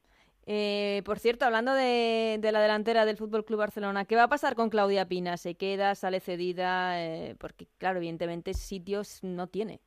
Eh, 0.52 1.04
por 1.06 1.20
cierto, 1.20 1.46
hablando 1.46 1.74
de, 1.74 2.38
de, 2.42 2.52
la 2.52 2.60
delantera 2.60 3.06
del 3.06 3.18
Fútbol 3.18 3.46
Club 3.46 3.60
Barcelona, 3.60 4.06
¿qué 4.06 4.16
va 4.16 4.24
a 4.24 4.30
pasar 4.30 4.56
con 4.56 4.70
Claudia 4.70 5.08
Pina? 5.08 5.38
¿Se 5.38 5.56
queda, 5.56 5.94
sale 5.94 6.20
cedida? 6.20 7.00
Eh, 7.04 7.36
porque, 7.38 7.68
claro, 7.78 7.98
evidentemente 7.98 8.56
sitios 8.56 9.24
no 9.24 9.46
tiene. 9.46 9.80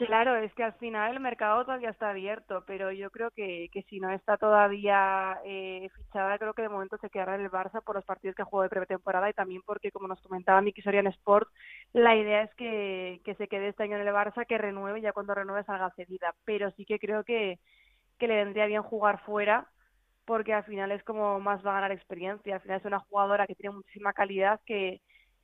Claro, 0.00 0.34
es 0.36 0.52
que 0.54 0.64
al 0.64 0.72
final 0.74 1.12
el 1.12 1.20
mercado 1.20 1.62
todavía 1.62 1.90
está 1.90 2.08
abierto, 2.08 2.64
pero 2.66 2.90
yo 2.90 3.10
creo 3.10 3.30
que, 3.32 3.68
que 3.70 3.82
si 3.82 4.00
no 4.00 4.10
está 4.10 4.38
todavía 4.38 5.38
eh, 5.44 5.90
fichada, 5.94 6.38
creo 6.38 6.54
que 6.54 6.62
de 6.62 6.70
momento 6.70 6.96
se 6.96 7.10
quedará 7.10 7.34
en 7.34 7.42
el 7.42 7.50
Barça 7.50 7.82
por 7.84 7.96
los 7.96 8.04
partidos 8.06 8.34
que 8.34 8.42
jugó 8.42 8.62
de 8.62 8.70
pretemporada 8.70 9.28
y 9.28 9.34
también 9.34 9.60
porque, 9.66 9.92
como 9.92 10.08
nos 10.08 10.22
comentaba 10.22 10.62
Miki 10.62 10.80
Sorian 10.80 11.06
Sport, 11.08 11.48
la 11.92 12.16
idea 12.16 12.42
es 12.44 12.54
que, 12.54 13.20
que 13.26 13.34
se 13.34 13.46
quede 13.46 13.68
este 13.68 13.82
año 13.82 13.96
en 13.96 14.08
el 14.08 14.14
Barça, 14.14 14.46
que 14.46 14.56
renueve 14.56 15.00
y 15.00 15.02
ya 15.02 15.12
cuando 15.12 15.34
renueve 15.34 15.64
salga 15.64 15.90
cedida. 15.94 16.34
Pero 16.46 16.70
sí 16.72 16.86
que 16.86 16.98
creo 16.98 17.22
que, 17.22 17.58
que 18.18 18.28
le 18.28 18.36
vendría 18.44 18.66
bien 18.66 18.82
jugar 18.82 19.20
fuera 19.24 19.68
porque 20.24 20.54
al 20.54 20.64
final 20.64 20.92
es 20.92 21.02
como 21.04 21.40
más 21.40 21.64
va 21.66 21.72
a 21.72 21.74
ganar 21.74 21.92
experiencia. 21.92 22.54
Al 22.56 22.60
final 22.62 22.78
es 22.80 22.86
una 22.86 23.00
jugadora 23.00 23.46
que 23.46 23.54
tiene 23.56 23.74
muchísima 23.76 24.12
calidad 24.12 24.60
que 24.66 25.00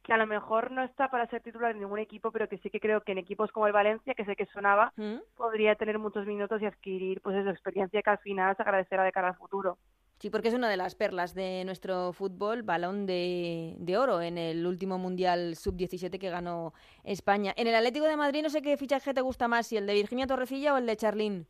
que 0.06 0.12
a 0.12 0.16
lo 0.16 0.26
mejor 0.28 0.70
no 0.70 0.84
está 0.84 1.10
para 1.10 1.26
ser 1.26 1.42
titular 1.42 1.72
en 1.72 1.80
ningún 1.80 1.98
equipo, 1.98 2.30
pero 2.30 2.48
que 2.48 2.58
sí 2.58 2.70
que 2.70 2.78
creo 2.78 3.00
que 3.00 3.10
en 3.10 3.18
equipos 3.18 3.50
como 3.50 3.66
el 3.66 3.72
Valencia, 3.72 4.14
que 4.14 4.24
sé 4.24 4.36
que 4.36 4.46
sonaba, 4.46 4.92
¿Mm? 4.96 5.16
podría 5.36 5.74
tener 5.74 5.98
muchos 5.98 6.24
minutos 6.26 6.62
y 6.62 6.66
adquirir 6.66 7.20
pues 7.20 7.36
esa 7.36 7.50
experiencia 7.50 8.00
que 8.02 8.10
al 8.10 8.18
final 8.18 8.54
se 8.54 8.62
agradecerá 8.62 9.02
de 9.02 9.10
cara 9.10 9.28
al 9.28 9.36
futuro. 9.36 9.78
Sí, 10.18 10.30
porque 10.30 10.46
es 10.48 10.54
una 10.54 10.70
de 10.70 10.76
las 10.76 10.94
perlas 10.94 11.34
de 11.34 11.64
nuestro 11.64 12.12
fútbol, 12.12 12.62
balón 12.62 13.04
de, 13.04 13.74
de 13.78 13.98
oro 13.98 14.22
en 14.22 14.38
el 14.38 14.64
último 14.64 14.96
Mundial 14.96 15.56
Sub-17 15.56 16.20
que 16.20 16.30
ganó 16.30 16.72
España. 17.02 17.52
En 17.56 17.66
el 17.66 17.74
Atlético 17.74 18.06
de 18.06 18.16
Madrid 18.16 18.44
no 18.44 18.48
sé 18.48 18.62
qué 18.62 18.76
fichaje 18.76 19.12
te 19.12 19.20
gusta 19.22 19.48
más, 19.48 19.66
si 19.66 19.76
el 19.76 19.88
de 19.88 19.94
Virginia 19.94 20.28
Torrecilla 20.28 20.72
o 20.72 20.78
el 20.78 20.86
de 20.86 20.96
Charlín. 20.96 21.48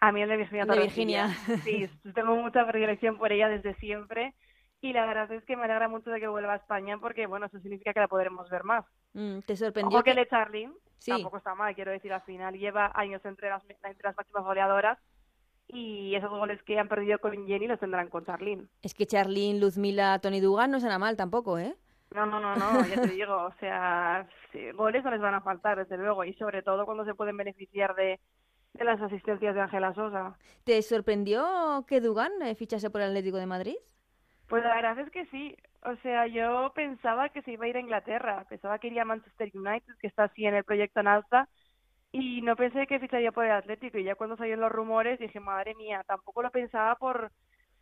A 0.00 0.12
mí 0.12 0.20
el 0.20 0.28
de 0.28 0.36
Virginia 0.36 0.66
Torrecilla. 0.66 1.28
De 1.46 1.56
Virginia. 1.56 1.88
Sí, 1.96 2.12
tengo 2.14 2.36
mucha 2.36 2.66
predilección 2.66 3.16
por 3.16 3.32
ella 3.32 3.48
desde 3.48 3.74
siempre 3.76 4.34
y 4.80 4.92
la 4.92 5.06
verdad 5.06 5.30
es 5.32 5.44
que 5.44 5.56
me 5.56 5.64
alegra 5.64 5.88
mucho 5.88 6.10
de 6.10 6.20
que 6.20 6.28
vuelva 6.28 6.54
a 6.54 6.56
España 6.56 6.98
porque, 6.98 7.26
bueno, 7.26 7.46
eso 7.46 7.60
significa 7.60 7.92
que 7.92 8.00
la 8.00 8.08
podremos 8.08 8.48
ver 8.48 8.64
más. 8.64 8.84
Mm, 9.12 9.40
¿Te 9.40 9.56
sorprendió? 9.56 9.98
Ojo 9.98 10.04
que 10.04 10.14
Le 10.14 10.26
Charlin 10.26 10.72
tampoco 11.06 11.38
está 11.38 11.54
mal, 11.54 11.74
quiero 11.74 11.90
decir, 11.90 12.12
al 12.12 12.22
final 12.22 12.54
lleva 12.54 12.92
años 12.94 13.24
entre 13.24 13.48
las, 13.50 13.62
entre 13.68 14.02
las 14.02 14.16
máximas 14.16 14.44
goleadoras 14.44 14.98
y 15.68 16.14
esos 16.14 16.30
goles 16.30 16.62
que 16.64 16.78
han 16.78 16.88
perdido 16.88 17.18
con 17.18 17.46
Jenny 17.46 17.66
los 17.66 17.78
tendrán 17.78 18.08
con 18.08 18.24
Charlene. 18.24 18.66
Es 18.82 18.94
que 18.94 19.06
Charlene, 19.06 19.60
Luzmila, 19.60 20.18
Tony 20.18 20.40
Dugan 20.40 20.70
no 20.70 20.80
será 20.80 20.98
mal 20.98 21.16
tampoco, 21.16 21.58
¿eh? 21.58 21.76
No, 22.14 22.26
no, 22.26 22.40
no, 22.40 22.56
no, 22.56 22.70
ya 22.86 23.00
te 23.00 23.08
digo, 23.08 23.34
o 23.34 23.54
sea, 23.60 24.26
goles 24.74 25.04
no 25.04 25.10
les 25.10 25.20
van 25.20 25.34
a 25.34 25.42
faltar, 25.42 25.78
desde 25.78 25.96
luego, 25.96 26.24
y 26.24 26.34
sobre 26.34 26.62
todo 26.62 26.84
cuando 26.84 27.04
se 27.04 27.14
pueden 27.14 27.36
beneficiar 27.36 27.94
de, 27.94 28.18
de 28.74 28.84
las 28.84 29.00
asistencias 29.00 29.54
de 29.54 29.60
Ángela 29.60 29.94
Sosa. 29.94 30.36
¿Te 30.64 30.82
sorprendió 30.82 31.84
que 31.86 32.00
Dugan 32.00 32.32
eh, 32.42 32.54
fichase 32.54 32.90
por 32.90 33.00
el 33.00 33.08
Atlético 33.08 33.36
de 33.36 33.46
Madrid? 33.46 33.76
Pues 34.50 34.64
la 34.64 34.74
verdad 34.74 34.98
es 34.98 35.10
que 35.10 35.26
sí. 35.26 35.56
O 35.84 35.94
sea, 36.02 36.26
yo 36.26 36.72
pensaba 36.74 37.28
que 37.28 37.40
se 37.42 37.52
iba 37.52 37.64
a 37.64 37.68
ir 37.68 37.76
a 37.76 37.80
Inglaterra, 37.80 38.44
pensaba 38.48 38.80
que 38.80 38.88
iría 38.88 39.02
a 39.02 39.04
Manchester 39.04 39.50
United, 39.54 39.94
que 40.00 40.08
está 40.08 40.24
así 40.24 40.44
en 40.44 40.56
el 40.56 40.64
proyecto 40.64 41.00
en 41.00 41.06
y 42.12 42.42
no 42.42 42.56
pensé 42.56 42.88
que 42.88 42.98
ficharía 42.98 43.30
por 43.30 43.44
el 43.44 43.52
Atlético. 43.52 43.96
Y 43.98 44.04
ya 44.04 44.16
cuando 44.16 44.36
salieron 44.36 44.62
los 44.62 44.72
rumores 44.72 45.20
dije, 45.20 45.38
madre 45.38 45.76
mía, 45.76 46.02
tampoco 46.04 46.42
lo 46.42 46.50
pensaba 46.50 46.96
por, 46.96 47.30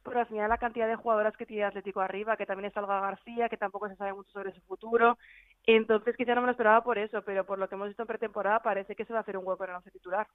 por 0.02 0.18
al 0.18 0.26
final 0.26 0.50
la 0.50 0.58
cantidad 0.58 0.86
de 0.86 0.96
jugadoras 0.96 1.34
que 1.38 1.46
tiene 1.46 1.64
Atlético 1.64 2.02
arriba, 2.02 2.36
que 2.36 2.44
también 2.44 2.66
está 2.66 2.80
Olga 2.80 3.00
García, 3.00 3.48
que 3.48 3.56
tampoco 3.56 3.88
se 3.88 3.96
sabe 3.96 4.12
mucho 4.12 4.30
sobre 4.30 4.52
su 4.52 4.60
futuro. 4.60 5.16
Entonces 5.64 6.16
quizá 6.16 6.34
no 6.34 6.42
me 6.42 6.48
lo 6.48 6.52
esperaba 6.52 6.84
por 6.84 6.98
eso, 6.98 7.22
pero 7.22 7.46
por 7.46 7.58
lo 7.58 7.68
que 7.68 7.76
hemos 7.76 7.88
visto 7.88 8.02
en 8.02 8.08
pretemporada 8.08 8.60
parece 8.60 8.94
que 8.94 9.06
se 9.06 9.14
va 9.14 9.20
a 9.20 9.22
hacer 9.22 9.38
un 9.38 9.46
hueco 9.46 9.64
en 9.64 9.70
el 9.70 9.76
once 9.76 9.90
titular. 9.90 10.26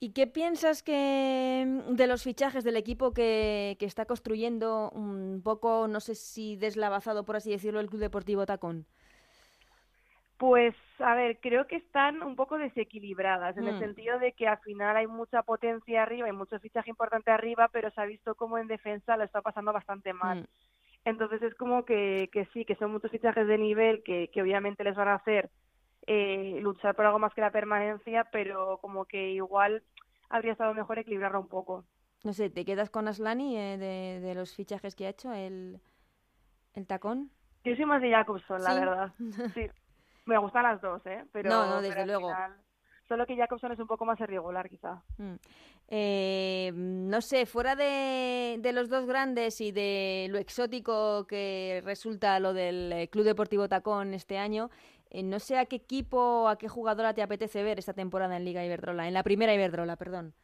¿Y 0.00 0.12
qué 0.12 0.28
piensas 0.28 0.82
que 0.82 1.82
de 1.88 2.06
los 2.06 2.22
fichajes 2.22 2.62
del 2.62 2.76
equipo 2.76 3.12
que, 3.12 3.76
que, 3.80 3.86
está 3.86 4.04
construyendo 4.06 4.90
un 4.90 5.42
poco, 5.42 5.88
no 5.88 5.98
sé 5.98 6.14
si 6.14 6.56
deslavazado, 6.56 7.24
por 7.24 7.34
así 7.34 7.50
decirlo, 7.50 7.80
el 7.80 7.88
Club 7.88 8.02
Deportivo 8.02 8.46
Tacón? 8.46 8.86
Pues, 10.38 10.76
a 11.00 11.16
ver, 11.16 11.40
creo 11.40 11.66
que 11.66 11.74
están 11.74 12.22
un 12.22 12.36
poco 12.36 12.58
desequilibradas, 12.58 13.56
en 13.56 13.66
el 13.66 13.74
mm. 13.74 13.80
sentido 13.80 14.18
de 14.20 14.32
que 14.34 14.46
al 14.46 14.58
final 14.58 14.96
hay 14.96 15.08
mucha 15.08 15.42
potencia 15.42 16.04
arriba 16.04 16.28
y 16.28 16.32
mucho 16.32 16.60
fichaje 16.60 16.90
importante 16.90 17.32
arriba, 17.32 17.68
pero 17.72 17.90
se 17.90 18.00
ha 18.00 18.04
visto 18.04 18.36
como 18.36 18.56
en 18.56 18.68
defensa 18.68 19.16
lo 19.16 19.24
está 19.24 19.42
pasando 19.42 19.72
bastante 19.72 20.12
mal. 20.12 20.42
Mm. 20.42 20.46
Entonces 21.06 21.42
es 21.42 21.54
como 21.56 21.84
que, 21.84 22.30
que 22.32 22.44
sí, 22.52 22.64
que 22.64 22.76
son 22.76 22.92
muchos 22.92 23.10
fichajes 23.10 23.48
de 23.48 23.58
nivel 23.58 24.04
que, 24.04 24.28
que 24.32 24.42
obviamente 24.42 24.84
les 24.84 24.94
van 24.94 25.08
a 25.08 25.16
hacer 25.16 25.50
eh, 26.10 26.58
luchar 26.62 26.94
por 26.94 27.04
algo 27.04 27.18
más 27.18 27.34
que 27.34 27.42
la 27.42 27.50
permanencia, 27.50 28.24
pero 28.32 28.78
como 28.78 29.04
que 29.04 29.32
igual 29.32 29.82
habría 30.30 30.52
estado 30.52 30.72
mejor 30.72 30.98
equilibrarlo 30.98 31.38
un 31.38 31.48
poco. 31.48 31.84
No 32.24 32.32
sé, 32.32 32.48
¿te 32.48 32.64
quedas 32.64 32.88
con 32.88 33.08
Aslani 33.08 33.58
eh, 33.58 33.76
de, 33.76 34.20
de, 34.20 34.34
los 34.34 34.54
fichajes 34.54 34.96
que 34.96 35.06
ha 35.06 35.10
hecho 35.10 35.34
el, 35.34 35.82
el 36.72 36.86
tacón? 36.86 37.30
Yo 37.62 37.76
soy 37.76 37.84
más 37.84 38.00
de 38.00 38.10
Jacobson, 38.10 38.62
la 38.62 38.74
verdad. 38.74 39.12
Sí, 39.54 39.66
me 40.24 40.38
gustan 40.38 40.62
las 40.62 40.80
dos, 40.80 41.04
¿eh? 41.04 41.26
Pero, 41.30 41.50
no, 41.50 41.66
no, 41.66 41.82
desde 41.82 42.06
luego. 42.06 42.32
solo 43.06 43.26
que 43.26 43.36
Jacobson 43.36 43.72
es 43.72 43.78
un 43.78 43.86
poco 43.86 44.06
más 44.06 44.18
irregular, 44.20 44.68
quizá. 44.68 45.02
Mm. 45.18 45.34
Eh, 45.88 46.70
no 46.74 47.20
sé, 47.20 47.46
fuera 47.46 47.76
de, 47.76 48.56
de, 48.60 48.72
los 48.72 48.88
dos 48.88 49.06
grandes 49.06 49.60
y 49.60 49.72
de 49.72 50.26
lo 50.30 50.38
exótico 50.38 51.26
que 51.26 51.80
resulta 51.84 52.40
lo 52.40 52.52
del 52.52 52.92
eh, 52.92 53.08
Club 53.08 53.24
Deportivo 53.24 53.68
Tacón 53.68 54.12
este 54.12 54.36
año, 54.36 54.70
no 55.12 55.38
sé 55.38 55.58
a 55.58 55.66
qué 55.66 55.76
equipo 55.76 56.18
o 56.18 56.48
a 56.48 56.58
qué 56.58 56.68
jugadora 56.68 57.14
te 57.14 57.22
apetece 57.22 57.62
ver 57.62 57.78
esta 57.78 57.94
temporada 57.94 58.36
en 58.36 58.44
Liga 58.44 58.64
Iberdrola, 58.64 59.08
en 59.08 59.14
la 59.14 59.22
primera 59.22 59.54
Iberdrola, 59.54 59.96
perdón. 59.96 60.34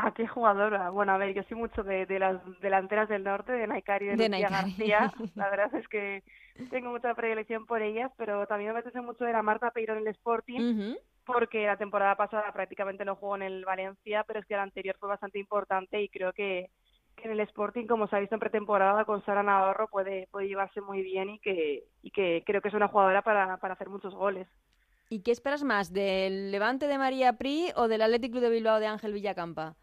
¿A 0.00 0.14
qué 0.14 0.28
jugadora? 0.28 0.90
Bueno, 0.90 1.12
a 1.12 1.18
ver, 1.18 1.34
yo 1.34 1.42
soy 1.44 1.56
mucho 1.56 1.82
de, 1.82 2.06
de 2.06 2.20
las 2.20 2.40
delanteras 2.60 3.08
del 3.08 3.24
norte, 3.24 3.50
de 3.50 3.66
Naikari 3.66 4.06
y 4.06 4.16
de, 4.16 4.28
de 4.28 4.40
García. 4.40 5.12
La 5.34 5.50
verdad 5.50 5.74
es 5.74 5.88
que 5.88 6.22
tengo 6.70 6.90
mucha 6.90 7.14
predilección 7.14 7.66
por 7.66 7.82
ellas, 7.82 8.12
pero 8.16 8.46
también 8.46 8.72
me 8.72 8.78
apetece 8.78 9.00
mucho 9.00 9.24
de 9.24 9.32
la 9.32 9.42
Marta 9.42 9.72
Peiro 9.72 9.94
en 9.94 10.00
el 10.00 10.08
Sporting, 10.08 10.94
porque 11.24 11.66
la 11.66 11.76
temporada 11.76 12.14
pasada 12.14 12.52
prácticamente 12.52 13.04
no 13.04 13.16
jugó 13.16 13.34
en 13.36 13.42
el 13.42 13.64
Valencia, 13.64 14.22
pero 14.24 14.38
es 14.38 14.46
que 14.46 14.54
la 14.54 14.62
anterior 14.62 14.96
fue 15.00 15.08
bastante 15.08 15.40
importante 15.40 16.00
y 16.00 16.08
creo 16.08 16.32
que, 16.32 16.70
que 17.18 17.28
en 17.28 17.32
el 17.32 17.40
Sporting, 17.40 17.86
como 17.86 18.06
se 18.06 18.16
ha 18.16 18.20
visto 18.20 18.34
en 18.34 18.40
pretemporada, 18.40 19.04
con 19.04 19.24
Sara 19.24 19.42
Navarro 19.42 19.88
puede, 19.88 20.28
puede 20.30 20.48
llevarse 20.48 20.80
muy 20.80 21.02
bien 21.02 21.30
y 21.30 21.38
que, 21.38 21.84
y 22.02 22.10
que 22.10 22.42
creo 22.46 22.60
que 22.60 22.68
es 22.68 22.74
una 22.74 22.88
jugadora 22.88 23.22
para, 23.22 23.56
para 23.58 23.74
hacer 23.74 23.88
muchos 23.88 24.14
goles. 24.14 24.48
¿Y 25.10 25.22
qué 25.22 25.30
esperas 25.30 25.64
más, 25.64 25.92
del 25.92 26.50
Levante 26.50 26.86
de 26.86 26.98
María 26.98 27.34
Pri 27.34 27.72
o 27.76 27.88
del 27.88 28.02
Athletic 28.02 28.32
Club 28.32 28.42
de 28.42 28.50
Bilbao 28.50 28.80
de 28.80 28.86
Ángel 28.86 29.12
Villacampa? 29.12 29.74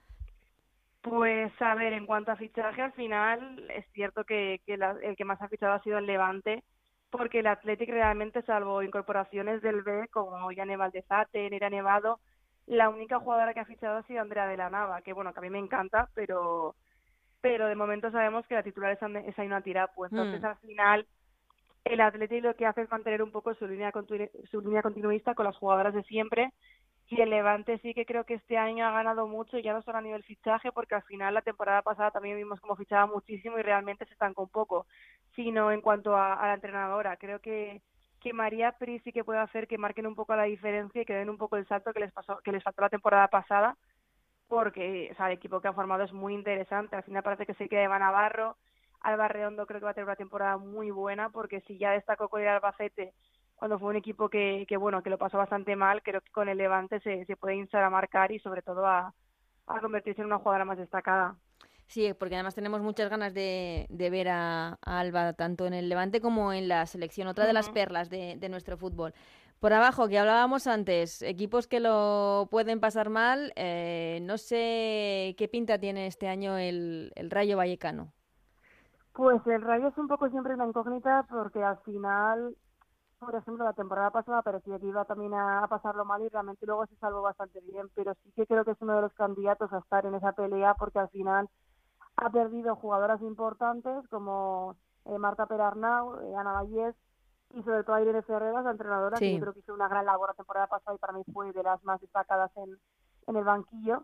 Pues 1.02 1.52
a 1.62 1.76
ver, 1.76 1.94
en 1.94 2.06
cuanto 2.06 2.32
a 2.32 2.36
fichaje, 2.36 2.82
al 2.82 2.94
final 2.94 3.70
es 3.70 3.86
cierto 3.94 4.24
que, 4.24 4.62
que 4.66 4.74
el 4.74 5.16
que 5.16 5.26
más 5.26 5.42
ha 5.42 5.48
fichado 5.48 5.74
ha 5.74 5.84
sido 5.84 6.00
el 6.00 6.06
Levante, 6.06 6.64
porque 7.10 7.40
el 7.40 7.48
Athletic 7.48 7.90
realmente, 7.90 8.42
salvo 8.44 8.82
incorporaciones 8.82 9.62
del 9.62 9.84
B, 9.84 10.08
como 10.10 10.52
Yane 10.52 10.78
Valdezate, 10.78 11.50
Nera 11.50 11.70
Nevado, 11.70 12.20
la 12.68 12.90
única 12.90 13.20
jugadora 13.20 13.54
que 13.54 13.60
ha 13.60 13.66
fichado 13.66 13.98
ha 13.98 14.04
sido 14.04 14.22
Andrea 14.22 14.48
de 14.48 14.58
la 14.58 14.70
Nava, 14.70 15.02
que 15.02 15.14
bueno, 15.14 15.34
que 15.34 15.40
a 15.40 15.42
mí 15.42 15.50
me 15.50 15.60
encanta, 15.60 16.10
pero 16.16 16.76
pero 17.46 17.68
de 17.68 17.76
momento 17.76 18.10
sabemos 18.10 18.48
que 18.48 18.56
la 18.56 18.64
titular 18.64 18.98
es, 18.98 19.38
Aina 19.38 19.62
Tirapu. 19.62 20.06
Entonces, 20.06 20.42
mm. 20.42 20.46
al 20.46 20.58
final, 20.58 21.08
el 21.84 22.02
Atleti 22.02 22.42
lo 22.42 22.56
que 22.56 22.66
hace 22.66 22.82
es 22.82 22.90
mantener 22.90 23.22
un 23.22 23.32
poco 23.32 23.54
su 23.54 23.68
línea, 23.68 23.92
su 24.50 24.62
línea 24.62 24.82
continuista 24.82 25.36
con 25.36 25.46
las 25.46 25.56
jugadoras 25.56 25.94
de 25.94 26.02
siempre. 26.06 26.52
Y 27.08 27.22
el 27.22 27.30
Levante 27.30 27.78
sí 27.84 27.94
que 27.94 28.08
creo 28.08 28.24
que 28.24 28.34
este 28.34 28.58
año 28.58 28.84
ha 28.88 28.92
ganado 28.94 29.28
mucho, 29.28 29.60
ya 29.60 29.74
no 29.74 29.84
solo 29.84 30.00
a 30.00 30.02
nivel 30.02 30.24
fichaje, 30.24 30.72
porque 30.72 30.96
al 30.96 31.04
final 31.04 31.36
la 31.36 31.44
temporada 31.44 31.84
pasada 31.84 32.10
también 32.10 32.36
vimos 32.36 32.60
como 32.62 32.76
fichaba 32.76 33.06
muchísimo 33.06 33.60
y 33.60 33.62
realmente 33.62 34.08
se 34.08 34.14
estancó 34.14 34.42
un 34.42 34.50
poco, 34.50 34.88
sino 35.36 35.72
en 35.72 35.82
cuanto 35.82 36.18
a, 36.18 36.48
la 36.48 36.56
entrenadora. 36.56 37.16
Creo 37.18 37.42
que, 37.42 37.80
que 38.22 38.34
María 38.34 38.72
Pri 38.72 39.02
sí 39.02 39.12
que 39.12 39.24
puede 39.24 39.38
hacer 39.38 39.68
que 39.68 39.78
marquen 39.78 40.08
un 40.08 40.16
poco 40.16 40.36
la 40.36 40.46
diferencia 40.46 41.04
y 41.04 41.06
que 41.06 41.14
den 41.14 41.30
un 41.30 41.38
poco 41.38 41.58
el 41.58 41.68
salto 41.68 41.94
que 41.94 42.00
les 42.00 42.12
pasó, 42.12 42.40
que 42.44 42.52
les 42.52 42.64
faltó 42.64 42.82
la 42.82 42.90
temporada 42.90 43.28
pasada 43.28 43.78
porque 44.48 45.10
o 45.12 45.16
sea, 45.16 45.28
el 45.28 45.34
equipo 45.34 45.62
que 45.62 45.68
ha 45.68 45.74
formado 45.74 46.04
es 46.04 46.14
muy 46.14 46.34
interesante. 46.34 46.96
Al 46.96 47.04
final 47.04 47.24
parece 47.24 47.46
que 47.46 47.54
se 47.56 47.68
queda 47.68 47.84
Eva 47.84 48.00
Navarro. 48.00 48.58
Alba 49.02 49.28
Redondo 49.28 49.66
creo 49.68 49.80
que 49.80 49.86
va 49.86 49.92
a 49.92 49.94
tener 49.94 50.08
una 50.08 50.16
temporada 50.16 50.58
muy 50.58 50.90
buena 50.92 51.30
porque 51.30 51.62
si 51.62 51.78
ya 51.78 51.92
destacó 51.92 52.28
con 52.28 52.42
el 52.42 52.48
Albacete 52.48 53.14
cuando 53.56 53.80
fue 53.80 53.90
un 53.90 53.96
equipo 53.96 54.30
que, 54.30 54.66
que 54.68 54.78
bueno 54.78 55.02
que 55.04 55.10
lo 55.10 55.18
pasó 55.18 55.38
bastante 55.38 55.76
mal, 55.76 56.02
creo 56.02 56.22
que 56.22 56.32
con 56.32 56.50
el 56.50 56.58
Levante 56.58 57.00
se, 57.02 57.26
se 57.26 57.38
puede 57.38 57.56
instar 57.56 57.84
a 57.84 57.90
marcar 57.90 58.32
y 58.32 58.40
sobre 58.40 58.62
todo 58.62 58.86
a, 58.86 59.14
a 59.68 59.80
convertirse 59.80 60.22
en 60.22 60.28
una 60.28 60.40
jugadora 60.40 60.66
más 60.66 60.78
destacada. 60.78 61.36
Sí, 61.88 62.12
porque 62.18 62.36
además 62.36 62.56
tenemos 62.56 62.82
muchas 62.82 63.10
ganas 63.10 63.34
de, 63.34 63.86
de 63.90 64.10
ver 64.10 64.28
a, 64.30 64.78
Alba 64.82 65.34
tanto 65.34 65.68
en 65.68 65.74
el 65.74 65.88
Levante 65.88 66.20
como 66.20 66.52
en 66.52 66.68
la 66.68 66.86
selección, 66.88 67.28
otra 67.28 67.46
de 67.46 67.54
las 67.54 67.70
perlas 67.70 68.10
de, 68.10 68.38
de 68.38 68.50
nuestro 68.50 68.76
fútbol. 68.76 69.14
Por 69.60 69.74
abajo, 69.74 70.08
que 70.08 70.20
hablábamos 70.20 70.68
antes, 70.68 71.22
equipos 71.22 71.68
que 71.68 71.80
lo 71.80 72.48
pueden 72.52 72.80
pasar 72.80 73.10
mal, 73.10 73.52
eh, 73.56 74.20
no 74.22 74.38
sé 74.38 75.34
qué 75.38 75.48
pinta 75.52 75.80
tiene 75.80 76.08
este 76.08 76.28
año 76.28 76.58
el, 76.58 77.12
el 77.16 77.32
Rayo 77.32 77.58
Vallecano. 77.58 78.12
Pues 79.16 79.42
el 79.48 79.62
Rayo 79.62 79.88
es 79.88 79.98
un 79.98 80.10
poco 80.10 80.30
siempre 80.30 80.56
una 80.56 80.68
incógnita 80.68 81.26
porque 81.30 81.64
al 81.64 81.78
final, 81.80 82.58
por 83.18 83.34
ejemplo, 83.34 83.64
la 83.64 83.72
temporada 83.72 84.12
pasada 84.12 84.42
parecía 84.42 84.78
que 84.78 84.88
iba 84.88 85.06
también 85.06 85.34
a, 85.34 85.66
pasarlo 85.70 86.04
mal 86.04 86.22
y 86.22 86.28
realmente 86.28 86.66
luego 86.66 86.86
se 86.88 86.98
salvó 86.98 87.22
bastante 87.22 87.62
bien, 87.62 87.88
pero 87.96 88.14
sí 88.16 88.34
que 88.36 88.46
creo 88.46 88.66
que 88.66 88.72
es 88.72 88.82
uno 88.82 88.94
de 88.98 89.04
los 89.04 89.14
candidatos 89.14 89.72
a 89.72 89.80
estar 89.80 90.06
en 90.06 90.16
esa 90.16 90.34
pelea 90.34 90.74
porque 90.74 91.00
al 91.00 91.08
final 91.10 91.50
ha 92.18 92.30
perdido 92.30 92.76
jugadoras 92.76 93.22
importantes 93.22 94.06
como 94.10 94.76
eh, 95.06 95.18
Marta 95.18 95.46
Perarnau, 95.46 96.20
eh, 96.20 96.36
Ana 96.36 96.52
Vallés, 96.52 96.96
y 97.56 97.64
sobre 97.64 97.86
todo 97.86 97.96
a 97.96 98.02
Irene 98.02 98.22
Ferreras, 98.22 98.66
la 98.66 98.72
entrenadora, 98.72 99.18
que 99.18 99.34
yo 99.34 99.40
creo 99.40 99.54
que 99.54 99.60
hizo 99.60 99.74
una 99.74 99.88
gran 99.88 100.06
labor 100.06 100.30
la 100.30 100.34
temporada 100.34 100.68
pasada 100.68 100.96
y 100.96 101.00
para 101.00 101.14
mí 101.14 101.24
fue 101.34 101.54
de 101.54 101.64
las 101.64 101.82
más 101.86 102.02
destacadas 102.02 102.52
en, 102.58 102.78
en 103.28 103.36
el 103.38 103.46
banquillo. 103.46 104.04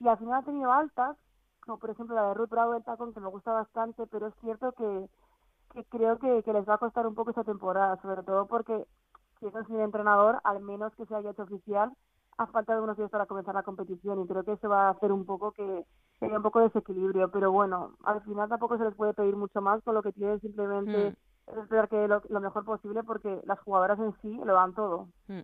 Y 0.00 0.08
al 0.08 0.16
final 0.16 0.40
ha 0.40 0.44
tenido 0.44 0.72
altas, 0.72 1.16
como 1.60 1.78
por 1.78 1.90
ejemplo 1.90 2.16
la 2.16 2.28
de 2.28 2.34
Ruth 2.34 2.48
Bravo 2.48 2.72
del 2.72 2.84
Tacón, 2.84 3.12
que 3.12 3.20
me 3.20 3.28
gusta 3.28 3.52
bastante, 3.52 4.06
pero 4.06 4.28
es 4.28 4.34
cierto 4.40 4.72
que, 4.72 5.10
que 5.74 5.84
creo 5.84 6.18
que, 6.18 6.42
que 6.42 6.52
les 6.54 6.66
va 6.66 6.74
a 6.74 6.78
costar 6.78 7.06
un 7.06 7.14
poco 7.14 7.30
esta 7.30 7.44
temporada, 7.44 8.00
sobre 8.00 8.22
todo 8.22 8.46
porque 8.46 8.86
si 9.40 9.46
es 9.46 9.54
el 9.54 9.80
entrenador, 9.80 10.40
al 10.42 10.62
menos 10.62 10.94
que 10.94 11.04
se 11.04 11.14
haya 11.14 11.30
hecho 11.30 11.42
oficial, 11.42 11.92
ha 12.38 12.46
faltado 12.46 12.82
unos 12.82 12.96
días 12.96 13.10
para 13.10 13.26
comenzar 13.26 13.54
la 13.54 13.62
competición 13.62 14.22
y 14.22 14.26
creo 14.26 14.42
que 14.42 14.52
eso 14.52 14.70
va 14.70 14.88
a 14.88 14.90
hacer 14.92 15.12
un 15.12 15.26
poco 15.26 15.52
que 15.52 15.84
haya 16.22 16.36
un 16.38 16.42
poco 16.42 16.60
de 16.60 16.66
desequilibrio, 16.66 17.30
pero 17.30 17.52
bueno, 17.52 17.92
al 18.04 18.22
final 18.22 18.48
tampoco 18.48 18.78
se 18.78 18.84
les 18.84 18.94
puede 18.94 19.12
pedir 19.12 19.36
mucho 19.36 19.60
más, 19.60 19.82
con 19.82 19.94
lo 19.94 20.02
que 20.02 20.12
tiene 20.12 20.38
simplemente... 20.38 21.10
Mm 21.10 21.25
esperar 21.46 21.88
que 21.88 22.08
lo, 22.08 22.22
lo, 22.28 22.40
mejor 22.40 22.64
posible 22.64 23.02
porque 23.04 23.40
las 23.44 23.58
jugadoras 23.60 23.98
en 23.98 24.14
sí 24.20 24.40
lo 24.44 24.54
dan 24.54 24.74
todo. 24.74 25.08
Mm. 25.28 25.40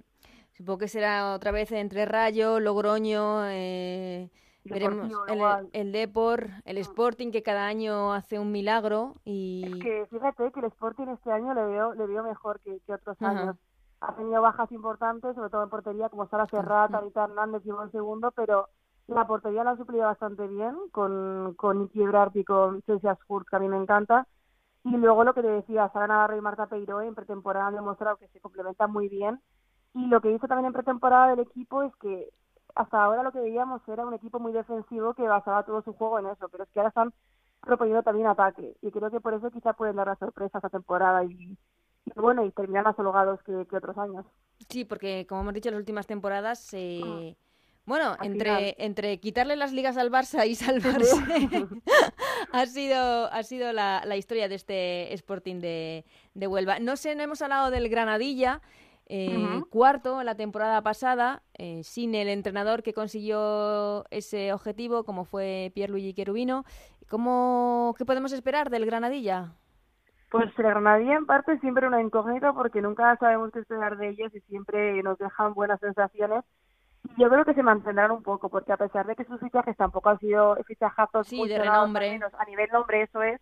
Supongo 0.52 0.78
que 0.78 0.88
será 0.88 1.34
otra 1.34 1.50
vez 1.50 1.72
entre 1.72 2.04
Rayo, 2.04 2.60
Logroño, 2.60 3.48
eh, 3.48 4.30
veremos 4.64 5.10
el, 5.28 5.68
el 5.72 5.92
Depor, 5.92 6.50
el 6.64 6.76
mm. 6.76 6.80
Sporting 6.80 7.30
que 7.30 7.42
cada 7.42 7.66
año 7.66 8.12
hace 8.12 8.38
un 8.38 8.52
milagro 8.52 9.14
y... 9.24 9.64
Es 9.66 9.82
que 9.82 10.06
fíjate 10.10 10.52
que 10.52 10.60
el 10.60 10.66
Sporting 10.66 11.08
este 11.08 11.32
año 11.32 11.54
le 11.54 11.64
veo, 11.64 11.94
le 11.94 12.06
veo 12.06 12.22
mejor 12.22 12.60
que, 12.60 12.80
otros 12.92 13.20
años. 13.22 13.56
Ha 14.00 14.16
tenido 14.16 14.42
bajas 14.42 14.70
importantes, 14.72 15.34
sobre 15.36 15.48
todo 15.48 15.62
en 15.62 15.70
portería, 15.70 16.08
como 16.08 16.26
Sara 16.28 16.46
Serrata, 16.46 17.00
Rita 17.00 17.24
Hernández 17.24 17.62
y 17.64 17.70
el 17.70 17.92
segundo, 17.92 18.32
pero 18.32 18.68
la 19.06 19.26
portería 19.28 19.62
la 19.62 19.72
ha 19.72 19.76
suplido 19.76 20.04
bastante 20.04 20.46
bien 20.48 20.74
con, 20.90 21.54
con 21.54 21.78
Nicky 21.78 22.00
y 22.34 22.44
con 22.44 22.82
Chelsea 22.82 23.16
Hurt, 23.28 23.48
que 23.48 23.56
a 23.56 23.60
mí 23.60 23.68
me 23.68 23.76
encanta 23.76 24.26
Y 24.84 24.90
luego 24.90 25.24
lo 25.24 25.34
que 25.34 25.42
te 25.42 25.48
decía, 25.48 25.90
Sara 25.92 26.08
Navarro 26.08 26.36
y 26.36 26.40
Marta 26.40 26.66
Peiro 26.66 27.00
en 27.00 27.14
pretemporada 27.14 27.68
han 27.68 27.74
demostrado 27.74 28.16
que 28.16 28.28
se 28.28 28.40
complementan 28.40 28.92
muy 28.92 29.08
bien. 29.08 29.40
Y 29.94 30.06
lo 30.06 30.20
que 30.20 30.32
hizo 30.32 30.48
también 30.48 30.66
en 30.66 30.72
pretemporada 30.72 31.28
del 31.30 31.40
equipo 31.40 31.82
es 31.82 31.94
que 31.96 32.30
hasta 32.74 33.02
ahora 33.02 33.22
lo 33.22 33.32
que 33.32 33.40
veíamos 33.40 33.82
era 33.86 34.06
un 34.06 34.14
equipo 34.14 34.40
muy 34.40 34.52
defensivo 34.52 35.14
que 35.14 35.22
basaba 35.22 35.64
todo 35.64 35.82
su 35.82 35.92
juego 35.92 36.18
en 36.18 36.26
eso, 36.26 36.48
pero 36.48 36.64
es 36.64 36.70
que 36.70 36.80
ahora 36.80 36.88
están 36.88 37.12
proponiendo 37.60 38.02
también 38.02 38.26
ataque. 38.26 38.76
Y 38.82 38.90
creo 38.90 39.10
que 39.10 39.20
por 39.20 39.34
eso 39.34 39.50
quizá 39.50 39.72
pueden 39.74 39.96
dar 39.96 40.08
la 40.08 40.16
sorpresa 40.16 40.58
esta 40.58 40.70
temporada 40.70 41.22
y, 41.24 41.56
bueno, 42.16 42.44
y 42.44 42.50
terminar 42.50 42.84
más 42.84 42.98
holgados 42.98 43.40
que, 43.44 43.66
que, 43.66 43.76
otros 43.76 43.96
años. 43.98 44.24
Sí, 44.68 44.84
porque 44.84 45.26
como 45.28 45.42
hemos 45.42 45.54
dicho, 45.54 45.68
en 45.68 45.74
las 45.74 45.80
últimas 45.80 46.06
temporadas... 46.06 46.72
Eh... 46.74 47.36
Ah. 47.36 47.51
Bueno, 47.84 48.16
entre, 48.22 48.76
entre 48.78 49.18
quitarle 49.18 49.56
las 49.56 49.72
ligas 49.72 49.96
al 49.96 50.10
Barça 50.10 50.46
y 50.46 50.54
salvarse, 50.54 51.16
ha 52.52 52.66
sido, 52.66 53.32
ha 53.32 53.42
sido 53.42 53.72
la, 53.72 54.02
la, 54.04 54.16
historia 54.16 54.48
de 54.48 54.54
este 54.54 55.12
Sporting 55.14 55.60
de, 55.60 56.04
de 56.34 56.46
Huelva. 56.46 56.78
No 56.78 56.96
sé, 56.96 57.14
no 57.16 57.22
hemos 57.22 57.42
hablado 57.42 57.70
del 57.70 57.88
Granadilla, 57.88 58.60
eh, 59.06 59.62
cuarto 59.68 60.20
en 60.20 60.26
la 60.26 60.36
temporada 60.36 60.80
pasada, 60.82 61.42
eh, 61.58 61.82
sin 61.82 62.14
el 62.14 62.28
entrenador 62.28 62.82
que 62.82 62.94
consiguió 62.94 64.04
ese 64.10 64.52
objetivo, 64.52 65.04
como 65.04 65.24
fue 65.24 65.72
Pierluigi 65.74 66.14
Cherubino. 66.14 66.64
¿Cómo, 67.10 67.94
¿Qué 67.98 68.04
podemos 68.04 68.32
esperar 68.32 68.70
del 68.70 68.86
Granadilla? 68.86 69.52
Pues 70.30 70.46
el 70.56 70.64
Granadilla 70.64 71.16
en 71.16 71.26
parte 71.26 71.58
siempre 71.58 71.86
una 71.86 72.00
incógnita 72.00 72.54
porque 72.54 72.80
nunca 72.80 73.16
sabemos 73.16 73.50
qué 73.52 73.58
esperar 73.58 73.98
de 73.98 74.10
ellos 74.10 74.34
y 74.34 74.40
siempre 74.42 75.02
nos 75.02 75.18
dejan 75.18 75.52
buenas 75.52 75.80
sensaciones 75.80 76.42
yo 77.16 77.28
creo 77.28 77.44
que 77.44 77.54
se 77.54 77.62
mantendrán 77.62 78.10
un 78.10 78.22
poco, 78.22 78.48
porque 78.48 78.72
a 78.72 78.76
pesar 78.76 79.06
de 79.06 79.16
que 79.16 79.24
sus 79.24 79.40
fichajes 79.40 79.76
tampoco 79.76 80.10
han 80.10 80.18
sido 80.18 80.56
fichajazos 80.66 81.26
sí, 81.26 81.46
de 81.46 81.58
renombre. 81.58 82.20
a 82.38 82.44
nivel 82.44 82.68
nombre 82.72 83.02
eso 83.02 83.22
es, 83.22 83.40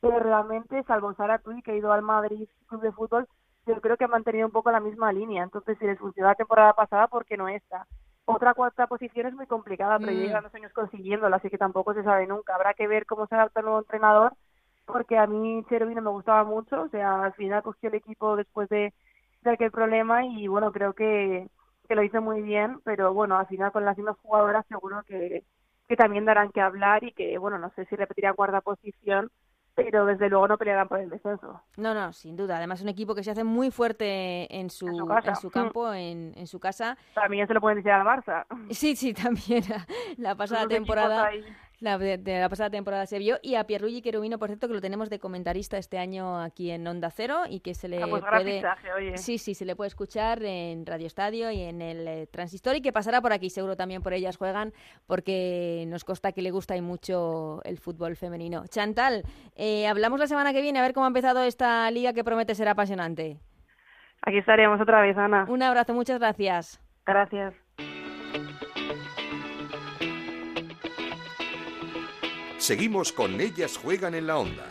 pero 0.00 0.18
realmente, 0.18 0.82
salvo 0.84 1.14
Sara 1.14 1.38
Tui, 1.38 1.62
que 1.62 1.72
ha 1.72 1.76
ido 1.76 1.92
al 1.92 2.02
Madrid 2.02 2.48
Club 2.66 2.80
de 2.82 2.92
Fútbol, 2.92 3.26
yo 3.66 3.80
creo 3.80 3.96
que 3.96 4.04
ha 4.04 4.08
mantenido 4.08 4.46
un 4.46 4.52
poco 4.52 4.70
la 4.70 4.80
misma 4.80 5.12
línea. 5.12 5.42
Entonces, 5.42 5.76
si 5.78 5.86
les 5.86 5.98
funcionó 5.98 6.28
la 6.28 6.34
temporada 6.34 6.72
pasada, 6.72 7.08
¿por 7.08 7.24
qué 7.24 7.36
no 7.36 7.48
esta? 7.48 7.86
Otra 8.24 8.54
cuarta 8.54 8.86
posición 8.86 9.26
es 9.26 9.34
muy 9.34 9.46
complicada, 9.46 9.98
pero 9.98 10.12
mm. 10.12 10.14
llevan 10.14 10.42
dos 10.44 10.54
años 10.54 10.72
consiguiéndola, 10.72 11.36
así 11.36 11.48
que 11.50 11.58
tampoco 11.58 11.94
se 11.94 12.02
sabe 12.02 12.26
nunca. 12.26 12.54
Habrá 12.54 12.74
que 12.74 12.86
ver 12.86 13.06
cómo 13.06 13.26
se 13.26 13.34
adapta 13.34 13.60
el 13.60 13.66
nuevo 13.66 13.80
entrenador, 13.80 14.32
porque 14.84 15.18
a 15.18 15.26
mí 15.26 15.64
Cherubino 15.68 16.02
me 16.02 16.10
gustaba 16.10 16.44
mucho, 16.44 16.82
o 16.82 16.88
sea, 16.88 17.24
al 17.24 17.34
final 17.34 17.62
cogió 17.62 17.88
el 17.88 17.96
equipo 17.96 18.36
después 18.36 18.68
de, 18.68 18.94
de 19.42 19.50
aquel 19.50 19.70
problema 19.70 20.24
y 20.24 20.46
bueno, 20.48 20.72
creo 20.72 20.92
que 20.92 21.48
que 21.86 21.94
lo 21.94 22.02
hizo 22.02 22.20
muy 22.20 22.42
bien, 22.42 22.80
pero 22.84 23.12
bueno, 23.12 23.38
al 23.38 23.46
final 23.46 23.72
con 23.72 23.84
las 23.84 23.96
mismas 23.96 24.16
jugadoras 24.22 24.66
seguro 24.66 25.02
que, 25.06 25.44
que 25.88 25.96
también 25.96 26.24
darán 26.24 26.50
que 26.50 26.60
hablar 26.60 27.04
y 27.04 27.12
que, 27.12 27.38
bueno, 27.38 27.58
no 27.58 27.70
sé 27.74 27.84
si 27.86 27.96
repetirá 27.96 28.34
cuarta 28.34 28.60
posición, 28.60 29.30
pero 29.76 30.06
desde 30.06 30.30
luego 30.30 30.48
no 30.48 30.56
pelearán 30.56 30.88
por 30.88 30.98
el 30.98 31.10
descenso. 31.10 31.60
No, 31.76 31.92
no, 31.92 32.12
sin 32.14 32.34
duda. 32.34 32.56
Además, 32.56 32.80
un 32.80 32.88
equipo 32.88 33.14
que 33.14 33.22
se 33.22 33.30
hace 33.30 33.44
muy 33.44 33.70
fuerte 33.70 34.58
en 34.58 34.70
su, 34.70 34.88
en 34.88 35.36
su, 35.36 35.50
campo, 35.50 35.92
en, 35.92 36.32
en, 36.34 36.46
su 36.46 36.58
casa. 36.58 36.96
También 37.14 37.46
se 37.46 37.52
lo 37.52 37.60
pueden 37.60 37.76
decir 37.76 37.92
al 37.92 38.06
Barça. 38.06 38.46
Sí, 38.70 38.96
sí, 38.96 39.12
también. 39.12 39.62
La 40.16 40.34
pasada 40.34 40.66
temporada 40.66 41.30
la, 41.80 41.98
de, 41.98 42.18
la 42.24 42.48
pasada 42.48 42.70
temporada 42.70 43.06
se 43.06 43.18
vio. 43.18 43.38
Y 43.42 43.54
a 43.54 43.64
Pierluigi 43.64 44.02
Querubino, 44.02 44.38
por 44.38 44.48
cierto, 44.48 44.68
que 44.68 44.74
lo 44.74 44.80
tenemos 44.80 45.10
de 45.10 45.18
comentarista 45.18 45.78
este 45.78 45.98
año 45.98 46.40
aquí 46.40 46.70
en 46.70 46.86
Onda 46.86 47.10
Cero 47.10 47.42
y 47.48 47.60
que 47.60 47.74
se 47.74 47.88
le 47.88 48.02
ah, 48.02 48.06
pues 48.08 48.22
puede... 48.24 48.62
Sí, 49.16 49.38
sí, 49.38 49.54
se 49.54 49.64
le 49.64 49.76
puede 49.76 49.88
escuchar 49.88 50.42
en 50.42 50.86
Radio 50.86 51.06
Estadio 51.06 51.50
y 51.50 51.62
en 51.62 51.82
el 51.82 52.08
eh, 52.08 52.26
Transistor 52.26 52.76
y 52.76 52.82
que 52.82 52.92
pasará 52.92 53.20
por 53.20 53.32
aquí, 53.32 53.50
seguro 53.50 53.76
también 53.76 54.02
por 54.02 54.12
ellas 54.12 54.36
juegan, 54.36 54.72
porque 55.06 55.84
nos 55.88 56.04
consta 56.04 56.32
que 56.32 56.42
le 56.42 56.50
gusta 56.50 56.76
y 56.76 56.80
mucho 56.80 57.60
el 57.64 57.78
fútbol 57.78 58.16
femenino. 58.16 58.64
Chantal, 58.68 59.22
eh, 59.54 59.86
hablamos 59.86 60.18
la 60.18 60.26
semana 60.26 60.52
que 60.52 60.62
viene 60.62 60.78
a 60.78 60.82
ver 60.82 60.92
cómo 60.92 61.04
ha 61.04 61.08
empezado 61.08 61.42
esta 61.42 61.90
liga 61.90 62.12
que 62.12 62.24
promete 62.24 62.54
ser 62.54 62.68
apasionante. 62.68 63.38
Aquí 64.22 64.38
estaremos 64.38 64.80
otra 64.80 65.00
vez, 65.02 65.16
Ana. 65.16 65.46
Un 65.48 65.62
abrazo, 65.62 65.94
muchas 65.94 66.18
gracias. 66.18 66.80
Gracias. 67.04 67.65
Seguimos 72.66 73.12
con 73.12 73.40
Ellas 73.40 73.76
Juegan 73.76 74.16
en 74.16 74.26
la 74.26 74.38
Onda, 74.38 74.66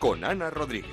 con 0.00 0.24
Ana 0.24 0.50
Rodríguez. 0.50 0.90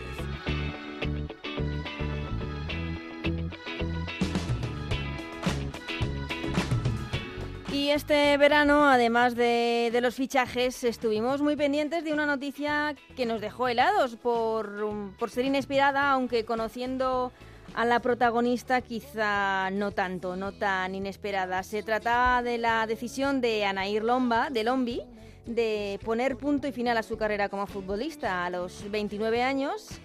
Y 7.73 7.89
este 7.89 8.37
verano, 8.37 8.87
además 8.87 9.35
de, 9.35 9.89
los 10.03 10.13
fichajes, 10.13 10.83
estuvimos 10.83 11.41
muy 11.41 11.55
pendientes 11.55 12.03
de 12.03 12.13
una 12.13 12.27
noticia 12.27 12.95
que 13.15 13.25
nos 13.25 13.41
dejó 13.41 13.67
helados 13.67 14.15
por, 14.15 15.15
por 15.17 15.31
ser 15.31 15.45
inesperada, 15.45 16.11
aunque 16.11 16.45
conociendo 16.45 17.31
a 17.73 17.85
la 17.85 18.01
protagonista 18.01 18.81
quizá 18.81 19.71
no 19.71 19.93
tanto, 19.93 20.35
no 20.35 20.51
tan 20.51 20.93
inesperada. 20.93 21.63
Se 21.63 21.81
trata 21.81 22.43
de 22.43 22.59
la 22.59 22.85
decisión 22.85 23.41
de 23.41 23.65
Anair 23.65 24.03
Lomba, 24.03 24.51
de 24.51 24.63
Lombi, 24.63 25.01
de 25.45 25.99
poner 26.03 26.37
punto 26.37 26.67
y 26.67 26.71
final 26.71 26.97
a 26.97 27.03
su 27.03 27.17
carrera 27.17 27.49
como 27.49 27.67
futbolista 27.67 28.45
a 28.45 28.49
los 28.49 28.89
29 28.89 29.43
años 29.43 30.01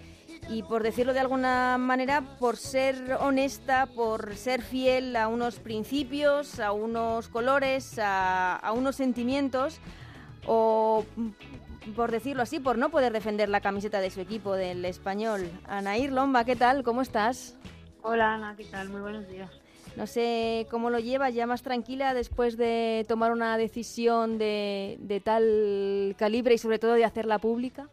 y 0.49 0.63
por 0.63 0.83
decirlo 0.83 1.13
de 1.13 1.19
alguna 1.19 1.77
manera, 1.77 2.21
por 2.39 2.57
ser 2.57 3.13
honesta, 3.19 3.85
por 3.87 4.35
ser 4.35 4.61
fiel 4.61 5.15
a 5.15 5.27
unos 5.27 5.59
principios, 5.59 6.59
a 6.59 6.71
unos 6.71 7.27
colores, 7.27 7.99
a, 8.01 8.71
unos 8.75 8.95
sentimientos 8.95 9.79
o 10.45 11.05
por 11.95 12.11
decirlo 12.11 12.43
así, 12.43 12.59
por 12.59 12.77
no 12.77 12.89
poder 12.89 13.13
defender 13.13 13.49
la 13.49 13.61
camiseta 13.61 14.01
de 14.01 14.11
su 14.11 14.19
equipo, 14.19 14.53
del 14.53 14.83
español. 14.85 15.49
Anair 15.65 16.11
Lomba, 16.11 16.43
¿qué 16.43 16.55
tal? 16.55 16.83
¿Cómo 16.83 17.01
estás? 17.01 17.57
Hola 18.03 18.33
Ana, 18.33 18.55
¿qué 18.55 18.65
tal? 18.65 18.89
Muy 18.89 19.01
buenos 19.01 19.27
días. 19.27 19.60
No 19.97 20.07
sé 20.07 20.67
cómo 20.69 20.89
lo 20.89 20.99
llevas, 20.99 21.33
ya 21.33 21.45
más 21.45 21.63
tranquila 21.63 22.13
después 22.13 22.57
de 22.57 23.05
tomar 23.07 23.31
una 23.31 23.57
decisión 23.57 24.37
de, 24.37 24.97
de 24.99 25.19
tal 25.19 26.15
calibre 26.17 26.53
y 26.53 26.57
sobre 26.57 26.79
todo 26.79 26.93
de 26.93 27.05
hacerla 27.05 27.39
pública. 27.39 27.89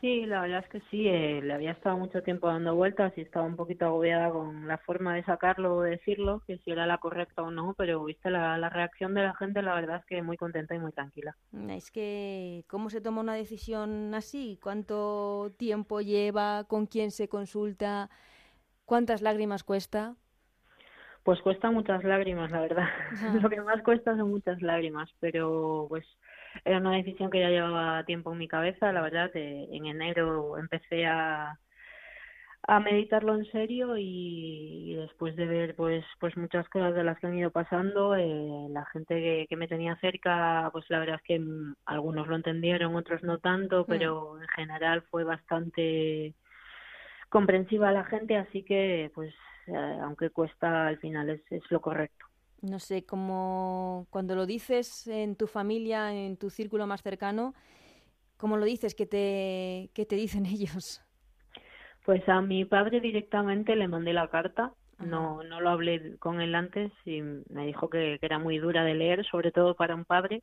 Sí, 0.00 0.26
la 0.26 0.42
verdad 0.42 0.62
es 0.62 0.68
que 0.68 0.80
sí, 0.90 1.08
eh, 1.08 1.40
le 1.42 1.52
había 1.52 1.72
estado 1.72 1.96
mucho 1.96 2.22
tiempo 2.22 2.46
dando 2.46 2.74
vueltas 2.76 3.12
y 3.16 3.22
estaba 3.22 3.44
un 3.44 3.56
poquito 3.56 3.86
agobiada 3.86 4.30
con 4.30 4.68
la 4.68 4.78
forma 4.78 5.16
de 5.16 5.24
sacarlo 5.24 5.74
o 5.74 5.82
decirlo, 5.82 6.40
que 6.46 6.58
si 6.58 6.70
era 6.70 6.86
la 6.86 6.98
correcta 6.98 7.42
o 7.42 7.50
no, 7.50 7.74
pero 7.76 8.04
viste 8.04 8.30
la, 8.30 8.58
la 8.58 8.68
reacción 8.68 9.14
de 9.14 9.22
la 9.22 9.34
gente, 9.34 9.60
la 9.60 9.74
verdad 9.74 9.96
es 9.96 10.06
que 10.06 10.22
muy 10.22 10.36
contenta 10.36 10.76
y 10.76 10.78
muy 10.78 10.92
tranquila. 10.92 11.36
Es 11.70 11.90
que, 11.90 12.64
¿cómo 12.68 12.90
se 12.90 13.00
toma 13.00 13.22
una 13.22 13.34
decisión 13.34 14.14
así? 14.14 14.60
¿Cuánto 14.62 15.52
tiempo 15.56 16.00
lleva? 16.00 16.62
¿Con 16.68 16.86
quién 16.86 17.10
se 17.10 17.28
consulta? 17.28 18.08
¿Cuántas 18.84 19.20
lágrimas 19.20 19.64
cuesta? 19.64 20.14
Pues 21.22 21.40
cuesta 21.42 21.70
muchas 21.70 22.04
lágrimas, 22.04 22.50
la 22.50 22.60
verdad. 22.60 22.88
Lo 23.42 23.50
que 23.50 23.60
más 23.60 23.82
cuesta 23.82 24.16
son 24.16 24.30
muchas 24.30 24.62
lágrimas, 24.62 25.10
pero 25.20 25.86
pues 25.88 26.06
era 26.64 26.78
una 26.78 26.96
decisión 26.96 27.30
que 27.30 27.40
ya 27.40 27.50
llevaba 27.50 28.04
tiempo 28.04 28.32
en 28.32 28.38
mi 28.38 28.48
cabeza. 28.48 28.92
La 28.92 29.02
verdad, 29.02 29.30
en 29.34 29.86
enero 29.86 30.58
empecé 30.58 31.06
a, 31.06 31.58
a 32.68 32.80
meditarlo 32.80 33.34
en 33.34 33.46
serio 33.50 33.96
y, 33.96 34.94
después 34.94 35.36
de 35.36 35.46
ver 35.46 35.74
pues 35.74 36.04
pues 36.20 36.36
muchas 36.36 36.68
cosas 36.68 36.94
de 36.94 37.04
las 37.04 37.18
que 37.18 37.26
han 37.26 37.38
ido 37.38 37.50
pasando 37.50 38.14
eh, 38.14 38.66
la 38.70 38.84
gente 38.86 39.14
que, 39.14 39.46
que, 39.48 39.56
me 39.56 39.68
tenía 39.68 39.96
cerca 40.00 40.68
pues 40.72 40.84
la 40.88 40.98
verdad 40.98 41.16
es 41.16 41.22
que 41.22 41.38
mm, 41.38 41.76
algunos 41.86 42.26
lo 42.26 42.36
entendieron 42.36 42.96
otros 42.96 43.22
no 43.22 43.38
tanto 43.38 43.82
mm. 43.82 43.84
pero 43.86 44.40
en 44.40 44.48
general 44.48 45.02
fue 45.10 45.24
bastante 45.24 46.34
comprensiva 47.30 47.92
la 47.92 48.04
gente 48.04 48.36
así 48.36 48.62
que 48.64 49.10
pues 49.14 49.32
eh, 49.68 49.98
aunque 50.02 50.30
cuesta, 50.30 50.86
al 50.88 50.98
final 50.98 51.30
es, 51.30 51.40
es 51.50 51.62
lo 51.70 51.80
correcto. 51.80 52.26
No 52.62 52.80
sé, 52.80 53.04
como 53.04 54.06
cuando 54.10 54.34
lo 54.34 54.46
dices 54.46 55.06
en 55.06 55.36
tu 55.36 55.46
familia, 55.46 56.12
en 56.12 56.36
tu 56.36 56.50
círculo 56.50 56.86
más 56.86 57.02
cercano, 57.02 57.54
¿cómo 58.36 58.56
lo 58.56 58.64
dices? 58.64 58.94
¿Qué 58.94 59.06
te, 59.06 59.90
qué 59.94 60.06
te 60.06 60.16
dicen 60.16 60.46
ellos? 60.46 61.02
Pues 62.04 62.26
a 62.28 62.40
mi 62.40 62.64
padre 62.64 63.00
directamente 63.00 63.76
le 63.76 63.86
mandé 63.86 64.12
la 64.12 64.28
carta. 64.28 64.72
No, 64.98 65.44
no 65.44 65.60
lo 65.60 65.68
hablé 65.68 66.16
con 66.18 66.40
él 66.40 66.56
antes 66.56 66.90
y 67.04 67.22
me 67.22 67.66
dijo 67.66 67.88
que, 67.88 68.18
que 68.18 68.26
era 68.26 68.40
muy 68.40 68.58
dura 68.58 68.82
de 68.82 68.94
leer, 68.94 69.24
sobre 69.26 69.52
todo 69.52 69.76
para 69.76 69.94
un 69.94 70.04
padre 70.04 70.42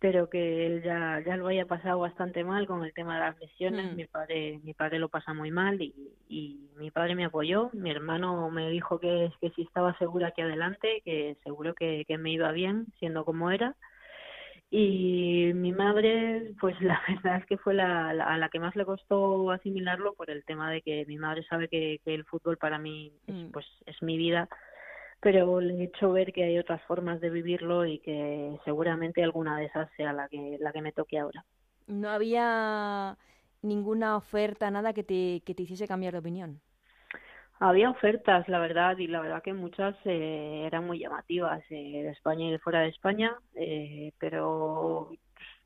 pero 0.00 0.30
que 0.30 0.66
él 0.66 0.82
ya, 0.82 1.22
ya 1.24 1.36
lo 1.36 1.46
haya 1.46 1.66
pasado 1.66 2.00
bastante 2.00 2.42
mal 2.42 2.66
con 2.66 2.82
el 2.84 2.94
tema 2.94 3.14
de 3.14 3.20
las 3.20 3.38
lesiones. 3.38 3.92
Mm. 3.92 3.96
Mi 3.96 4.06
padre 4.06 4.60
mi 4.64 4.72
padre 4.72 4.98
lo 4.98 5.10
pasa 5.10 5.34
muy 5.34 5.50
mal 5.50 5.80
y, 5.80 5.94
y 6.26 6.70
mi 6.76 6.90
padre 6.90 7.14
me 7.14 7.26
apoyó. 7.26 7.70
Mi 7.74 7.90
hermano 7.90 8.50
me 8.50 8.70
dijo 8.70 8.98
que, 8.98 9.30
que 9.42 9.50
si 9.50 9.62
estaba 9.62 9.96
segura 9.98 10.28
aquí 10.28 10.40
adelante, 10.40 11.02
que 11.04 11.36
seguro 11.44 11.74
que, 11.74 12.06
que 12.08 12.16
me 12.16 12.32
iba 12.32 12.50
bien 12.50 12.86
siendo 12.98 13.26
como 13.26 13.50
era. 13.50 13.76
Y 14.70 15.50
mi 15.54 15.72
madre, 15.72 16.54
pues 16.60 16.80
la 16.80 16.98
verdad 17.06 17.36
es 17.36 17.46
que 17.46 17.58
fue 17.58 17.74
la, 17.74 18.08
a 18.10 18.38
la 18.38 18.48
que 18.48 18.58
más 18.58 18.74
le 18.76 18.86
costó 18.86 19.50
asimilarlo 19.50 20.14
por 20.14 20.30
el 20.30 20.44
tema 20.46 20.70
de 20.70 20.80
que 20.80 21.04
mi 21.06 21.18
madre 21.18 21.44
sabe 21.44 21.68
que, 21.68 22.00
que 22.04 22.14
el 22.14 22.24
fútbol 22.24 22.56
para 22.56 22.78
mí 22.78 23.12
mm. 23.26 23.50
pues 23.50 23.66
es 23.84 24.00
mi 24.02 24.16
vida 24.16 24.48
pero 25.20 25.60
le 25.60 25.74
he 25.74 25.84
hecho 25.84 26.12
ver 26.12 26.32
que 26.32 26.44
hay 26.44 26.58
otras 26.58 26.82
formas 26.82 27.20
de 27.20 27.30
vivirlo 27.30 27.84
y 27.86 27.98
que 28.00 28.58
seguramente 28.64 29.22
alguna 29.22 29.58
de 29.58 29.66
esas 29.66 29.90
sea 29.96 30.12
la 30.12 30.28
que, 30.28 30.56
la 30.60 30.72
que 30.72 30.82
me 30.82 30.92
toque 30.92 31.18
ahora. 31.18 31.44
No 31.86 32.08
había 32.08 33.16
ninguna 33.62 34.16
oferta, 34.16 34.70
nada 34.70 34.92
que 34.92 35.04
te, 35.04 35.42
que 35.44 35.54
te 35.54 35.64
hiciese 35.64 35.86
cambiar 35.88 36.12
de 36.14 36.20
opinión. 36.20 36.60
Había 37.58 37.90
ofertas, 37.90 38.48
la 38.48 38.58
verdad, 38.58 38.96
y 38.96 39.06
la 39.06 39.20
verdad 39.20 39.42
que 39.42 39.52
muchas 39.52 39.94
eh, 40.06 40.64
eran 40.66 40.86
muy 40.86 40.98
llamativas 40.98 41.60
eh, 41.70 42.02
de 42.04 42.10
España 42.10 42.46
y 42.46 42.52
de 42.52 42.58
fuera 42.58 42.80
de 42.80 42.88
España, 42.88 43.36
eh, 43.54 44.12
pero 44.18 45.10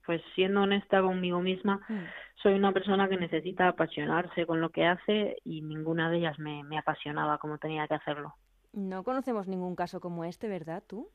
pues 0.05 0.21
siendo 0.35 0.63
honesta 0.63 1.01
conmigo 1.01 1.41
misma, 1.41 1.81
Mm. 1.89 2.05
soy 2.43 2.55
una 2.55 2.73
persona 2.73 3.09
que 3.09 3.17
necesita 3.17 3.69
apasionarse 3.69 4.45
con 4.45 4.61
lo 4.61 4.71
que 4.71 4.85
hace 4.87 5.37
y 5.45 5.63
ninguna 5.63 6.11
de 6.11 6.19
ellas 6.19 6.39
me, 6.39 6.65
me 6.65 6.79
apasionaba 6.79 7.39
como 7.39 7.59
tenía 7.59 7.87
que 7.87 7.95
hacerlo. 7.95 8.35
No 8.75 9.05
conocemos 9.05 9.47
ningún 9.47 9.77
caso 9.77 10.01
como 10.01 10.25
este, 10.25 10.49
¿verdad? 10.49 10.83
¿Tú? 10.87 11.09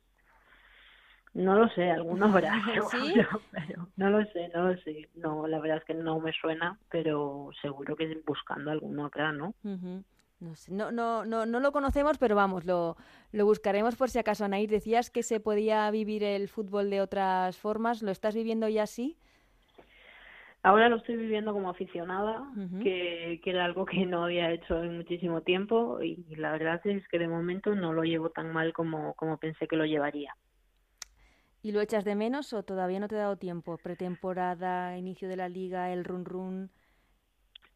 No 1.33 1.55
lo 1.55 1.69
sé, 1.69 1.91
alguno 1.91 2.25
habrá, 2.25 2.53
¿Sí? 2.91 3.13
seguro, 3.13 3.41
pero 3.51 3.87
no 3.97 4.09
lo 4.09 4.25
sé, 4.31 4.49
no 4.53 4.69
lo 4.69 4.77
sé. 4.81 5.09
No, 5.15 5.45
la 5.47 5.59
verdad 5.59 5.77
es 5.77 5.83
que 5.83 5.93
no 5.93 6.19
me 6.19 6.31
suena, 6.33 6.79
pero 6.89 7.49
seguro 7.61 7.95
que 7.95 8.21
buscando 8.25 8.71
alguno 8.71 9.05
habrá, 9.05 9.31
¿no? 9.31 9.53
Ujú. 9.63 10.03
No, 10.39 10.55
sé, 10.55 10.71
no, 10.71 10.89
no, 10.91 11.25
no, 11.25 11.45
no 11.45 11.59
lo 11.59 11.73
conocemos, 11.73 12.17
pero 12.17 12.33
vamos, 12.33 12.63
lo, 12.63 12.95
lo 13.33 13.45
buscaremos 13.45 13.97
por 13.97 14.09
si 14.09 14.19
acaso. 14.19 14.45
Anaís, 14.45 14.69
decías 14.69 15.11
que 15.11 15.21
se 15.21 15.41
podía 15.41 15.91
vivir 15.91 16.23
el 16.23 16.47
fútbol 16.47 16.89
de 16.89 17.01
otras 17.01 17.57
formas. 17.57 18.01
¿Lo 18.01 18.09
estás 18.09 18.35
viviendo 18.35 18.69
ya 18.69 18.83
así? 18.83 19.17
Ahora 20.61 20.89
lo 20.89 20.97
estoy 20.97 21.15
viviendo 21.15 21.53
como 21.53 21.69
aficionada, 21.69 22.43
que, 22.83 23.39
que 23.41 23.49
era 23.49 23.63
algo 23.63 23.85
que 23.85 24.05
no 24.05 24.25
había 24.25 24.51
hecho 24.51 24.83
en 24.83 24.97
muchísimo 24.97 25.41
tiempo 25.41 26.01
y 26.01 26.35
la 26.35 26.51
verdad 26.51 26.81
es 26.83 27.07
que 27.07 27.17
de 27.17 27.29
momento 27.29 27.75
no 27.75 27.93
lo 27.93 28.03
llevo 28.03 28.29
tan 28.29 28.51
mal 28.51 28.73
como, 28.73 29.13
como 29.13 29.37
pensé 29.37 29.67
que 29.67 29.77
lo 29.77 29.85
llevaría. 29.85 30.33
¿Y 31.61 31.71
lo 31.71 31.81
echas 31.81 32.03
de 32.05 32.15
menos 32.15 32.53
o 32.53 32.63
todavía 32.63 32.99
no 32.99 33.07
te 33.07 33.15
ha 33.15 33.19
dado 33.19 33.37
tiempo? 33.37 33.77
Pretemporada, 33.77 34.97
inicio 34.97 35.29
de 35.29 35.37
la 35.37 35.49
liga, 35.49 35.91
el 35.91 36.03
run 36.05 36.25
run. 36.25 36.71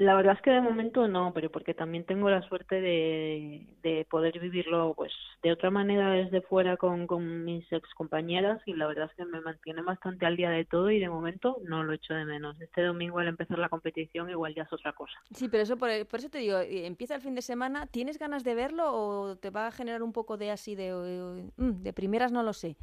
La 0.04 0.16
verdad 0.16 0.34
es 0.36 0.41
que 0.41 0.51
de 0.51 0.60
momento 0.60 1.08
no, 1.08 1.32
pero 1.34 1.49
porque 1.49 1.74
también 1.74 2.04
tengo 2.04 2.30
la 2.30 2.41
suerte 2.49 2.82
de, 2.82 3.66
de 3.84 4.06
poder 4.10 4.38
vivirlo 4.38 4.93
pues 4.97 5.14
de 5.41 5.54
otra 5.54 5.70
manera 5.70 6.12
desde 6.12 6.41
fuera 6.41 6.76
con, 6.76 7.08
con 7.08 7.45
mis 7.45 7.72
ex 7.72 7.89
compañeras 7.93 8.62
y 8.66 8.74
la 8.74 8.86
verdad 8.88 9.10
es 9.10 9.16
que 9.16 9.24
me 9.24 9.39
mantiene 9.39 9.82
bastante 9.82 10.26
al 10.26 10.36
día 10.36 10.49
de 10.49 10.66
todo 10.66 10.91
y 10.91 10.99
de 10.99 11.08
momento 11.08 11.58
no 11.64 11.86
lo 11.86 11.93
echo 11.93 12.14
de 12.14 12.26
menos. 12.26 12.60
Este 12.60 12.82
domingo 12.82 13.20
al 13.20 13.30
empezar 13.30 13.58
la 13.60 13.70
competición 13.70 14.30
igual 14.30 14.54
ya 14.54 14.64
es 14.64 14.74
otra 14.74 14.91
cosa. 14.91 15.14
Sí, 15.34 15.47
pero 15.47 15.64
eso 15.64 15.78
por, 15.78 15.89
por 16.08 16.20
eso 16.20 16.30
te 16.30 16.39
digo, 16.39 16.58
eh, 16.60 16.86
empieza 16.86 17.16
el 17.16 17.22
fin 17.22 17.36
de 17.36 17.41
semana, 17.41 17.88
¿tienes 17.88 18.20
ganas 18.20 18.43
de 18.43 18.56
verlo 18.56 18.91
o 18.91 19.38
te 19.38 19.51
va 19.51 19.68
a 19.68 19.72
generar 19.72 20.04
un 20.04 20.12
poco 20.12 20.36
de 20.36 20.51
así 20.51 20.76
de, 20.76 20.89
eh, 20.89 21.49
mm, 21.56 21.82
de 21.82 21.93
primeras 21.93 22.34
no 22.34 22.43
lo 22.43 22.51
sé? 22.51 22.76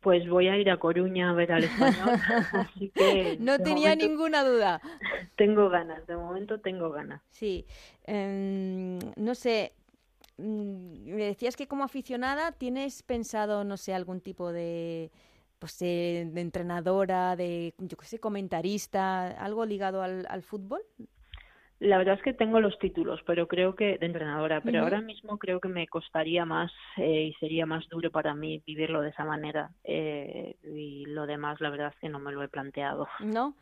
Pues 0.00 0.28
voy 0.28 0.48
a 0.48 0.56
ir 0.56 0.70
a 0.70 0.78
Coruña 0.78 1.30
a 1.30 1.32
ver 1.32 1.52
al 1.52 1.64
español, 1.64 2.20
así 2.52 2.90
que 2.90 3.36
No 3.40 3.58
tenía 3.58 3.90
momento 3.90 4.08
ninguna 4.08 4.44
duda. 4.44 4.80
tengo 5.36 5.68
ganas, 5.68 6.06
de 6.06 6.16
momento 6.16 6.60
tengo 6.60 6.90
ganas. 6.90 7.22
Sí, 7.30 7.66
em, 8.04 8.98
no 9.16 9.34
sé, 9.34 9.72
mm, 10.38 11.14
me 11.14 11.24
decías 11.24 11.56
que 11.56 11.68
como 11.68 11.84
aficionada 11.84 12.52
tienes 12.52 13.02
pensado, 13.02 13.64
no 13.64 13.76
sé, 13.76 13.94
algún 13.94 14.20
tipo 14.20 14.52
de, 14.52 15.10
pues, 15.58 15.78
de, 15.78 16.28
de 16.32 16.40
entrenadora, 16.40 17.36
de, 17.36 17.74
yo 17.78 17.96
qué 17.96 18.06
sé, 18.06 18.18
comentarista, 18.18 19.28
algo 19.28 19.64
ligado 19.64 20.02
al, 20.02 20.26
al 20.28 20.42
fútbol. 20.42 20.82
La 21.78 21.98
verdad 21.98 22.14
es 22.14 22.22
que 22.22 22.32
tengo 22.32 22.60
los 22.60 22.78
títulos, 22.78 23.20
pero 23.26 23.48
creo 23.48 23.74
que 23.74 23.98
de 23.98 24.06
entrenadora, 24.06 24.62
pero 24.62 24.82
ahora 24.82 25.02
mismo 25.02 25.38
creo 25.38 25.60
que 25.60 25.68
me 25.68 25.86
costaría 25.86 26.46
más 26.46 26.72
eh, 26.96 27.24
y 27.24 27.32
sería 27.34 27.66
más 27.66 27.86
duro 27.88 28.10
para 28.10 28.34
mí 28.34 28.62
vivirlo 28.66 29.02
de 29.02 29.10
esa 29.10 29.24
manera. 29.24 29.70
Eh, 29.84 30.56
y 30.64 31.04
lo 31.06 31.26
demás, 31.26 31.60
la 31.60 31.68
verdad 31.68 31.92
es 31.94 32.00
que 32.00 32.08
no 32.08 32.18
me 32.18 32.32
lo 32.32 32.42
he 32.42 32.48
planteado. 32.48 33.06
¿No? 33.20 33.54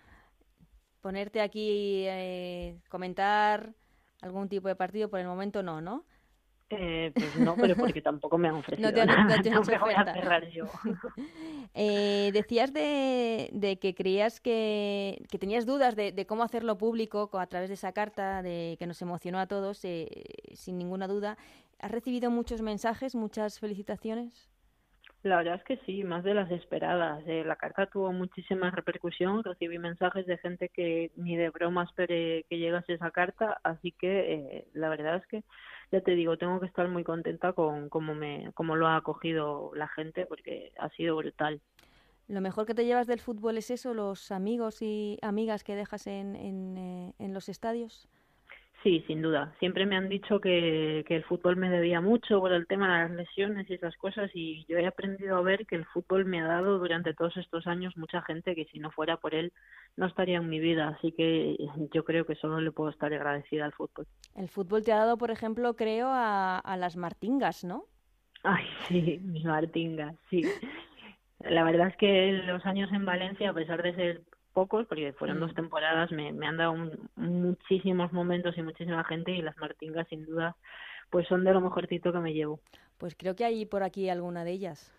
Ponerte 1.00 1.40
aquí, 1.40 2.04
eh, 2.06 2.78
comentar 2.88 3.74
algún 4.22 4.48
tipo 4.48 4.68
de 4.68 4.76
partido, 4.76 5.10
por 5.10 5.18
el 5.18 5.26
momento 5.26 5.64
no, 5.64 5.80
¿no? 5.80 6.04
Eh, 6.78 7.12
pues 7.14 7.36
no, 7.36 7.56
pero 7.56 7.76
porque 7.76 8.00
tampoco 8.02 8.38
me 8.38 8.48
han 8.48 8.56
ofrecido 8.56 8.90
te 8.94 9.06
no 9.06 9.42
te 9.42 9.50
no 9.50 9.62
me 9.62 9.78
voy 9.78 9.94
a 9.94 10.04
cerrar 10.04 10.48
yo. 10.50 10.64
Eh, 11.76 12.30
decías 12.32 12.72
de, 12.72 13.50
de 13.52 13.78
que 13.80 13.94
creías 13.96 14.40
que, 14.40 15.20
que 15.28 15.38
tenías 15.40 15.66
dudas 15.66 15.96
de, 15.96 16.12
de 16.12 16.24
cómo 16.24 16.44
hacerlo 16.44 16.78
público 16.78 17.30
co- 17.30 17.40
a 17.40 17.46
través 17.48 17.68
de 17.68 17.74
esa 17.74 17.90
carta 17.92 18.42
de 18.42 18.76
que 18.78 18.86
nos 18.86 19.02
emocionó 19.02 19.40
a 19.40 19.46
todos, 19.48 19.84
eh, 19.84 20.06
sin 20.52 20.78
ninguna 20.78 21.08
duda. 21.08 21.36
¿Has 21.80 21.90
recibido 21.90 22.30
muchos 22.30 22.62
mensajes, 22.62 23.16
muchas 23.16 23.58
felicitaciones? 23.58 24.48
La 25.24 25.38
verdad 25.38 25.54
es 25.56 25.64
que 25.64 25.78
sí, 25.86 26.04
más 26.04 26.22
de 26.22 26.34
las 26.34 26.50
esperadas. 26.50 27.24
Eh, 27.26 27.44
la 27.46 27.56
carta 27.56 27.86
tuvo 27.86 28.12
muchísima 28.12 28.70
repercusión, 28.70 29.42
recibí 29.42 29.78
mensajes 29.78 30.26
de 30.26 30.36
gente 30.38 30.68
que 30.68 31.10
ni 31.16 31.34
de 31.36 31.48
broma 31.50 31.84
esperé 31.84 32.44
que 32.48 32.58
llegase 32.58 32.92
esa 32.92 33.10
carta, 33.10 33.58
así 33.64 33.90
que 33.92 34.34
eh, 34.34 34.68
la 34.74 34.90
verdad 34.90 35.16
es 35.16 35.26
que, 35.26 35.42
ya 35.90 36.00
te 36.00 36.12
digo, 36.12 36.36
tengo 36.36 36.60
que 36.60 36.66
estar 36.66 36.88
muy 36.88 37.04
contenta 37.04 37.52
con 37.52 37.88
cómo, 37.88 38.14
me, 38.14 38.50
cómo 38.54 38.76
lo 38.76 38.86
ha 38.86 38.96
acogido 38.96 39.72
la 39.74 39.88
gente, 39.88 40.26
porque 40.26 40.72
ha 40.78 40.88
sido 40.90 41.16
brutal. 41.16 41.60
¿Lo 42.26 42.40
mejor 42.40 42.66
que 42.66 42.74
te 42.74 42.86
llevas 42.86 43.06
del 43.06 43.20
fútbol 43.20 43.58
es 43.58 43.70
eso, 43.70 43.92
los 43.92 44.32
amigos 44.32 44.80
y 44.80 45.18
amigas 45.20 45.62
que 45.62 45.76
dejas 45.76 46.06
en, 46.06 46.36
en, 46.36 46.78
eh, 46.78 47.14
en 47.18 47.34
los 47.34 47.48
estadios? 47.48 48.08
Sí, 48.84 49.02
sin 49.06 49.22
duda. 49.22 49.54
Siempre 49.60 49.86
me 49.86 49.96
han 49.96 50.10
dicho 50.10 50.40
que, 50.40 51.06
que 51.08 51.16
el 51.16 51.24
fútbol 51.24 51.56
me 51.56 51.70
debía 51.70 52.02
mucho 52.02 52.38
por 52.38 52.52
el 52.52 52.66
tema 52.66 52.86
de 52.86 53.08
las 53.08 53.10
lesiones 53.12 53.68
y 53.70 53.74
esas 53.74 53.96
cosas 53.96 54.30
y 54.34 54.66
yo 54.68 54.76
he 54.76 54.86
aprendido 54.86 55.38
a 55.38 55.40
ver 55.40 55.66
que 55.66 55.76
el 55.76 55.86
fútbol 55.86 56.26
me 56.26 56.42
ha 56.42 56.46
dado 56.46 56.78
durante 56.78 57.14
todos 57.14 57.34
estos 57.38 57.66
años 57.66 57.96
mucha 57.96 58.20
gente 58.20 58.54
que 58.54 58.66
si 58.66 58.78
no 58.78 58.90
fuera 58.90 59.16
por 59.16 59.34
él 59.34 59.54
no 59.96 60.06
estaría 60.06 60.36
en 60.36 60.50
mi 60.50 60.60
vida. 60.60 60.88
Así 60.88 61.12
que 61.12 61.56
yo 61.94 62.04
creo 62.04 62.26
que 62.26 62.34
solo 62.34 62.60
le 62.60 62.72
puedo 62.72 62.90
estar 62.90 63.10
agradecida 63.10 63.64
al 63.64 63.72
fútbol. 63.72 64.06
El 64.36 64.50
fútbol 64.50 64.84
te 64.84 64.92
ha 64.92 64.98
dado, 64.98 65.16
por 65.16 65.30
ejemplo, 65.30 65.74
creo, 65.76 66.08
a, 66.08 66.58
a 66.58 66.76
las 66.76 66.96
martingas, 66.96 67.64
¿no? 67.64 67.86
Ay, 68.42 68.66
sí, 68.88 69.18
mis 69.22 69.44
Martingas, 69.46 70.14
sí. 70.28 70.42
La 71.40 71.64
verdad 71.64 71.88
es 71.88 71.96
que 71.96 72.32
los 72.44 72.66
años 72.66 72.92
en 72.92 73.06
Valencia, 73.06 73.48
a 73.48 73.54
pesar 73.54 73.82
de 73.82 73.94
ser 73.94 74.22
pocos, 74.54 74.86
porque 74.88 75.12
fueron 75.14 75.38
Mm. 75.38 75.40
dos 75.40 75.54
temporadas, 75.54 76.12
me, 76.12 76.32
me 76.32 76.46
han 76.46 76.56
dado 76.58 76.72
un- 76.72 77.10
muchísimos 77.16 78.12
momentos 78.14 78.56
y 78.58 78.62
muchísima 78.62 79.04
gente 79.04 79.32
y 79.32 79.42
las 79.42 79.58
Martingas 79.58 80.08
sin 80.08 80.24
duda 80.26 80.56
pues 81.10 81.28
son 81.28 81.44
de 81.44 81.52
lo 81.54 81.60
mejorcito 81.62 82.12
que 82.12 82.20
me 82.20 82.34
llevo. 82.34 82.60
Pues 82.98 83.14
creo 83.16 83.36
que 83.36 83.44
hay 83.44 83.66
por 83.66 83.82
aquí 83.84 84.08
alguna 84.10 84.44
de 84.44 84.52
ellas. 84.52 84.92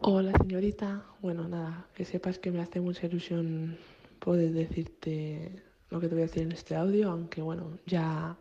Hola 0.00 0.32
señorita, 0.32 1.04
bueno 1.20 1.48
nada, 1.48 1.86
que 1.94 2.04
sepas 2.04 2.38
que 2.38 2.50
me 2.50 2.60
hace 2.60 2.80
mucha 2.80 3.06
ilusión 3.06 3.76
poder 4.20 4.52
decirte 4.52 5.62
lo 5.90 6.00
que 6.00 6.08
te 6.08 6.14
voy 6.14 6.22
a 6.22 6.26
decir 6.26 6.42
en 6.44 6.52
este 6.52 6.74
audio, 6.76 7.10
aunque 7.10 7.42
bueno, 7.42 7.78
ya, 7.86 8.36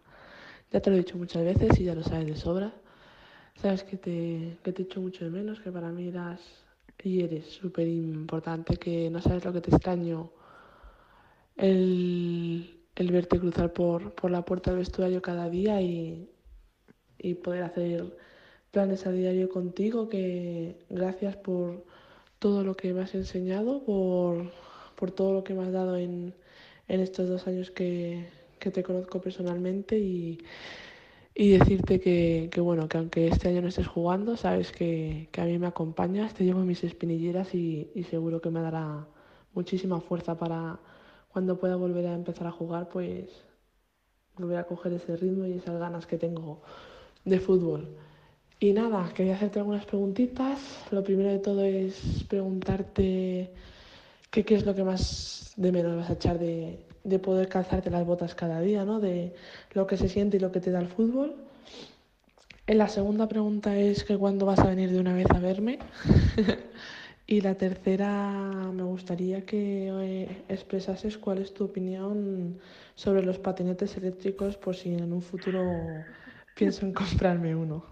ya 0.72 0.80
te 0.82 0.90
lo 0.90 0.96
he 0.96 1.00
dicho 1.00 1.18
muchas 1.18 1.44
veces 1.46 1.80
y 1.80 1.86
ya 1.86 1.96
lo 1.96 2.04
sabes 2.04 2.28
de 2.28 2.36
sobra. 2.36 2.74
Sabes 3.56 3.84
que 3.84 3.98
te, 3.98 4.60
que 4.64 4.74
te 4.74 4.84
echo 4.84 5.02
mucho 5.02 5.26
de 5.26 5.32
menos, 5.32 5.60
que 5.62 5.72
para 5.72 5.90
mí 5.92 6.10
eras 6.10 6.65
y 7.06 7.22
eres 7.22 7.46
súper 7.46 7.88
importante, 7.88 8.78
que 8.78 9.10
no 9.12 9.22
sabes 9.22 9.46
lo 9.46 9.54
que 9.54 9.62
te 9.62 9.70
extraño. 9.72 10.32
El, 11.56 12.80
el 12.96 13.12
verte 13.12 13.40
cruzar 13.40 13.72
por, 13.74 14.14
por 14.16 14.32
la 14.32 14.44
puerta 14.44 14.72
del 14.72 14.80
vestuario 14.80 15.22
cada 15.22 15.50
día 15.50 15.82
y, 15.82 16.30
y 17.20 17.36
poder 17.36 17.64
hacer 17.64 18.18
planes 18.72 19.06
a 19.06 19.12
diario 19.12 19.50
contigo, 19.50 20.10
que 20.10 20.80
gracias 20.90 21.36
por 21.38 21.86
todo 22.40 22.64
lo 22.64 22.76
que 22.76 22.94
me 22.94 23.02
has 23.02 23.14
enseñado, 23.16 23.84
por, 23.86 24.52
por 24.96 25.12
todo 25.12 25.34
lo 25.34 25.44
que 25.44 25.54
me 25.54 25.64
has 25.64 25.72
dado 25.72 25.98
en, 25.98 26.34
en 26.88 27.00
estos 27.00 27.30
dos 27.30 27.48
años 27.48 27.70
que, 27.72 28.28
que 28.60 28.72
te 28.72 28.84
conozco 28.84 29.22
personalmente 29.22 29.98
y, 30.00 30.40
y 31.36 31.50
decirte 31.58 32.00
que, 32.00 32.50
que, 32.52 32.62
bueno, 32.62 32.88
que 32.88 32.98
aunque 32.98 33.28
este 33.28 33.50
año 33.50 33.62
no 33.62 33.68
estés 33.68 33.88
jugando, 33.88 34.38
sabes 34.38 34.72
que, 34.72 35.30
que 35.32 35.42
a 35.42 35.46
mí 35.46 35.60
me 35.60 35.68
acompañas, 35.68 36.34
te 36.34 36.46
llevo 36.46 36.62
mis 36.62 36.84
espinilleras 36.84 37.54
y, 37.54 37.92
y 37.94 38.04
seguro 38.04 38.42
que 38.42 38.50
me 38.50 38.62
dará 38.62 39.08
muchísima 39.54 40.00
fuerza 40.02 40.38
para 40.38 40.80
cuando 41.30 41.60
pueda 41.60 41.76
volver 41.76 42.08
a 42.08 42.14
empezar 42.14 42.48
a 42.48 42.52
jugar, 42.52 42.90
pues 42.90 43.30
volver 44.38 44.58
a 44.60 44.66
coger 44.66 44.94
ese 44.94 45.16
ritmo 45.18 45.46
y 45.46 45.54
esas 45.54 45.80
ganas 45.80 46.08
que 46.08 46.18
tengo 46.18 46.62
de 47.26 47.40
fútbol. 47.40 47.98
Y 48.60 48.74
nada, 48.74 49.12
quería 49.14 49.36
hacerte 49.36 49.60
algunas 49.60 49.86
preguntitas. 49.86 50.86
Lo 50.92 51.04
primero 51.04 51.30
de 51.30 51.40
todo 51.40 51.64
es 51.64 52.24
preguntarte 52.30 53.54
qué, 54.32 54.46
qué 54.46 54.56
es 54.56 54.66
lo 54.66 54.76
que 54.76 54.84
más 54.84 55.54
de 55.58 55.72
menos 55.72 55.98
vas 55.98 56.10
a 56.10 56.14
echar 56.14 56.40
de, 56.40 56.85
de 57.06 57.20
poder 57.20 57.48
calzarte 57.48 57.90
las 57.90 58.06
botas 58.06 58.36
cada 58.36 58.60
día, 58.60 58.84
¿no? 58.84 59.00
De 59.00 59.34
lo 59.74 59.88
que 59.88 59.96
se 59.96 60.10
siente 60.10 60.38
y 60.38 60.40
lo 60.40 60.52
que 60.52 60.60
te 60.60 60.72
da 60.72 60.80
el 60.80 60.88
fútbol. 60.88 61.36
En 62.68 62.80
la 62.80 62.90
segunda 62.90 63.28
pregunta 63.28 63.78
es 63.78 64.04
que 64.04 64.18
cuándo 64.18 64.48
vas 64.48 64.60
a 64.60 64.68
venir 64.68 64.92
de 64.92 65.00
una 65.00 65.14
vez 65.14 65.28
a 65.30 65.40
verme. 65.40 65.78
y 67.28 67.42
la 67.42 67.56
tercera 67.56 68.72
me 68.74 68.84
gustaría 68.84 69.46
que 69.46 69.90
eh, 69.90 70.44
expresases 70.50 71.18
cuál 71.18 71.38
es 71.38 71.54
tu 71.54 71.66
opinión 71.66 72.60
sobre 72.96 73.24
los 73.24 73.38
patinetes 73.38 73.96
eléctricos 73.98 74.58
por 74.58 74.76
si 74.76 74.96
en 74.96 75.14
un 75.14 75.22
futuro 75.22 75.64
pienso 76.56 76.86
en 76.86 76.94
comprarme 76.94 77.56
uno. 77.56 77.86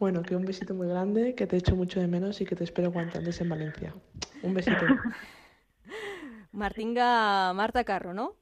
Bueno, 0.00 0.22
que 0.22 0.34
un 0.34 0.44
besito 0.44 0.74
muy 0.74 0.88
grande, 0.88 1.34
que 1.36 1.46
te 1.46 1.56
echo 1.56 1.76
mucho 1.76 2.00
de 2.00 2.08
menos 2.08 2.40
y 2.40 2.44
que 2.44 2.56
te 2.56 2.64
espero 2.64 2.92
cuanto 2.92 3.18
antes 3.18 3.40
en 3.40 3.48
Valencia. 3.48 3.94
Un 4.42 4.54
besito. 4.54 4.84
Martinga 6.52 7.52
Marta 7.52 7.84
Carro, 7.84 8.14
¿no? 8.14 8.34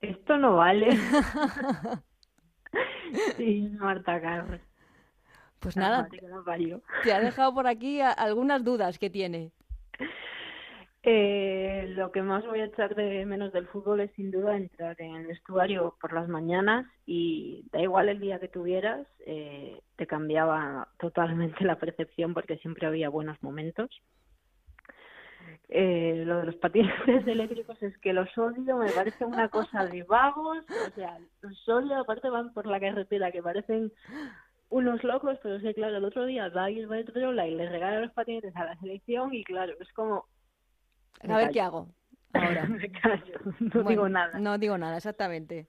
Esto 0.00 0.36
no 0.36 0.56
vale. 0.56 0.88
sí, 3.36 3.68
Marta 3.78 4.20
Carlos. 4.20 4.60
Pues 5.60 5.76
nada, 5.76 6.08
te 7.02 7.12
ha 7.12 7.20
dejado 7.20 7.54
por 7.54 7.66
aquí 7.66 8.00
algunas 8.00 8.64
dudas 8.64 8.98
que 8.98 9.10
tiene. 9.10 9.52
Eh, 11.02 11.86
lo 11.96 12.12
que 12.12 12.22
más 12.22 12.44
voy 12.46 12.60
a 12.60 12.66
echar 12.66 12.94
de 12.94 13.24
menos 13.24 13.52
del 13.52 13.66
fútbol 13.68 14.00
es 14.00 14.10
sin 14.12 14.30
duda 14.30 14.56
entrar 14.56 15.00
en 15.00 15.16
el 15.16 15.26
vestuario 15.26 15.96
por 15.98 16.12
las 16.12 16.28
mañanas 16.28 16.86
y 17.06 17.64
da 17.72 17.80
igual 17.80 18.10
el 18.10 18.20
día 18.20 18.38
que 18.38 18.48
tuvieras, 18.48 19.06
eh, 19.26 19.80
te 19.96 20.06
cambiaba 20.06 20.88
totalmente 20.98 21.64
la 21.64 21.78
percepción 21.78 22.34
porque 22.34 22.58
siempre 22.58 22.86
había 22.86 23.08
buenos 23.08 23.42
momentos. 23.42 23.88
Eh, 25.68 26.24
lo 26.26 26.38
de 26.38 26.46
los 26.46 26.56
patinetes 26.56 27.26
eléctricos 27.26 27.82
es 27.82 27.96
que 27.98 28.12
los 28.12 28.36
odio, 28.36 28.76
me 28.76 28.90
parece 28.90 29.24
una 29.24 29.48
cosa 29.48 29.86
de 29.86 30.02
vagos, 30.02 30.58
o 30.68 30.94
sea, 30.94 31.18
los 31.42 31.68
odio, 31.68 31.98
aparte 31.98 32.28
van 32.28 32.52
por 32.52 32.66
la 32.66 32.80
carretera 32.80 33.30
que 33.30 33.42
parecen 33.42 33.92
unos 34.68 35.02
locos, 35.04 35.38
pero 35.42 35.56
es 35.56 35.62
que 35.62 35.74
claro, 35.74 35.96
el 35.96 36.04
otro 36.04 36.26
día 36.26 36.48
va 36.48 36.64
a 36.64 36.70
ir 36.70 36.88
y 36.88 37.54
le 37.54 37.68
regala 37.68 38.00
los 38.00 38.12
patinetes 38.12 38.54
a 38.56 38.64
la 38.64 38.76
selección 38.78 39.34
y 39.34 39.44
claro, 39.44 39.74
es 39.80 39.92
como 39.92 40.24
a 41.28 41.36
ver 41.36 41.50
qué 41.50 41.60
hago 41.60 41.88
ahora. 42.32 42.66
no 43.60 43.82
digo 43.84 44.08
nada. 44.08 44.38
No 44.38 44.58
digo 44.58 44.78
nada, 44.78 44.96
exactamente. 44.96 45.66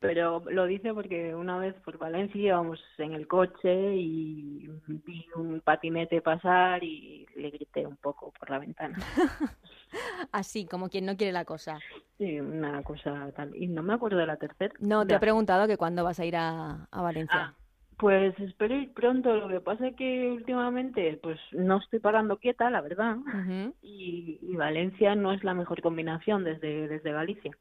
Pero 0.00 0.42
lo 0.50 0.64
dice 0.64 0.94
porque 0.94 1.34
una 1.34 1.58
vez 1.58 1.74
por 1.84 1.98
Valencia 1.98 2.40
íbamos 2.40 2.80
en 2.96 3.12
el 3.12 3.28
coche 3.28 3.94
y 3.96 4.66
vi 4.86 5.26
un 5.36 5.60
patinete 5.60 6.22
pasar 6.22 6.82
y 6.82 7.26
le 7.36 7.50
grité 7.50 7.86
un 7.86 7.98
poco 7.98 8.32
por 8.32 8.48
la 8.48 8.58
ventana. 8.58 8.96
Así, 10.32 10.64
como 10.64 10.88
quien 10.88 11.04
no 11.04 11.16
quiere 11.16 11.32
la 11.32 11.44
cosa. 11.44 11.78
Sí, 12.16 12.40
una 12.40 12.82
cosa 12.82 13.30
tal. 13.36 13.54
Y 13.54 13.68
no 13.68 13.82
me 13.82 13.92
acuerdo 13.92 14.16
de 14.16 14.26
la 14.26 14.36
tercera. 14.36 14.74
No, 14.80 15.06
te 15.06 15.14
he 15.14 15.20
preguntado 15.20 15.66
que 15.66 15.76
cuándo 15.76 16.02
vas 16.02 16.18
a 16.18 16.24
ir 16.24 16.36
a, 16.36 16.88
a 16.90 17.02
Valencia. 17.02 17.38
Ah, 17.38 17.54
pues 17.98 18.38
espero 18.40 18.76
ir 18.76 18.94
pronto. 18.94 19.34
Lo 19.34 19.48
que 19.48 19.60
pasa 19.60 19.88
es 19.88 19.96
que 19.96 20.30
últimamente 20.30 21.18
pues 21.22 21.38
no 21.52 21.76
estoy 21.76 21.98
parando 21.98 22.38
quieta, 22.38 22.70
la 22.70 22.80
verdad. 22.80 23.18
y, 23.82 24.38
Valencia 24.56 25.14
no 25.14 25.32
es 25.32 25.44
la 25.44 25.52
mejor 25.52 25.82
combinación 25.82 26.44
desde, 26.44 26.88
desde 26.88 27.12
Galicia. 27.12 27.52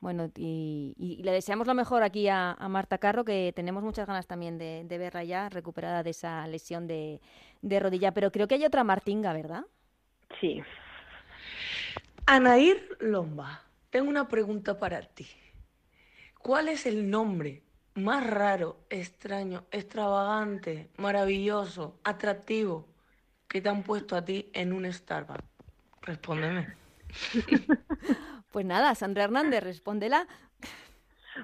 Bueno, 0.00 0.30
y, 0.36 1.20
le 1.24 1.32
deseamos 1.32 1.66
lo 1.66 1.74
mejor 1.74 2.02
aquí 2.02 2.28
a, 2.28 2.56
Marta 2.68 2.98
Carro, 2.98 3.24
que 3.24 3.52
tenemos 3.54 3.82
muchas 3.82 4.06
ganas 4.06 4.26
también 4.26 4.58
de, 4.58 4.84
verla 4.88 5.24
ya 5.24 5.48
recuperada 5.48 6.02
de 6.02 6.10
esa 6.10 6.46
lesión 6.46 6.86
de, 6.86 7.20
de 7.62 7.80
rodilla. 7.80 8.12
Pero 8.12 8.30
creo 8.30 8.46
que 8.46 8.54
hay 8.54 8.64
otra 8.64 8.84
Martinga, 8.84 9.32
¿verdad? 9.32 9.64
Sí. 10.40 10.62
Anair 12.26 12.96
Lomba, 13.00 13.62
tengo 13.90 14.08
una 14.08 14.28
pregunta 14.28 14.78
para 14.78 15.02
ti. 15.02 15.26
¿Cuál 16.38 16.68
es 16.68 16.86
el 16.86 17.10
nombre 17.10 17.62
más 17.94 18.24
raro, 18.24 18.78
extraño, 18.90 19.64
extravagante, 19.72 20.90
maravilloso, 20.96 21.98
atractivo 22.04 22.86
que 23.48 23.60
te 23.60 23.68
han 23.68 23.82
puesto 23.82 24.14
a 24.14 24.24
ti 24.24 24.48
en 24.52 24.72
un 24.72 24.90
Starbucks? 24.92 25.42
Respóndeme. 26.02 26.87
pues 28.52 28.66
nada, 28.66 28.94
Sandra 28.94 29.24
Hernández, 29.24 29.62
respóndela. 29.62 30.26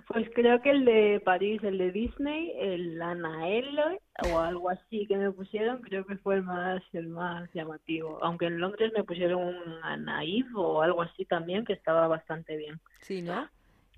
Pues 0.09 0.29
creo 0.35 0.61
que 0.61 0.71
el 0.71 0.85
de 0.85 1.21
París, 1.25 1.63
el 1.63 1.79
de 1.79 1.93
Disney, 1.93 2.53
el 2.59 3.01
Anael 3.01 3.79
o 4.29 4.39
algo 4.41 4.71
así 4.71 5.07
que 5.07 5.17
me 5.17 5.31
pusieron, 5.31 5.83
creo 5.83 6.05
que 6.05 6.17
fue 6.17 6.37
el 6.37 6.43
más 6.43 6.83
el 6.93 7.09
más 7.09 7.49
llamativo. 7.55 8.19
Aunque 8.23 8.47
en 8.47 8.59
Londres 8.59 8.93
me 8.97 9.05
pusieron 9.05 9.43
un 9.43 9.85
Anaif 9.85 10.47
o 10.57 10.83
algo 10.83 11.03
así 11.03 11.25
también, 11.25 11.65
que 11.65 11.75
estaba 11.75 12.09
bastante 12.09 12.57
bien. 12.57 12.81
Sí, 13.01 13.23
¿no? 13.23 13.49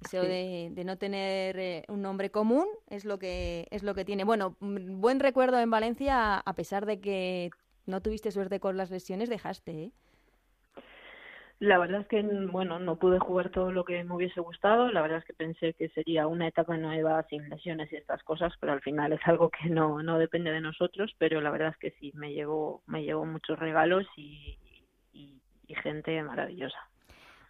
Eso 0.04 0.20
de, 0.20 0.70
no 0.84 0.98
tener 0.98 1.58
eh, 1.58 1.84
un 1.88 2.02
nombre 2.02 2.30
común 2.30 2.66
es 2.88 3.06
lo 3.06 3.18
que 3.18 3.66
es 3.70 3.82
lo 3.82 3.94
que 3.94 4.04
tiene. 4.04 4.24
Bueno, 4.24 4.56
mm, 4.60 5.00
buen 5.00 5.20
recuerdo 5.20 5.58
en 5.58 5.70
Valencia, 5.70 6.36
a 6.36 6.54
pesar 6.54 6.84
de 6.84 7.00
que 7.00 7.50
no 7.86 8.02
tuviste 8.02 8.30
suerte 8.30 8.60
con 8.60 8.76
las 8.76 8.90
lesiones, 8.90 9.30
dejaste, 9.30 9.84
¿eh? 9.84 9.92
La 11.58 11.78
verdad 11.78 12.02
es 12.02 12.06
que, 12.08 12.22
bueno, 12.22 12.78
no 12.78 12.96
pude 12.96 13.18
jugar 13.18 13.50
todo 13.50 13.72
lo 13.72 13.84
que 13.84 14.04
me 14.04 14.14
hubiese 14.14 14.40
gustado. 14.40 14.90
La 14.90 15.00
verdad 15.00 15.18
es 15.18 15.24
que 15.24 15.32
pensé 15.32 15.72
que 15.72 15.88
sería 15.90 16.26
una 16.26 16.48
etapa 16.48 16.76
nueva 16.76 17.22
sin 17.30 17.48
lesiones 17.48 17.90
y 17.92 17.96
estas 17.96 18.22
cosas, 18.22 18.52
pero 18.60 18.74
al 18.74 18.82
final 18.82 19.12
es 19.14 19.20
algo 19.24 19.50
que 19.50 19.70
no, 19.70 20.02
no 20.02 20.18
depende 20.18 20.50
de 20.50 20.60
nosotros. 20.60 21.14
Pero 21.18 21.40
la 21.40 21.50
verdad 21.50 21.70
es 21.70 21.78
que 21.78 21.98
sí, 21.98 22.12
me 22.14 22.34
llevó, 22.34 22.82
me 22.86 23.04
llevó 23.04 23.24
muchos 23.24 23.58
regalos 23.58 24.06
y 24.16 24.58
gente 25.82 26.22
maravillosa. 26.22 26.78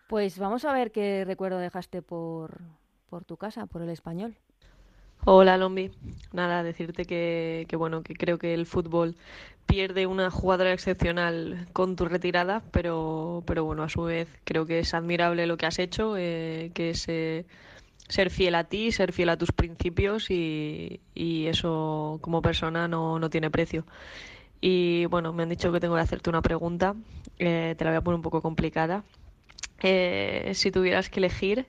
Pues 0.09 0.39
vamos 0.39 0.65
a 0.65 0.73
ver 0.73 0.93
qué 0.93 1.25
recuerdo 1.27 1.59
dejaste 1.59 2.03
por, 2.03 2.61
por 3.09 3.25
tu 3.25 3.37
casa, 3.37 3.67
por 3.67 3.83
el 3.83 3.89
español. 3.89 4.37
Hola 5.29 5.57
Lombi, 5.57 5.91
nada, 6.33 6.63
decirte 6.63 7.05
que, 7.05 7.67
bueno, 7.77 8.03
que 8.03 8.15
creo 8.15 8.39
que 8.39 8.55
el 8.55 8.65
fútbol 8.65 9.17
pierde 9.67 10.07
una 10.07 10.31
jugadora 10.31 10.73
excepcional 10.73 11.67
con 11.73 11.97
tu 11.97 12.05
retirada, 12.07 12.63
pero, 12.71 13.43
pero 13.47 13.65
bueno, 13.65 13.83
a 13.83 13.89
su 13.89 14.03
vez 14.03 14.29
creo 14.45 14.67
que 14.67 14.79
es 14.79 14.95
admirable 14.95 15.47
lo 15.49 15.57
que 15.57 15.67
has 15.67 15.81
hecho, 15.81 16.15
eh, 16.17 16.71
que 16.75 16.91
es 16.91 17.09
eh, 17.09 17.45
ser 18.09 18.31
fiel 18.31 18.55
a 18.57 18.65
ti, 18.65 18.93
ser 18.93 19.13
fiel 19.13 19.31
a 19.31 19.39
tus 19.39 19.53
principios 19.53 20.31
y, 20.31 21.01
y 21.15 21.47
eso 21.47 22.19
como 22.23 22.43
persona 22.43 22.89
no, 22.89 23.19
no, 23.19 23.31
tiene 23.31 23.51
precio. 23.51 23.87
Y 24.61 25.07
bueno, 25.07 25.33
me 25.33 25.45
han 25.45 25.51
dicho 25.51 25.73
que 25.73 25.81
tengo 25.81 25.97
que 25.97 26.03
hacerte 26.03 26.31
una 26.31 26.43
pregunta, 26.43 26.95
eh, 27.39 27.75
te 27.79 27.85
la 27.85 27.91
voy 27.93 27.99
a 27.99 28.03
poner 28.03 28.17
un 28.17 28.23
poco 28.23 28.43
complicada. 28.43 29.05
Eh, 29.83 30.53
si 30.55 30.71
tuvieras 30.71 31.11
que 31.11 31.21
elegir, 31.21 31.67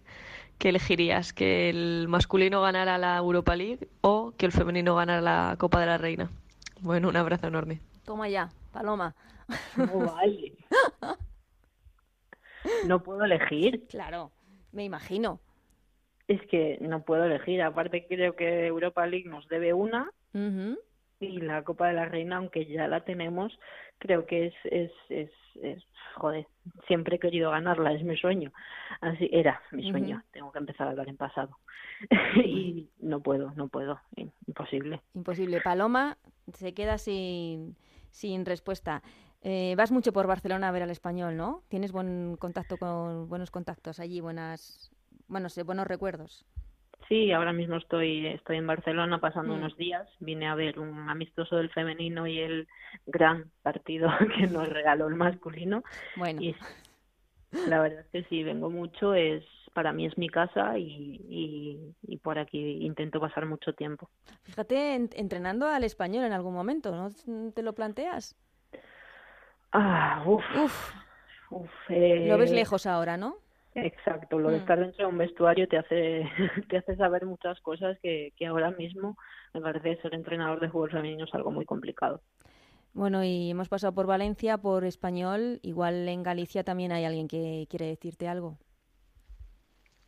¿qué 0.58 0.70
elegirías? 0.70 1.34
¿Que 1.34 1.70
el 1.70 2.08
masculino 2.08 2.62
ganara 2.62 2.97
la 2.97 3.18
Europa 3.18 3.55
League 3.55 3.88
o 4.01 4.34
que 4.38 4.45
el 4.45 4.51
femenino 4.51 4.95
ganara 4.95 5.22
la 5.22 5.55
Copa 5.58 5.80
de 5.80 5.86
la 5.86 5.97
Reina? 5.97 6.30
Bueno, 6.82 7.10
un 7.10 7.18
abrazo 7.18 7.47
enorme. 7.47 7.80
Toma 8.05 8.30
ya, 8.30 8.49
Paloma. 8.72 9.16
No 9.76 10.14
vale. 10.14 10.53
No 12.86 13.01
puedo 13.01 13.24
elegir. 13.24 13.88
Claro, 13.88 14.32
me 14.74 14.84
imagino. 14.84 15.39
Es 16.28 16.41
que 16.47 16.78
no 16.82 17.03
puedo 17.03 17.24
elegir. 17.24 17.62
Aparte 17.62 18.05
creo 18.08 18.36
que 18.36 18.68
Europa 18.68 19.05
League 19.08 19.30
nos 19.30 19.47
debe 19.47 19.74
una 19.74 20.12
y 21.20 21.39
la 21.39 21.64
Copa 21.64 21.88
de 21.88 21.93
la 21.93 22.05
Reina, 22.05 22.38
aunque 22.38 22.66
ya 22.66 22.88
la 22.88 23.03
tenemos, 23.03 23.58
creo 24.00 24.26
que 24.26 24.48
es, 24.48 24.54
es, 24.66 24.91
es, 25.10 25.32
es 25.62 25.84
joder, 26.16 26.48
siempre 26.88 27.16
he 27.16 27.20
querido 27.20 27.52
ganarla, 27.52 27.93
es 27.93 28.04
mi 28.04 28.18
sueño. 28.18 28.52
Así 29.02 29.30
era 29.32 29.62
mi 29.72 29.89
sueño. 29.89 30.24
Tengo 30.32 30.52
que 30.52 30.60
empezar 30.60 30.88
a 30.88 30.91
hablar 30.91 31.10
en 31.10 31.18
pasado. 31.18 31.58
y 32.45 32.89
no 33.00 33.22
puedo, 33.22 33.52
no 33.56 33.68
puedo, 33.68 34.00
imposible. 34.45 35.02
Imposible. 35.14 35.62
Paloma 35.62 36.18
se 36.54 36.74
queda 36.74 36.98
sin, 36.98 37.76
sin 38.12 38.45
respuesta. 38.45 39.02
Eh, 39.41 39.76
vas 39.78 39.91
mucho 39.91 40.14
por 40.14 40.28
Barcelona 40.28 40.70
a 40.70 40.72
ver 40.72 40.84
al 40.84 40.89
español, 40.89 41.38
¿no? 41.38 41.64
Tienes 41.70 41.91
buen 41.91 42.38
contacto 42.38 42.78
con 42.78 43.30
buenos 43.30 43.52
contactos 43.52 44.00
allí, 44.00 44.20
buenas, 44.20 44.91
bueno, 45.28 45.50
sé, 45.50 45.64
buenos 45.64 45.88
recuerdos. 45.88 46.45
Sí, 47.08 47.32
ahora 47.32 47.54
mismo 47.54 47.78
estoy, 47.78 48.28
estoy 48.28 48.58
en 48.58 48.68
Barcelona 48.68 49.20
pasando 49.20 49.54
mm. 49.54 49.58
unos 49.58 49.78
días. 49.78 50.08
Vine 50.20 50.48
a 50.48 50.56
ver 50.56 50.80
un 50.80 51.10
amistoso 51.10 51.56
del 51.56 51.70
femenino 51.70 52.28
y 52.28 52.39
el 52.39 52.68
gran 53.06 53.52
partido 53.62 54.10
que 54.38 54.48
nos 54.48 54.68
regaló 54.68 55.08
el 55.08 55.16
masculino. 55.16 55.84
Bueno. 56.18 56.41
Y 56.41 56.56
la 57.68 57.80
verdad 57.82 58.02
es 58.02 58.08
que 58.08 58.24
sí, 58.30 58.43
vengo 58.43 58.70
mucho. 58.70 59.14
Es 59.14 59.43
para 59.74 59.93
mí 59.93 60.08
es 60.08 60.18
mi 60.18 60.28
casa 60.28 60.76
y, 60.80 61.93
y, 62.02 62.18
por 62.18 62.39
aquí 62.39 62.84
intento 62.84 63.20
pasar 63.20 63.45
mucho 63.45 63.74
tiempo. 63.74 64.10
Fíjate, 64.41 64.95
entrenando 64.95 65.68
al 65.68 65.84
español 65.84 66.26
en 66.26 66.34
algún 66.34 66.56
momento, 66.56 66.91
¿no 66.95 67.52
te 67.52 67.62
lo 67.62 67.74
planteas? 67.74 68.36
Ah, 69.72 70.24
uff. 70.26 70.43
Uf. 71.52 71.89
Lo 71.89 72.38
ves 72.39 72.52
eh, 72.52 72.56
lejos 72.56 72.88
ahora, 72.88 73.18
¿no? 73.18 73.38
Exacto, 73.80 74.40
lo 74.40 74.50
de 74.50 74.58
mm. 74.58 74.60
estar 74.62 74.80
dentro 74.80 75.06
de 75.06 75.12
un 75.12 75.20
vestuario 75.20 75.68
te 75.68 75.78
hace, 75.78 76.24
te 76.70 76.78
hace 76.78 76.96
saber 76.96 77.28
muchas 77.28 77.60
cosas 77.62 77.96
que, 78.02 78.34
que 78.36 78.48
ahora 78.48 78.72
mismo 78.72 79.16
me 79.54 79.62
parece 79.62 80.02
ser 80.02 80.16
entrenador 80.16 80.60
de 80.60 80.70
fútbol 80.70 80.90
femenino 80.90 81.26
es 81.26 81.34
algo 81.36 81.52
muy 81.52 81.64
complicado. 81.64 82.22
Bueno, 82.94 83.24
y 83.24 83.52
hemos 83.52 83.70
pasado 83.70 83.94
por 83.94 84.08
Valencia, 84.08 84.58
por 84.58 84.84
Español, 84.84 85.60
igual 85.62 86.10
en 86.10 86.24
Galicia 86.24 86.64
también 86.64 86.92
hay 86.92 87.06
alguien 87.06 87.28
que 87.28 87.68
quiere 87.70 87.86
decirte 87.86 88.28
algo. 88.28 88.58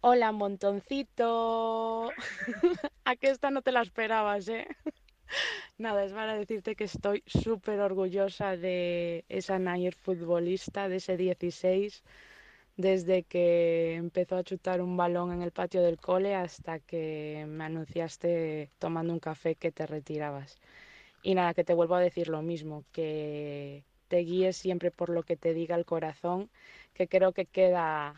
Hola, 0.02 0.32
montoncito. 0.32 2.10
A 3.06 3.16
que 3.18 3.30
esta 3.30 3.52
no 3.52 3.62
te 3.62 3.72
la 3.72 3.84
esperabas, 3.84 4.50
¿eh? 4.50 4.68
Nada, 5.78 6.04
es 6.04 6.14
para 6.14 6.34
decirte 6.34 6.76
que 6.76 6.86
estoy 6.86 7.22
súper 7.28 7.82
orgullosa 7.82 8.58
de 8.58 9.26
esa 9.30 9.60
Nair 9.60 9.94
futbolista, 9.94 10.90
de 10.90 10.96
ese 10.96 11.18
16 11.18 12.04
desde 12.80 13.24
que 13.24 13.96
empezó 13.96 14.38
a 14.38 14.44
chutar 14.44 14.82
un 14.82 14.96
balón 14.96 15.34
en 15.34 15.42
el 15.42 15.52
patio 15.52 15.82
del 15.82 16.00
cole 16.00 16.34
hasta 16.34 16.80
que 16.80 17.46
me 17.50 17.66
anunciaste 17.66 18.72
tomando 18.80 19.12
un 19.12 19.20
café 19.20 19.56
que 19.56 19.72
te 19.74 19.86
retirabas. 19.86 20.58
Y 21.24 21.36
nada, 21.36 21.54
que 21.54 21.66
te 21.66 21.74
vuelvo 21.74 21.96
a 21.96 22.00
decir 22.02 22.30
lo 22.30 22.42
mismo, 22.42 22.86
que 22.94 23.84
te 24.08 24.20
guíes 24.20 24.56
siempre 24.58 24.92
por 24.92 25.10
lo 25.10 25.24
que 25.24 25.36
te 25.36 25.54
diga 25.54 25.76
el 25.76 25.86
corazón, 25.86 26.50
que 26.94 27.10
creo 27.10 27.34
que 27.34 27.46
queda 27.46 28.16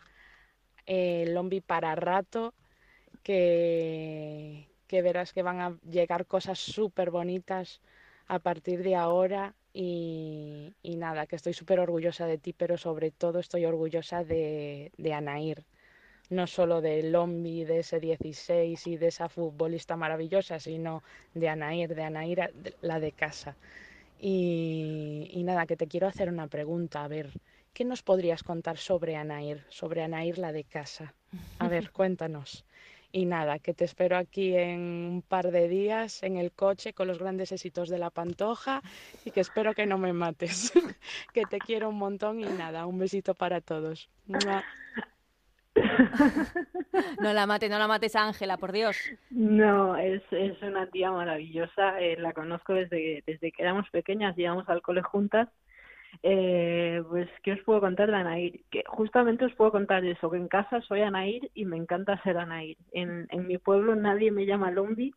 eh, 0.86 1.26
Lombi 1.30 1.62
para 1.62 1.96
rato, 1.96 2.54
que, 3.24 4.70
que 4.88 5.02
verás 5.02 5.34
que 5.34 5.44
van 5.44 5.60
a 5.60 5.80
llegar 5.90 6.28
cosas 6.28 6.60
súper 6.60 7.10
bonitas 7.12 7.82
a 8.28 8.40
partir 8.40 8.84
de 8.84 8.96
ahora 8.96 9.56
y, 9.74 10.76
y 10.82 10.98
nada, 10.98 11.28
que 11.28 11.36
estoy 11.36 11.54
súper 11.54 11.80
orgullosa 11.80 12.26
de 12.28 12.38
ti, 12.38 12.54
pero 12.54 12.78
sobre 12.78 13.12
todo 13.12 13.40
estoy 13.40 13.66
orgullosa 13.66 14.24
de, 14.24 14.92
de 14.98 15.14
Anair, 15.14 15.66
no 16.30 16.48
solo 16.48 16.82
de 16.82 17.04
Lombi, 17.04 17.66
de 17.66 17.80
ese 17.80 18.00
16 18.00 18.88
y 18.88 18.98
de 18.98 19.08
esa 19.08 19.30
futbolista 19.30 19.98
maravillosa, 19.98 20.60
sino 20.60 21.04
de 21.34 21.50
Anair, 21.50 21.96
de 21.96 22.04
Anair, 22.04 22.54
la 22.82 23.00
de 23.00 23.14
casa. 23.14 23.58
Y, 24.18 25.30
y 25.32 25.44
nada, 25.44 25.66
que 25.68 25.78
te 25.78 25.88
quiero 25.88 26.08
hacer 26.08 26.30
una 26.30 26.48
pregunta, 26.48 27.04
a 27.04 27.08
ver, 27.08 27.32
¿qué 27.74 27.86
nos 27.86 28.04
podrías 28.04 28.44
contar 28.44 28.78
sobre 28.78 29.16
Anair, 29.16 29.66
sobre 29.70 30.04
Anair, 30.04 30.38
la 30.38 30.52
de 30.52 30.64
casa? 30.66 31.16
A 31.60 31.68
ver, 31.70 31.92
cuéntanos. 31.94 32.66
Y 33.14 33.26
nada, 33.26 33.60
que 33.60 33.74
te 33.74 33.84
espero 33.84 34.18
aquí 34.18 34.56
en 34.56 34.80
un 34.80 35.22
par 35.22 35.52
de 35.52 35.68
días 35.68 36.24
en 36.24 36.38
el 36.38 36.52
coche 36.54 36.94
con 36.94 37.08
los 37.08 37.20
grandes 37.20 37.52
éxitos 37.52 37.90
de 37.90 37.98
la 38.00 38.10
Pantoja 38.10 38.82
y 39.26 39.32
que 39.32 39.42
espero 39.42 39.74
que 39.74 39.86
no 39.86 39.98
me 39.98 40.14
mates, 40.14 40.72
que 41.34 41.46
te 41.46 41.60
quiero 41.60 41.90
un 41.90 41.98
montón 41.98 42.40
y 42.40 42.46
nada, 42.46 42.86
un 42.86 43.00
besito 43.00 43.36
para 43.36 43.60
todos. 43.62 44.10
¡Mua! 44.28 44.64
No 47.20 47.34
la 47.34 47.46
mates, 47.46 47.70
no 47.70 47.80
la 47.80 47.88
mates 47.88 48.16
a 48.16 48.26
Ángela, 48.28 48.58
por 48.58 48.72
Dios. 48.72 48.98
No, 49.30 49.96
es, 49.98 50.22
es 50.32 50.62
una 50.62 50.88
tía 50.88 51.12
maravillosa. 51.12 52.00
eh, 52.02 52.18
la 52.18 52.34
conozco 52.34 52.74
desde, 52.74 53.24
desde 53.26 53.52
que 53.52 53.62
éramos 53.62 53.90
pequeñas, 53.90 54.38
íbamos 54.38 54.68
al 54.70 54.82
cole 54.82 55.02
juntas. 55.02 55.50
Eh, 56.24 57.02
pues, 57.10 57.30
¿qué 57.44 57.54
os 57.54 57.60
puedo 57.62 57.80
contar 57.82 58.10
de 58.12 58.18
Anair? 58.18 58.62
Que 58.70 58.84
justamente 58.88 59.46
os 59.46 59.54
puedo 59.54 59.72
contar 59.72 60.06
eso, 60.06 60.30
que 60.30 60.38
en 60.38 60.48
casa 60.48 60.82
soy 60.82 61.02
Anair 61.02 61.50
y 61.54 61.66
me 61.66 61.78
encanta 61.78 62.22
ser 62.24 62.38
Anair. 62.38 62.78
En, 62.92 63.28
en 63.30 63.48
mi 63.48 63.58
pueblo 63.58 63.96
nadie 63.96 64.32
me 64.32 64.46
llama 64.46 64.72
Lombi 64.72 65.14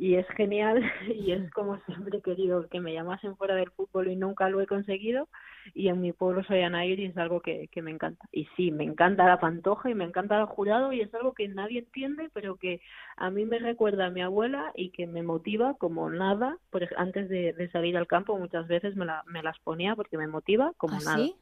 y 0.00 0.14
es 0.16 0.26
genial 0.30 0.82
y 1.14 1.32
es 1.32 1.50
como 1.52 1.78
siempre 1.84 2.18
he 2.18 2.22
querido 2.22 2.66
que 2.70 2.80
me 2.80 2.94
llamasen 2.94 3.36
fuera 3.36 3.54
del 3.54 3.70
fútbol 3.72 4.08
y 4.08 4.16
nunca 4.16 4.48
lo 4.48 4.60
he 4.62 4.66
conseguido 4.66 5.28
y 5.74 5.88
en 5.88 6.00
mi 6.00 6.12
pueblo 6.12 6.42
soy 6.44 6.62
Anair 6.62 6.98
y 6.98 7.06
es 7.06 7.16
algo 7.18 7.42
que, 7.42 7.68
que 7.68 7.82
me 7.82 7.90
encanta. 7.90 8.24
Y 8.32 8.46
sí, 8.56 8.70
me 8.70 8.84
encanta 8.84 9.26
la 9.26 9.38
pantoja 9.40 9.90
y 9.90 9.94
me 9.94 10.04
encanta 10.04 10.40
el 10.40 10.46
jurado 10.46 10.92
y 10.94 11.02
es 11.02 11.14
algo 11.14 11.34
que 11.34 11.48
nadie 11.48 11.80
entiende 11.80 12.30
pero 12.32 12.56
que 12.56 12.80
a 13.16 13.30
mí 13.30 13.44
me 13.44 13.58
recuerda 13.58 14.06
a 14.06 14.10
mi 14.10 14.22
abuela 14.22 14.72
y 14.74 14.90
que 14.90 15.06
me 15.06 15.22
motiva 15.22 15.76
como 15.76 16.08
nada. 16.10 16.56
Por, 16.70 16.88
antes 16.96 17.28
de, 17.28 17.52
de 17.52 17.70
salir 17.70 17.96
al 17.98 18.06
campo 18.06 18.38
muchas 18.38 18.66
veces 18.68 18.96
me, 18.96 19.04
la, 19.04 19.22
me 19.26 19.42
las 19.42 19.58
ponía 19.60 19.94
porque 19.96 20.16
me 20.16 20.26
motiva 20.28 20.72
como 20.78 20.94
¿Ah, 20.94 21.00
nada. 21.00 21.18
sí? 21.20 21.36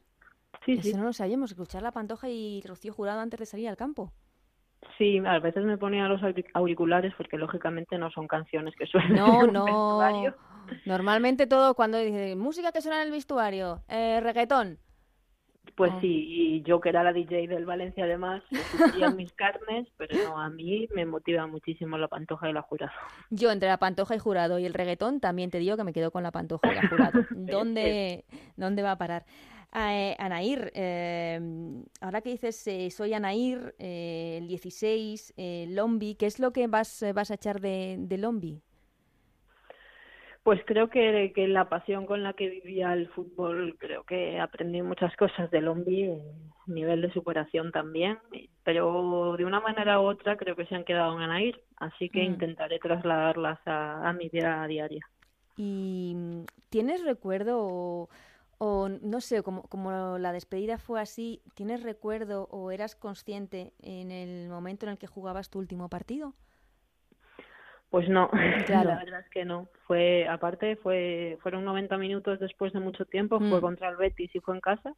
Sí, 0.65 0.77
Eso 0.77 0.97
sí. 0.97 0.97
no 0.97 1.05
lo 1.05 1.13
sabíamos, 1.13 1.51
escuchar 1.51 1.83
la 1.83 1.91
Pantoja 1.91 2.29
y 2.29 2.61
Rocío 2.65 2.93
Jurado 2.93 3.21
antes 3.21 3.39
de 3.39 3.45
salir 3.47 3.69
al 3.69 3.77
campo. 3.77 4.13
Sí, 4.97 5.17
a 5.25 5.39
veces 5.39 5.63
me 5.63 5.77
ponía 5.77 6.07
los 6.07 6.21
auric- 6.21 6.49
auriculares 6.53 7.13
porque 7.17 7.37
lógicamente 7.37 7.97
no 7.97 8.11
son 8.11 8.27
canciones 8.27 8.73
que 8.77 8.85
suelen 8.85 9.15
No, 9.15 9.43
en 9.43 9.47
un 9.49 9.53
no. 9.53 9.65
vestuario. 9.65 10.35
Normalmente 10.85 11.47
todo 11.47 11.73
cuando 11.73 11.97
dice 11.97 12.35
música 12.35 12.71
que 12.71 12.81
suena 12.81 13.01
en 13.01 13.07
el 13.07 13.11
vestuario, 13.13 13.81
eh, 13.89 14.19
reggaetón. 14.21 14.77
Pues 15.75 15.93
Oh. 15.95 16.01
sí, 16.01 16.25
y 16.27 16.61
yo 16.63 16.81
que 16.81 16.89
era 16.89 17.03
la 17.03 17.13
DJ 17.13 17.47
del 17.47 17.65
Valencia 17.65 18.03
además, 18.03 18.43
sufría 18.49 19.07
en 19.07 19.15
mis 19.15 19.31
carnes, 19.33 19.87
pero 19.97 20.15
no, 20.17 20.39
a 20.41 20.49
mí 20.49 20.87
me 20.93 21.05
motiva 21.05 21.47
muchísimo 21.47 21.97
la 21.97 22.07
pantoja 22.09 22.49
y 22.49 22.53
la 22.53 22.61
jurado. 22.61 22.91
Yo 23.29 23.51
entre 23.51 23.69
la 23.69 23.77
Pantoja 23.77 24.15
y 24.15 24.19
Jurado 24.19 24.59
y 24.59 24.65
el 24.65 24.73
reggaetón 24.73 25.19
también 25.21 25.51
te 25.51 25.59
digo 25.59 25.77
que 25.77 25.83
me 25.83 25.93
quedo 25.93 26.11
con 26.11 26.23
la 26.23 26.31
Pantoja 26.31 26.71
y 26.71 26.75
la 26.75 26.87
Jurado. 26.89 27.25
¿Dónde, 27.31 28.25
dónde 28.57 28.81
va 28.81 28.91
a 28.91 28.97
parar? 28.97 29.25
Eh, 29.73 30.15
Anair, 30.17 30.71
eh, 30.73 31.39
ahora 32.01 32.21
que 32.21 32.31
dices 32.31 32.65
eh, 32.67 32.89
soy 32.89 33.13
Anair, 33.13 33.75
eh, 33.77 34.37
el 34.41 34.47
16, 34.47 35.33
eh, 35.37 35.67
Lombi, 35.69 36.15
¿qué 36.15 36.25
es 36.25 36.39
lo 36.39 36.51
que 36.51 36.67
vas, 36.67 37.05
vas 37.13 37.29
a 37.31 37.35
echar 37.35 37.61
de, 37.61 37.97
de 37.99 38.17
Lombi? 38.17 38.63
Pues 40.43 40.61
creo 40.65 40.89
que, 40.89 41.31
que 41.35 41.47
la 41.47 41.69
pasión 41.69 42.05
con 42.05 42.23
la 42.23 42.33
que 42.33 42.49
vivía 42.49 42.93
el 42.93 43.09
fútbol, 43.09 43.75
creo 43.77 44.03
que 44.03 44.39
aprendí 44.39 44.81
muchas 44.81 45.15
cosas 45.17 45.51
del 45.51 45.65
Lombi, 45.65 46.09
nivel 46.67 47.01
de 47.01 47.11
superación 47.13 47.71
también, 47.71 48.17
pero 48.63 49.35
de 49.37 49.45
una 49.45 49.59
manera 49.59 49.99
u 49.99 50.05
otra 50.05 50.37
creo 50.37 50.55
que 50.55 50.65
se 50.65 50.75
han 50.75 50.85
quedado 50.85 51.15
en 51.15 51.23
Anair, 51.23 51.61
así 51.77 52.09
que 52.09 52.23
Mm. 52.23 52.23
intentaré 52.23 52.79
trasladarlas 52.79 53.59
a, 53.67 54.07
a 54.09 54.13
mi 54.13 54.29
vida 54.29 54.65
diaria. 54.67 55.05
¿Y 55.55 56.13
mm, 56.15 56.45
tienes 56.69 57.03
recuerdo 57.03 57.59
o, 57.61 58.09
o 58.59 58.89
no 58.89 59.21
sé, 59.21 59.43
como, 59.43 59.63
como 59.63 60.19
la 60.19 60.33
despedida 60.33 60.77
fue 60.79 61.01
así, 61.01 61.41
¿tienes 61.55 61.83
recuerdo 61.83 62.47
o 62.51 62.71
eras 62.71 62.95
consciente 62.95 63.73
en 63.81 64.11
el 64.11 64.49
momento 64.49 64.85
en 64.85 64.93
el 64.93 64.99
que 64.99 65.07
jugabas 65.07 65.49
tu 65.49 65.59
último 65.59 65.89
partido? 65.89 66.35
Pues 67.89 68.07
no, 68.09 68.29
Claro. 68.67 68.89
la 68.89 68.97
verdad 68.97 69.21
es 69.21 69.29
que 69.31 69.45
no. 69.45 69.67
Fue, 69.87 70.27
aparte, 70.27 70.75
fue, 70.77 71.39
fueron 71.41 71.65
90 71.65 71.97
minutos 71.97 72.39
después 72.39 72.73
de 72.73 72.79
mucho 72.79 73.05
tiempo, 73.05 73.39
fue 73.39 73.59
Mm. 73.59 73.61
contra 73.61 73.89
el 73.89 73.95
Betis 73.97 74.35
y 74.35 74.39
fue 74.39 74.55
en 74.55 74.61
casa. 74.61 74.93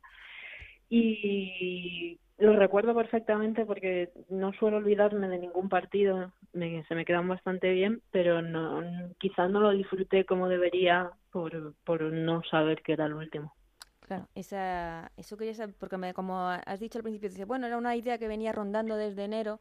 Y 0.89 2.19
lo 2.41 2.55
recuerdo 2.57 2.95
perfectamente 2.95 3.65
porque 3.65 4.11
no 4.29 4.53
suelo 4.53 4.77
olvidarme 4.77 5.27
de 5.29 5.39
ningún 5.39 5.69
partido, 5.69 6.33
me- 6.53 6.83
se 6.85 6.95
me 6.95 7.05
quedan 7.05 7.27
bastante 7.27 7.71
bien, 7.71 8.01
pero 8.11 8.41
no, 8.41 8.81
quizás 9.19 9.49
no 9.51 9.59
lo 9.61 9.71
disfruté 9.71 10.25
como 10.25 10.49
debería 10.49 11.11
por, 11.31 11.75
por 11.85 12.01
no 12.03 12.43
saber 12.43 12.81
que 12.83 12.93
era 12.93 13.05
el 13.05 13.13
último. 13.13 13.53
Claro, 14.01 14.27
esa, 14.35 15.11
eso 15.15 15.37
quería 15.37 15.53
saber, 15.53 15.75
porque 15.77 15.97
me- 15.97 16.13
como 16.13 16.39
has 16.49 16.79
dicho 16.79 16.97
al 16.99 17.03
principio, 17.03 17.29
dices, 17.29 17.47
bueno, 17.47 17.67
era 17.67 17.77
una 17.77 17.95
idea 17.95 18.17
que 18.17 18.27
venía 18.27 18.51
rondando 18.51 18.95
desde 18.97 19.23
enero. 19.23 19.59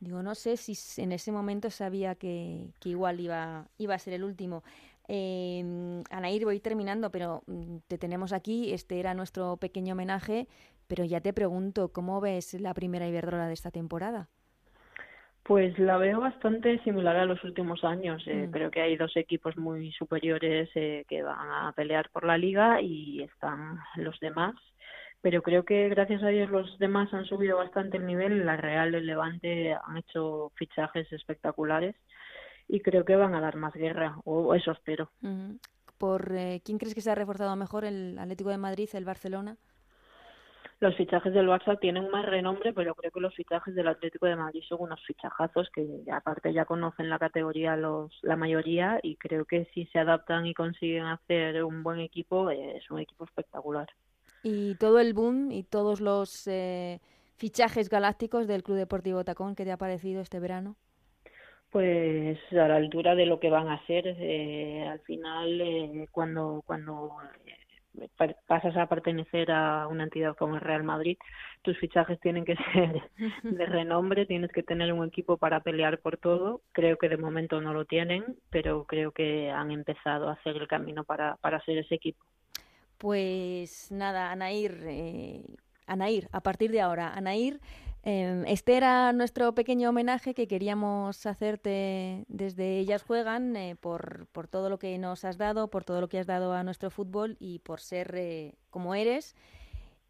Digo, 0.00 0.22
no 0.22 0.34
sé 0.34 0.56
si 0.56 0.74
en 1.02 1.12
ese 1.12 1.32
momento 1.32 1.70
sabía 1.70 2.14
que, 2.14 2.68
que 2.80 2.90
igual 2.90 3.20
iba, 3.20 3.68
iba 3.78 3.94
a 3.94 3.98
ser 3.98 4.14
el 4.14 4.24
último. 4.24 4.64
Eh, 5.08 6.02
Anair, 6.10 6.44
voy 6.44 6.60
terminando, 6.60 7.10
pero 7.10 7.42
mm, 7.46 7.78
te 7.88 7.98
tenemos 7.98 8.32
aquí. 8.32 8.72
Este 8.72 9.00
era 9.00 9.12
nuestro 9.14 9.56
pequeño 9.58 9.92
homenaje, 9.94 10.48
pero 10.90 11.04
ya 11.04 11.20
te 11.20 11.32
pregunto, 11.32 11.92
¿cómo 11.92 12.20
ves 12.20 12.54
la 12.54 12.74
primera 12.74 13.06
Iberdrola 13.06 13.46
de 13.46 13.54
esta 13.54 13.70
temporada? 13.70 14.28
Pues 15.44 15.78
la 15.78 15.96
veo 15.98 16.18
bastante 16.20 16.82
similar 16.82 17.16
a 17.16 17.26
los 17.26 17.42
últimos 17.44 17.84
años. 17.84 18.20
Eh, 18.26 18.48
Mm. 18.48 18.50
Creo 18.50 18.70
que 18.72 18.82
hay 18.82 18.96
dos 18.96 19.16
equipos 19.16 19.56
muy 19.56 19.92
superiores 19.92 20.68
eh, 20.74 21.04
que 21.08 21.22
van 21.22 21.48
a 21.48 21.72
pelear 21.76 22.10
por 22.10 22.24
la 22.24 22.36
liga 22.36 22.82
y 22.82 23.22
están 23.22 23.78
los 23.96 24.18
demás. 24.18 24.56
Pero 25.22 25.42
creo 25.42 25.64
que 25.64 25.88
gracias 25.90 26.24
a 26.24 26.28
Dios 26.28 26.50
los 26.50 26.76
demás 26.80 27.14
han 27.14 27.24
subido 27.24 27.56
bastante 27.56 27.96
el 27.98 28.06
nivel. 28.06 28.44
La 28.44 28.56
Real 28.56 28.92
el 28.92 29.06
Levante 29.06 29.72
han 29.72 29.96
hecho 29.96 30.50
fichajes 30.56 31.12
espectaculares 31.12 31.94
y 32.66 32.80
creo 32.80 33.04
que 33.04 33.14
van 33.14 33.34
a 33.36 33.40
dar 33.40 33.54
más 33.56 33.74
guerra, 33.74 34.16
o 34.24 34.54
eso 34.56 34.72
espero. 34.72 35.10
Ujú. 35.22 35.58
¿Por 35.98 36.32
eh, 36.34 36.60
quién 36.64 36.78
crees 36.78 36.94
que 36.94 37.00
se 37.02 37.10
ha 37.10 37.14
reforzado 37.14 37.54
mejor, 37.54 37.84
el 37.84 38.18
Atlético 38.18 38.50
de 38.50 38.58
Madrid, 38.58 38.88
el 38.94 39.04
Barcelona? 39.04 39.56
Los 40.80 40.96
fichajes 40.96 41.34
del 41.34 41.46
Barça 41.46 41.78
tienen 41.78 42.10
más 42.10 42.24
renombre, 42.24 42.72
pero 42.72 42.94
creo 42.94 43.10
que 43.12 43.20
los 43.20 43.34
fichajes 43.34 43.74
del 43.74 43.88
Atlético 43.88 44.24
de 44.24 44.36
Madrid 44.36 44.62
son 44.66 44.78
unos 44.80 45.04
fichajazos 45.04 45.68
que 45.70 45.86
aparte 46.10 46.54
ya 46.54 46.64
conocen 46.64 47.10
la 47.10 47.18
categoría 47.18 47.76
los 47.76 48.18
la 48.22 48.36
mayoría 48.36 48.98
y 49.02 49.16
creo 49.16 49.44
que 49.44 49.66
si 49.74 49.84
se 49.86 49.98
adaptan 49.98 50.46
y 50.46 50.54
consiguen 50.54 51.04
hacer 51.04 51.62
un 51.64 51.82
buen 51.82 52.00
equipo 52.00 52.50
eh, 52.50 52.78
es 52.78 52.90
un 52.90 52.98
equipo 52.98 53.24
espectacular. 53.24 53.88
Y 54.42 54.74
todo 54.76 55.00
el 55.00 55.12
boom 55.12 55.52
y 55.52 55.64
todos 55.64 56.00
los 56.00 56.46
eh, 56.46 57.00
fichajes 57.36 57.90
galácticos 57.90 58.46
del 58.46 58.62
Club 58.62 58.78
Deportivo 58.78 59.22
Tacón, 59.22 59.54
¿qué 59.54 59.64
te 59.64 59.72
ha 59.72 59.76
parecido 59.76 60.22
este 60.22 60.40
verano? 60.40 60.76
Pues 61.70 62.38
a 62.52 62.68
la 62.68 62.76
altura 62.76 63.14
de 63.14 63.26
lo 63.26 63.38
que 63.38 63.50
van 63.50 63.68
a 63.68 63.84
ser, 63.86 64.04
eh, 64.06 64.88
al 64.88 65.00
final 65.00 65.60
eh, 65.60 66.08
cuando 66.10 66.62
cuando 66.66 67.12
pasas 68.46 68.76
a 68.76 68.86
pertenecer 68.86 69.50
a 69.50 69.86
una 69.88 70.04
entidad 70.04 70.36
como 70.36 70.54
el 70.54 70.60
Real 70.60 70.84
Madrid, 70.84 71.18
tus 71.62 71.78
fichajes 71.78 72.20
tienen 72.20 72.44
que 72.44 72.56
ser 72.72 73.02
de 73.42 73.66
renombre, 73.66 74.26
tienes 74.26 74.50
que 74.52 74.62
tener 74.62 74.92
un 74.92 75.06
equipo 75.06 75.36
para 75.36 75.60
pelear 75.60 75.98
por 75.98 76.16
todo. 76.16 76.62
Creo 76.72 76.96
que 76.96 77.08
de 77.08 77.16
momento 77.16 77.60
no 77.60 77.72
lo 77.72 77.84
tienen, 77.84 78.36
pero 78.50 78.84
creo 78.84 79.12
que 79.12 79.50
han 79.50 79.70
empezado 79.70 80.28
a 80.28 80.34
hacer 80.34 80.56
el 80.56 80.68
camino 80.68 81.04
para, 81.04 81.36
para 81.36 81.60
ser 81.64 81.78
ese 81.78 81.94
equipo. 81.94 82.24
Pues 82.98 83.90
nada, 83.90 84.30
Anair, 84.30 84.78
eh, 84.84 85.42
Anair, 85.86 86.28
a 86.32 86.40
partir 86.42 86.70
de 86.70 86.82
ahora, 86.82 87.14
Anair, 87.14 87.58
eh, 88.02 88.44
este 88.46 88.76
era 88.76 89.12
nuestro 89.12 89.54
pequeño 89.54 89.90
homenaje 89.90 90.34
que 90.34 90.48
queríamos 90.48 91.26
hacerte 91.26 92.24
desde 92.28 92.78
Ellas 92.78 93.02
Juegan 93.02 93.56
eh, 93.56 93.76
por, 93.76 94.26
por 94.32 94.48
todo 94.48 94.70
lo 94.70 94.78
que 94.78 94.96
nos 94.98 95.24
has 95.24 95.36
dado, 95.36 95.68
por 95.68 95.84
todo 95.84 96.00
lo 96.00 96.08
que 96.08 96.18
has 96.18 96.26
dado 96.26 96.52
a 96.52 96.62
nuestro 96.64 96.90
fútbol 96.90 97.36
y 97.38 97.58
por 97.58 97.80
ser 97.80 98.14
eh, 98.16 98.54
como 98.70 98.94
eres 98.94 99.34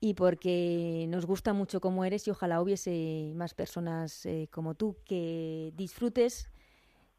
y 0.01 0.15
porque 0.15 1.07
nos 1.09 1.27
gusta 1.27 1.53
mucho 1.53 1.81
como 1.81 2.05
eres 2.05 2.27
y 2.27 2.31
ojalá 2.31 2.63
hubiese 2.63 3.33
más 3.35 3.55
personas 3.55 4.25
eh, 4.25 4.49
como 4.51 4.75
tú 4.75 4.97
que 5.05 5.73
disfrutes 5.77 6.51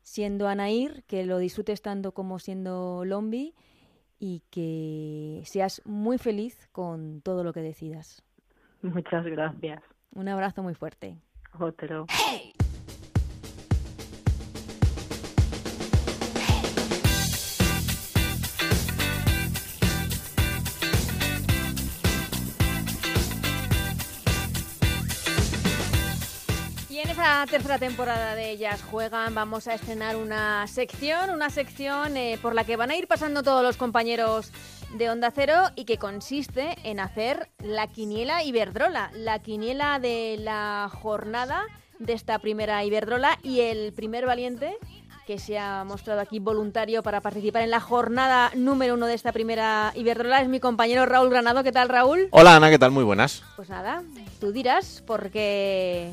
siendo 0.02 0.48
Anair, 0.48 1.04
que 1.04 1.26
lo 1.26 1.38
disfrutes 1.38 1.82
tanto 1.84 2.14
como 2.14 2.40
siendo 2.40 3.06
Lombi 3.06 3.54
y 4.20 4.42
que 4.50 5.44
seas 5.46 5.82
muy 5.86 6.18
feliz 6.18 6.68
con 6.72 7.22
todo 7.22 7.44
lo 7.44 7.54
que 7.54 7.62
decidas. 7.62 8.24
Muchas 8.82 9.26
gracias. 9.26 9.84
Un 10.14 10.28
abrazo 10.28 10.62
muy 10.62 10.76
fuerte. 10.76 11.18
Otro. 11.58 12.06
Y 26.90 27.00
en 27.00 27.10
esa 27.10 27.46
tercera 27.50 27.80
temporada 27.80 28.36
de 28.36 28.52
Ellas 28.52 28.82
Juegan 28.84 29.34
vamos 29.34 29.68
a 29.68 29.76
estrenar 29.76 30.18
una 30.18 30.68
sección, 30.68 31.30
una 31.30 31.50
sección 31.50 32.18
eh, 32.18 32.38
por 32.42 32.54
la 32.54 32.66
que 32.66 32.76
van 32.76 32.92
a 32.92 32.98
ir 32.98 33.08
pasando 33.08 33.44
todos 33.44 33.64
los 33.64 33.78
compañeros 33.78 34.52
de 34.94 35.10
Onda 35.10 35.32
Cero 35.34 35.56
y 35.76 35.86
que 35.86 35.98
consiste 35.98 36.76
en 36.84 37.00
hacer 37.00 37.50
la 37.60 37.88
quiniela 37.88 38.44
Iberdrola, 38.44 39.12
la 39.14 39.40
quiniela 39.40 40.00
de 40.00 40.38
la 40.40 40.90
jornada 41.02 41.64
de 42.00 42.14
esta 42.14 42.40
primera 42.40 42.84
Iberdrola 42.84 43.38
y 43.44 43.62
el 43.62 43.94
primer 43.94 44.26
valiente 44.26 44.78
que 45.26 45.40
se 45.40 45.58
ha 45.58 45.84
mostrado 45.84 46.20
aquí 46.20 46.40
voluntario 46.40 47.04
para 47.04 47.22
participar 47.22 47.62
en 47.62 47.70
la 47.70 47.80
jornada 47.80 48.52
número 48.56 48.96
uno 48.96 49.06
de 49.06 49.14
esta 49.14 49.32
primera 49.32 49.94
Iberdrola 49.96 50.42
es 50.42 50.50
mi 50.50 50.60
compañero 50.60 51.06
Raúl 51.06 51.30
Granado. 51.30 51.64
¿Qué 51.64 51.72
tal, 51.72 51.90
Raúl? 51.90 52.28
Hola 52.32 52.56
Ana, 52.56 52.70
¿qué 52.70 52.80
tal? 52.80 52.92
Muy 52.92 53.04
buenas. 53.04 53.44
Pues 53.56 53.70
nada, 53.70 54.04
tú 54.40 54.52
dirás, 54.52 55.04
porque 55.06 56.12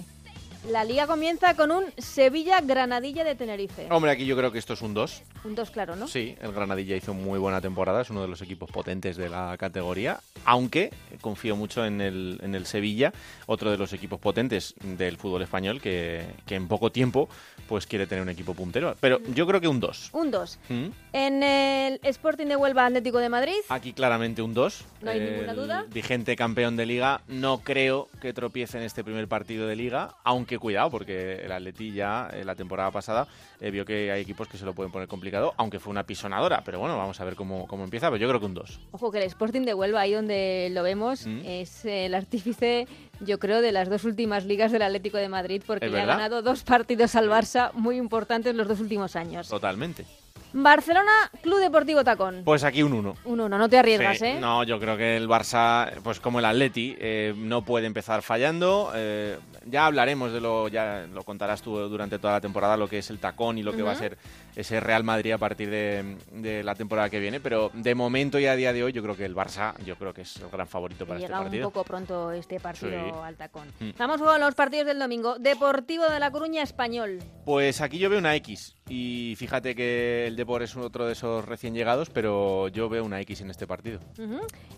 la 0.66 0.84
liga 0.84 1.06
comienza 1.06 1.54
con 1.54 1.70
un 1.70 1.84
Sevilla-Granadilla 1.96 3.24
de 3.24 3.34
Tenerife. 3.34 3.86
Hombre, 3.90 4.10
aquí 4.10 4.26
yo 4.26 4.36
creo 4.36 4.52
que 4.52 4.58
esto 4.58 4.74
es 4.74 4.82
un 4.82 4.94
2. 4.94 5.22
Un 5.44 5.54
2 5.54 5.70
claro, 5.70 5.96
¿no? 5.96 6.08
Sí, 6.08 6.36
el 6.40 6.52
Granadilla 6.52 6.96
hizo 6.96 7.14
muy 7.14 7.38
buena 7.38 7.60
temporada, 7.60 8.02
es 8.02 8.10
uno 8.10 8.22
de 8.22 8.28
los 8.28 8.42
equipos 8.42 8.70
potentes 8.70 9.16
de 9.16 9.28
la 9.28 9.56
categoría, 9.58 10.20
aunque 10.44 10.92
confío 11.20 11.56
mucho 11.56 11.84
en 11.84 12.00
el, 12.00 12.38
en 12.42 12.54
el 12.54 12.66
Sevilla, 12.66 13.12
otro 13.46 13.70
de 13.70 13.78
los 13.78 13.92
equipos 13.92 14.18
potentes 14.18 14.74
del 14.82 15.16
fútbol 15.16 15.42
español 15.42 15.80
que, 15.80 16.24
que 16.46 16.56
en 16.56 16.68
poco 16.68 16.90
tiempo 16.90 17.28
pues 17.68 17.86
quiere 17.86 18.06
tener 18.06 18.22
un 18.22 18.30
equipo 18.30 18.54
puntero. 18.54 18.96
Pero 19.00 19.20
yo 19.34 19.46
creo 19.46 19.60
que 19.60 19.68
un 19.68 19.78
2. 19.78 20.10
Un 20.12 20.30
2. 20.30 20.58
¿Mm? 20.68 20.86
En 21.12 21.42
el 21.42 22.00
Sporting 22.02 22.46
de 22.46 22.56
Huelva 22.56 22.86
Atlético 22.86 23.18
de 23.18 23.28
Madrid. 23.28 23.56
Aquí 23.68 23.92
claramente 23.92 24.42
un 24.42 24.54
2. 24.54 24.84
No 25.02 25.10
hay 25.10 25.20
ninguna 25.20 25.54
duda. 25.54 25.84
Vigente 25.92 26.34
campeón 26.34 26.76
de 26.76 26.86
liga, 26.86 27.20
no 27.28 27.60
creo 27.60 28.08
que 28.20 28.32
tropiece 28.32 28.78
en 28.78 28.84
este 28.84 29.04
primer 29.04 29.28
partido 29.28 29.66
de 29.66 29.76
liga, 29.76 30.16
aunque 30.24 30.47
cuidado, 30.56 30.88
porque 30.90 31.44
el 31.44 31.52
Atleti 31.52 31.92
ya 31.92 32.30
eh, 32.32 32.44
la 32.44 32.54
temporada 32.54 32.90
pasada 32.90 33.26
eh, 33.60 33.70
vio 33.70 33.84
que 33.84 34.10
hay 34.10 34.22
equipos 34.22 34.48
que 34.48 34.56
se 34.56 34.64
lo 34.64 34.72
pueden 34.72 34.90
poner 34.90 35.08
complicado, 35.08 35.52
aunque 35.58 35.78
fue 35.80 35.90
una 35.90 36.04
pisonadora. 36.04 36.62
Pero 36.64 36.78
bueno, 36.78 36.96
vamos 36.96 37.20
a 37.20 37.24
ver 37.24 37.34
cómo, 37.34 37.66
cómo 37.66 37.84
empieza, 37.84 38.06
pero 38.06 38.16
yo 38.16 38.28
creo 38.28 38.40
que 38.40 38.46
un 38.46 38.54
2. 38.54 38.80
Ojo 38.92 39.10
que 39.10 39.18
el 39.18 39.24
Sporting 39.24 39.62
de 39.62 39.74
Huelva, 39.74 40.00
ahí 40.02 40.12
donde 40.14 40.70
lo 40.72 40.82
vemos, 40.82 41.26
Mm. 41.26 41.40
es 41.44 41.84
el 41.84 42.14
artífice, 42.14 42.86
yo 43.20 43.38
creo, 43.38 43.60
de 43.60 43.72
las 43.72 43.88
dos 43.88 44.04
últimas 44.04 44.44
ligas 44.44 44.72
del 44.72 44.82
Atlético 44.82 45.18
de 45.18 45.28
Madrid, 45.28 45.62
porque 45.66 45.86
¿Es 45.86 45.92
le 45.92 46.00
ha 46.00 46.06
ganado 46.06 46.42
dos 46.42 46.62
partidos 46.62 47.14
al 47.14 47.28
Barça 47.28 47.72
muy 47.74 47.96
importantes 47.96 48.54
los 48.54 48.68
dos 48.68 48.80
últimos 48.80 49.16
años. 49.16 49.48
Totalmente. 49.48 50.04
Barcelona, 50.52 51.12
Club 51.42 51.60
Deportivo 51.60 52.02
Tacón. 52.04 52.42
Pues 52.44 52.64
aquí 52.64 52.82
un 52.82 52.94
1. 52.94 53.16
Un 53.24 53.40
uno, 53.40 53.58
no 53.58 53.68
te 53.68 53.78
arriesgas, 53.78 54.18
Sí, 54.18 54.24
¿eh? 54.24 54.38
No, 54.40 54.64
yo 54.64 54.80
creo 54.80 54.96
que 54.96 55.16
el 55.16 55.28
Barça, 55.28 55.92
pues 56.02 56.20
como 56.20 56.38
el 56.38 56.46
Atleti, 56.46 56.96
eh, 56.98 57.34
no 57.36 57.62
puede 57.62 57.86
empezar 57.86 58.22
fallando. 58.22 58.90
Eh, 58.94 59.38
ya 59.66 59.84
hablaremos 59.84 60.32
de 60.32 60.40
lo, 60.40 60.68
ya 60.68 61.06
lo 61.12 61.22
contarás 61.22 61.60
tú 61.60 61.76
durante 61.88 62.18
toda 62.18 62.34
la 62.34 62.40
temporada, 62.40 62.76
lo 62.76 62.88
que 62.88 62.98
es 62.98 63.10
el 63.10 63.18
tacón 63.18 63.58
y 63.58 63.62
lo 63.62 63.74
que 63.74 63.82
va 63.82 63.92
a 63.92 63.96
ser 63.96 64.16
ese 64.58 64.80
Real 64.80 65.04
Madrid 65.04 65.32
a 65.32 65.38
partir 65.38 65.70
de, 65.70 66.16
de 66.32 66.62
la 66.64 66.74
temporada 66.74 67.08
que 67.08 67.20
viene. 67.20 67.38
Pero 67.40 67.70
de 67.74 67.94
momento 67.94 68.38
y 68.38 68.46
a 68.46 68.56
día 68.56 68.72
de 68.72 68.82
hoy, 68.82 68.92
yo 68.92 69.02
creo 69.02 69.16
que 69.16 69.24
el 69.24 69.34
Barça, 69.36 69.74
yo 69.84 69.96
creo 69.96 70.12
que 70.12 70.22
es 70.22 70.36
el 70.36 70.48
gran 70.50 70.66
favorito 70.66 71.06
para 71.06 71.18
este 71.18 71.28
Llega 71.28 71.38
un 71.38 71.44
partido. 71.44 71.70
poco 71.70 71.84
pronto 71.84 72.32
este 72.32 72.58
partido 72.58 72.90
Sí. 72.90 73.12
al 73.22 73.36
tacón. 73.36 73.68
Mm. 73.78 73.90
Vamos 73.96 74.20
con 74.20 74.40
los 74.40 74.54
partidos 74.54 74.86
del 74.86 74.98
domingo. 74.98 75.38
Deportivo 75.38 76.04
de 76.08 76.18
La 76.18 76.30
Coruña, 76.30 76.62
Español. 76.62 77.20
Pues 77.44 77.80
aquí 77.80 77.98
yo 77.98 78.10
veo 78.10 78.18
una 78.18 78.34
X. 78.36 78.74
Y 78.88 79.34
fíjate 79.36 79.74
que 79.74 80.26
el 80.26 80.34
Depor 80.36 80.62
es 80.62 80.74
otro 80.76 81.06
de 81.06 81.12
esos 81.12 81.44
recién 81.44 81.74
llegados, 81.74 82.10
pero 82.10 82.68
yo 82.68 82.88
veo 82.88 83.04
una 83.04 83.20
X 83.20 83.40
en 83.42 83.50
este 83.50 83.66
partido. 83.66 84.00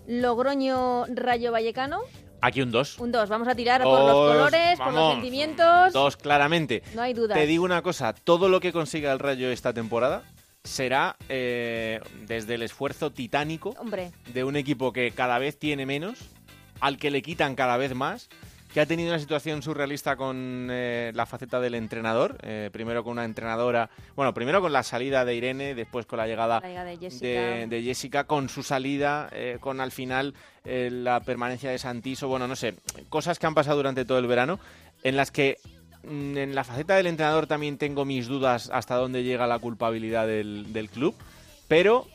Logroño, 0.07 1.07
Rayo 1.07 1.53
Vallecano. 1.53 2.01
Aquí 2.41 2.63
un 2.63 2.71
2. 2.71 2.99
Un 2.99 3.13
2. 3.13 3.29
Vamos 3.29 3.49
a 3.49 3.55
tirar 3.55 3.83
por 3.83 4.01
los 4.01 4.13
colores, 4.13 4.79
por 4.79 4.93
los 4.93 5.13
sentimientos. 5.13 5.93
Dos, 5.93 6.17
claramente. 6.17 6.83
No 6.95 7.03
hay 7.03 7.15
dudas. 7.15 7.37
Te 7.37 7.47
digo 7.47 7.65
una 7.65 7.83
cosa, 7.83 8.13
todo 8.13 8.49
lo 8.49 8.61
que 8.61 8.73
consiga 8.73 9.13
el 9.13 9.19
Rayo 9.19 9.51
esta 9.51 9.73
temporada 9.73 10.23
será 10.65 11.17
eh, 11.29 12.01
desde 12.27 12.55
el 12.55 12.63
esfuerzo 12.63 13.11
titánico 13.11 13.75
Hombre, 13.79 14.13
de 14.33 14.45
un 14.45 14.57
equipo 14.57 14.93
que 14.93 15.11
cada 15.11 15.39
vez 15.39 15.59
tiene 15.59 15.87
menos, 15.87 16.19
al 16.81 16.99
que 16.99 17.11
le 17.11 17.23
quitan 17.23 17.55
cada 17.55 17.77
vez 17.77 17.95
más, 17.95 18.29
que 18.73 18.81
ha 18.81 18.87
tenido 18.87 19.11
una 19.11 19.19
situación 19.19 19.63
surrealista 19.63 20.17
con 20.17 20.69
eh, 20.71 21.11
la 21.15 21.27
faceta 21.27 21.61
del 21.61 21.75
entrenador, 21.75 22.39
eh, 22.43 22.71
primero 22.73 23.03
con 23.03 23.13
una 23.13 23.25
entrenadora, 23.25 23.91
bueno, 24.15 24.33
primero 24.33 24.61
con 24.61 24.73
la 24.73 24.83
salida 24.83 25.25
de 25.25 25.35
Irene, 25.35 25.75
después 25.75 26.07
con 26.07 26.19
la 26.19 26.27
llegada 26.27 26.61
la 26.61 26.85
de 26.85 26.97
Jessica. 26.97 27.27
de, 27.27 27.67
de 27.67 27.83
Jessica 27.83 28.25
con 28.25 28.49
su 28.49 28.63
salida, 28.63 29.29
eh, 29.33 29.59
con 29.61 29.81
al 29.81 29.91
final 29.91 30.35
la 30.65 31.21
permanencia 31.21 31.71
de 31.71 31.79
Santiso, 31.79 32.29
bueno, 32.29 32.47
no 32.47 32.55
sé, 32.55 32.75
cosas 33.09 33.39
que 33.39 33.47
han 33.47 33.55
pasado 33.55 33.79
durante 33.79 34.05
todo 34.05 34.19
el 34.19 34.27
verano 34.27 34.61
en 35.03 35.17
las 35.17 35.31
que 35.31 35.57
mm, 36.05 36.37
en 36.37 36.55
la 36.55 36.65
faceta 36.65 36.97
del 36.97 37.07
entrenador 37.07 37.47
también 37.47 37.79
tengo 37.79 38.05
mis 38.05 38.29
dudas 38.29 38.71
hasta 38.73 38.97
dónde 38.97 39.25
llega 39.25 39.47
la 39.47 39.59
culpabilidad 39.59 40.27
del, 40.27 40.73
del 40.73 40.91
club, 40.91 41.15
pero 41.67 42.07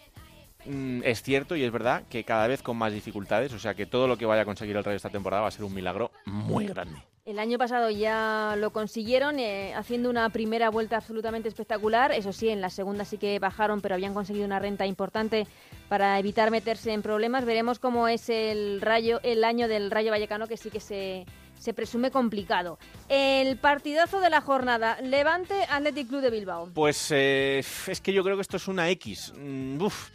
mm, 0.65 1.01
es 1.03 1.21
cierto 1.21 1.55
y 1.55 1.63
es 1.63 1.71
verdad 1.71 2.03
que 2.09 2.23
cada 2.23 2.47
vez 2.47 2.61
con 2.61 2.77
más 2.77 2.93
dificultades, 2.93 3.53
o 3.53 3.59
sea 3.59 3.73
que 3.73 3.85
todo 3.85 4.07
lo 4.07 4.17
que 4.17 4.25
vaya 4.25 4.43
a 4.43 4.45
conseguir 4.45 4.75
el 4.75 4.83
Rayo 4.83 4.95
esta 4.95 5.09
temporada 5.09 5.41
va 5.41 5.47
a 5.49 5.51
ser 5.51 5.65
un 5.65 5.73
milagro 5.73 6.11
muy 6.25 6.67
grande. 6.67 6.97
El 7.25 7.39
año 7.39 7.57
pasado 7.57 7.89
ya 7.89 8.55
lo 8.55 8.69
consiguieron 8.69 9.39
eh, 9.39 9.73
haciendo 9.73 10.11
una 10.11 10.29
primera 10.29 10.69
vuelta 10.69 10.97
absolutamente 10.97 11.49
espectacular. 11.49 12.11
Eso 12.11 12.31
sí, 12.31 12.49
en 12.49 12.61
la 12.61 12.69
segunda 12.69 13.03
sí 13.03 13.17
que 13.17 13.39
bajaron, 13.39 13.81
pero 13.81 13.95
habían 13.95 14.13
conseguido 14.13 14.45
una 14.45 14.59
renta 14.59 14.85
importante 14.85 15.47
para 15.89 16.19
evitar 16.19 16.51
meterse 16.51 16.93
en 16.93 17.01
problemas. 17.01 17.43
Veremos 17.43 17.79
cómo 17.79 18.07
es 18.07 18.29
el 18.29 18.79
rayo, 18.79 19.19
el 19.23 19.43
año 19.43 19.67
del 19.67 19.89
Rayo 19.89 20.11
Vallecano, 20.11 20.45
que 20.45 20.55
sí 20.55 20.69
que 20.69 20.79
se, 20.79 21.25
se 21.57 21.73
presume 21.73 22.11
complicado. 22.11 22.77
El 23.09 23.57
partidazo 23.57 24.19
de 24.19 24.29
la 24.29 24.41
jornada, 24.41 25.01
Levante 25.01 25.63
Athletic 25.67 26.07
Club 26.07 26.21
de 26.21 26.29
Bilbao. 26.29 26.69
Pues 26.75 27.07
eh, 27.09 27.63
es 27.87 28.01
que 28.01 28.13
yo 28.13 28.23
creo 28.23 28.35
que 28.35 28.43
esto 28.43 28.57
es 28.57 28.67
una 28.67 28.87
X. 28.91 29.33
Mm, 29.35 29.81
uf. 29.81 30.11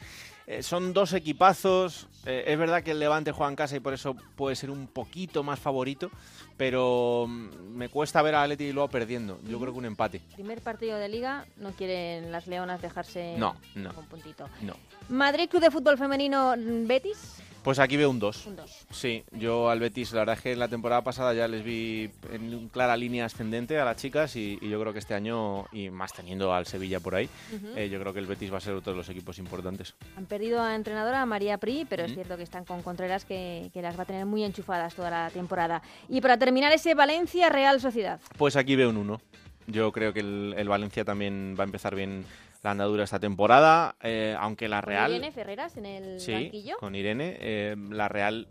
Eh, 0.52 0.64
son 0.64 0.92
dos 0.92 1.12
equipazos. 1.12 2.08
Eh, 2.26 2.42
es 2.48 2.58
verdad 2.58 2.82
que 2.82 2.90
el 2.90 2.98
Levante 2.98 3.30
juega 3.30 3.50
en 3.50 3.54
casa 3.54 3.76
y 3.76 3.80
por 3.80 3.94
eso 3.94 4.16
puede 4.34 4.56
ser 4.56 4.68
un 4.72 4.88
poquito 4.88 5.44
más 5.44 5.60
favorito. 5.60 6.10
Pero 6.56 7.26
mm, 7.28 7.50
me 7.76 7.88
cuesta 7.88 8.20
ver 8.20 8.34
a 8.34 8.42
Atleti 8.42 8.64
y 8.64 8.72
luego 8.72 8.88
perdiendo. 8.88 9.38
Yo 9.48 9.60
creo 9.60 9.72
que 9.72 9.78
un 9.78 9.84
empate. 9.84 10.20
Primer 10.34 10.60
partido 10.60 10.98
de 10.98 11.08
liga, 11.08 11.46
no 11.58 11.70
quieren 11.70 12.32
las 12.32 12.48
leonas 12.48 12.82
dejarse 12.82 13.36
No, 13.38 13.54
no. 13.76 13.90
un 13.96 14.06
puntito. 14.06 14.48
No. 14.62 14.74
Madrid 15.08 15.48
Club 15.48 15.62
de 15.62 15.70
Fútbol 15.70 15.96
Femenino 15.96 16.54
Betis. 16.58 17.40
Pues 17.62 17.78
aquí 17.78 17.96
veo 17.96 18.08
un 18.08 18.18
2. 18.18 18.46
Un 18.46 18.56
2. 18.56 18.86
Sí, 18.90 19.22
yo 19.32 19.68
al 19.68 19.80
Betis, 19.80 20.12
la 20.12 20.20
verdad 20.20 20.36
es 20.36 20.42
que 20.42 20.56
la 20.56 20.68
temporada 20.68 21.02
pasada 21.02 21.34
ya 21.34 21.46
les 21.46 21.62
vi 21.62 22.10
en 22.32 22.68
clara 22.68 22.96
línea 22.96 23.26
ascendente 23.26 23.78
a 23.78 23.84
las 23.84 23.98
chicas 23.98 24.34
y, 24.36 24.58
y 24.62 24.68
yo 24.70 24.80
creo 24.80 24.92
que 24.94 24.98
este 24.98 25.14
año, 25.14 25.66
y 25.70 25.90
más 25.90 26.14
teniendo 26.14 26.54
al 26.54 26.66
Sevilla 26.66 27.00
por 27.00 27.14
ahí, 27.14 27.28
eh, 27.76 27.88
yo 27.90 28.00
creo 28.00 28.14
que 28.14 28.20
el 28.20 28.26
Betis 28.26 28.50
va 28.52 28.58
a 28.58 28.60
ser 28.60 28.72
otro 28.74 28.92
de 28.92 28.96
los 28.96 29.08
equipos 29.10 29.38
importantes. 29.38 29.94
Han 30.16 30.24
perdido 30.24 30.62
a 30.62 30.74
entrenadora 30.74 31.24
María 31.26 31.58
Pri, 31.58 31.86
pero 31.88 32.04
es 32.04 32.14
cierto 32.14 32.36
que 32.38 32.44
están 32.44 32.64
con 32.64 32.82
Contreras 32.82 33.26
que, 33.26 33.70
que 33.74 33.82
las 33.82 33.98
va 33.98 34.04
a 34.04 34.06
tener 34.06 34.24
muy 34.24 34.42
enchufadas 34.42 34.94
toda 34.94 35.10
la 35.10 35.30
temporada. 35.30 35.82
Y 36.08 36.22
para 36.22 36.38
terminar 36.38 36.72
ese 36.72 36.94
Valencia 36.94 37.50
Real 37.50 37.80
Sociedad. 37.80 38.20
Pues 38.38 38.56
aquí 38.56 38.74
veo 38.74 38.88
un 38.88 38.96
1. 38.96 39.20
Yo 39.66 39.92
creo 39.92 40.12
que 40.14 40.20
el, 40.20 40.54
el 40.56 40.68
Valencia 40.68 41.04
también 41.04 41.54
va 41.58 41.64
a 41.64 41.66
empezar 41.66 41.94
bien 41.94 42.24
la 42.62 42.72
andadura 42.72 43.04
esta 43.04 43.18
temporada, 43.20 43.96
eh, 44.02 44.36
aunque 44.38 44.68
la 44.68 44.80
Con 44.80 44.88
Real... 44.88 45.10
Irene 45.12 45.32
Ferreras 45.32 45.76
en 45.76 45.86
el 45.86 46.20
sí, 46.20 46.32
banquillo. 46.32 46.76
con 46.78 46.94
Irene. 46.94 47.36
eh, 47.40 47.76
la 47.90 48.08
Real 48.08 48.48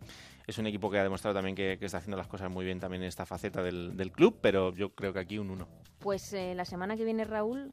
es 0.47 0.57
un 0.57 0.65
equipo 0.65 0.89
que 0.89 0.97
ha 0.97 1.03
demostrado 1.03 1.35
también 1.35 1.55
que, 1.55 1.77
que 1.79 1.85
está 1.85 1.99
haciendo 1.99 2.17
las 2.17 2.27
cosas 2.27 2.49
muy 2.49 2.65
bien 2.65 2.79
también 2.79 3.03
en 3.03 3.07
esta 3.07 3.25
faceta 3.25 3.61
del, 3.61 3.95
del 3.95 4.11
club, 4.11 4.39
pero 4.41 4.73
yo 4.73 4.89
creo 4.95 5.13
que 5.13 5.19
aquí 5.19 5.37
un 5.37 5.51
1. 5.51 5.67
Pues 5.99 6.33
eh, 6.33 6.55
la 6.55 6.65
semana 6.65 6.97
que 6.97 7.03
viene, 7.05 7.23
Raúl, 7.23 7.71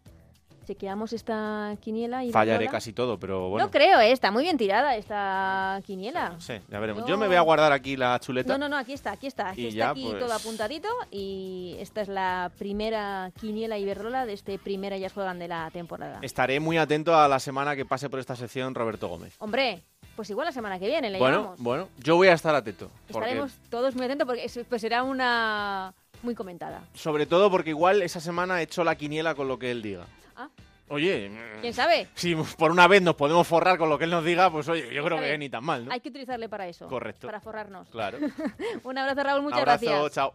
chequeamos 0.66 1.12
esta 1.12 1.76
quiniela 1.80 2.24
y 2.24 2.32
Fallaré 2.32 2.66
casi 2.68 2.92
todo, 2.92 3.18
pero 3.18 3.48
bueno. 3.48 3.66
No 3.66 3.70
creo, 3.70 4.00
eh, 4.00 4.12
está 4.12 4.30
muy 4.30 4.42
bien 4.42 4.58
tirada 4.58 4.96
esta 4.96 5.80
quiniela. 5.86 6.34
Sí, 6.38 6.54
ya 6.68 6.78
veremos. 6.80 7.02
Yo- 7.04 7.08
Yo 7.10 7.16
me 7.18 7.26
voy 7.28 7.36
a 7.36 7.40
guardar 7.40 7.72
aquí 7.72 7.96
la 7.96 8.18
chuleta. 8.20 8.52
No, 8.52 8.58
no, 8.58 8.68
no, 8.68 8.76
aquí 8.76 8.92
está, 8.92 9.12
aquí 9.12 9.26
está. 9.26 9.50
Aquí 9.50 9.62
Y 9.62 9.66
está 9.68 9.78
ya, 9.78 9.90
aquí 9.90 10.04
pues- 10.10 10.18
todo 10.18 10.32
apuntadito 10.34 10.88
y 11.10 11.76
esta 11.78 12.00
es 12.02 12.08
la 12.08 12.50
primera 12.58 13.30
quiniela 13.40 13.78
Iberdrola 13.78 14.26
de 14.26 14.32
este 14.34 14.58
primera 14.58 14.96
ya 14.98 15.08
juegan 15.08 15.38
de 15.38 15.48
la 15.48 15.70
temporada. 15.70 16.18
Estaré 16.22 16.60
muy 16.60 16.76
atento 16.78 17.16
a 17.16 17.28
la 17.28 17.38
semana 17.38 17.76
que 17.76 17.84
pase 17.86 18.10
por 18.10 18.18
esta 18.18 18.34
sección 18.36 18.74
Roberto 18.74 19.08
Gómez. 19.08 19.34
Hombre, 19.38 19.82
pues 20.16 20.28
igual 20.30 20.46
la 20.46 20.52
semana 20.52 20.78
que 20.78 20.86
viene 20.86 21.10
le 21.10 21.18
Bueno, 21.18 21.36
llamamos. 21.38 21.60
bueno, 21.60 21.88
yo 21.98 22.16
voy 22.16 22.28
a 22.28 22.32
estar 22.32 22.54
atento. 22.54 22.90
Porque, 23.10 23.28
Estaremos 23.28 23.52
todos 23.70 23.94
muy 23.94 24.06
atentos 24.06 24.26
porque 24.26 24.44
es- 24.44 24.60
pues 24.68 24.80
será 24.80 25.02
una 25.04 25.94
muy 26.22 26.34
comentada. 26.34 26.82
sobre 26.94 27.26
todo 27.26 27.50
porque 27.50 27.70
igual 27.70 28.02
esa 28.02 28.20
semana 28.20 28.60
he 28.60 28.64
hecho 28.64 28.82
la 28.82 28.94
quiniela 28.96 29.34
con 29.34 29.46
lo 29.48 29.58
que 29.58 29.70
él 29.70 29.82
diga. 29.82 30.06
Oye, 30.88 31.30
¿quién 31.60 31.74
sabe? 31.74 32.08
Si 32.14 32.34
por 32.34 32.70
una 32.70 32.86
vez 32.86 33.02
nos 33.02 33.16
podemos 33.16 33.46
forrar 33.46 33.76
con 33.78 33.88
lo 33.88 33.98
que 33.98 34.04
él 34.04 34.10
nos 34.10 34.24
diga, 34.24 34.50
pues 34.50 34.68
oye, 34.68 34.92
yo 34.94 35.04
creo 35.04 35.18
que 35.18 35.36
ni 35.38 35.48
tan 35.48 35.64
mal, 35.64 35.84
¿no? 35.84 35.92
Hay 35.92 36.00
que 36.00 36.08
utilizarle 36.08 36.48
para 36.48 36.68
eso. 36.68 36.86
Correcto. 36.86 37.26
Para 37.26 37.40
forrarnos. 37.40 37.88
Claro. 37.88 38.18
Un 38.84 38.98
abrazo, 38.98 39.22
Raúl, 39.22 39.42
muchas 39.42 39.58
Un 39.58 39.62
abrazo, 39.62 39.86
gracias. 39.86 40.12
Chao. 40.12 40.34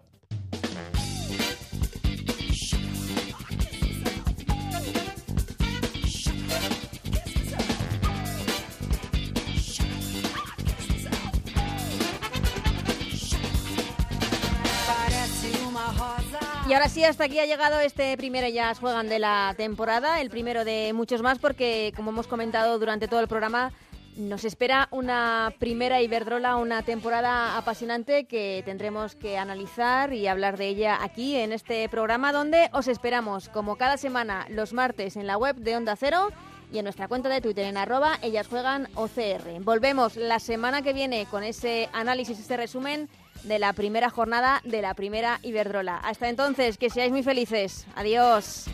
Y 16.72 16.74
ahora 16.74 16.88
sí, 16.88 17.04
hasta 17.04 17.26
aquí 17.26 17.38
ha 17.38 17.46
llegado 17.46 17.82
este 17.82 18.16
primero 18.16 18.48
ya 18.48 18.74
juegan 18.76 19.10
de 19.10 19.20
la 19.20 19.54
temporada, 19.58 20.22
el 20.22 20.30
primero 20.30 20.64
de 20.64 20.94
muchos 20.94 21.22
más, 21.22 21.38
porque 21.38 21.92
como 21.98 22.12
hemos 22.12 22.28
comentado 22.28 22.80
durante 22.80 23.10
todo 23.10 23.20
el 23.20 23.28
programa, 23.28 23.74
nos 24.16 24.46
espera 24.46 24.88
una 24.90 25.54
primera 25.60 26.02
Iberdrola, 26.02 26.56
una 26.56 26.82
temporada 26.84 27.58
apasionante 27.58 28.24
que 28.24 28.62
tendremos 28.64 29.16
que 29.16 29.38
analizar 29.38 30.14
y 30.14 30.28
hablar 30.28 30.56
de 30.56 30.70
ella 30.70 31.00
aquí 31.04 31.36
en 31.36 31.52
este 31.52 31.90
programa, 31.90 32.32
donde 32.32 32.70
os 32.72 32.88
esperamos 32.88 33.50
como 33.50 33.76
cada 33.76 33.98
semana 33.98 34.46
los 34.48 34.72
martes 34.72 35.18
en 35.18 35.28
la 35.28 35.36
web 35.36 35.58
de 35.58 35.76
Onda 35.76 35.98
Cero 35.98 36.30
y 36.72 36.78
en 36.78 36.86
nuestra 36.86 37.10
cuenta 37.10 37.28
de 37.28 37.42
Twitter 37.42 37.66
en 37.66 37.76
arroba 37.76 38.18
ellas 38.22 38.48
juegan 38.48 38.88
OCR. 38.96 39.60
Volvemos 39.60 40.16
la 40.16 40.40
semana 40.40 40.82
que 40.82 40.94
viene 40.94 41.26
con 41.26 41.44
ese 41.44 41.90
análisis, 41.92 42.40
este 42.40 42.56
resumen 42.56 43.10
de 43.44 43.60
la 43.60 43.74
primera 43.74 44.10
jornada 44.10 44.62
de 44.64 44.82
la 44.82 44.94
primera 44.94 45.40
Iberdrola. 45.42 45.98
Hasta 45.98 46.30
entonces, 46.30 46.78
que 46.78 46.90
seáis 46.90 47.12
muy 47.12 47.24
felices. 47.24 47.86
Adiós. 47.96 48.66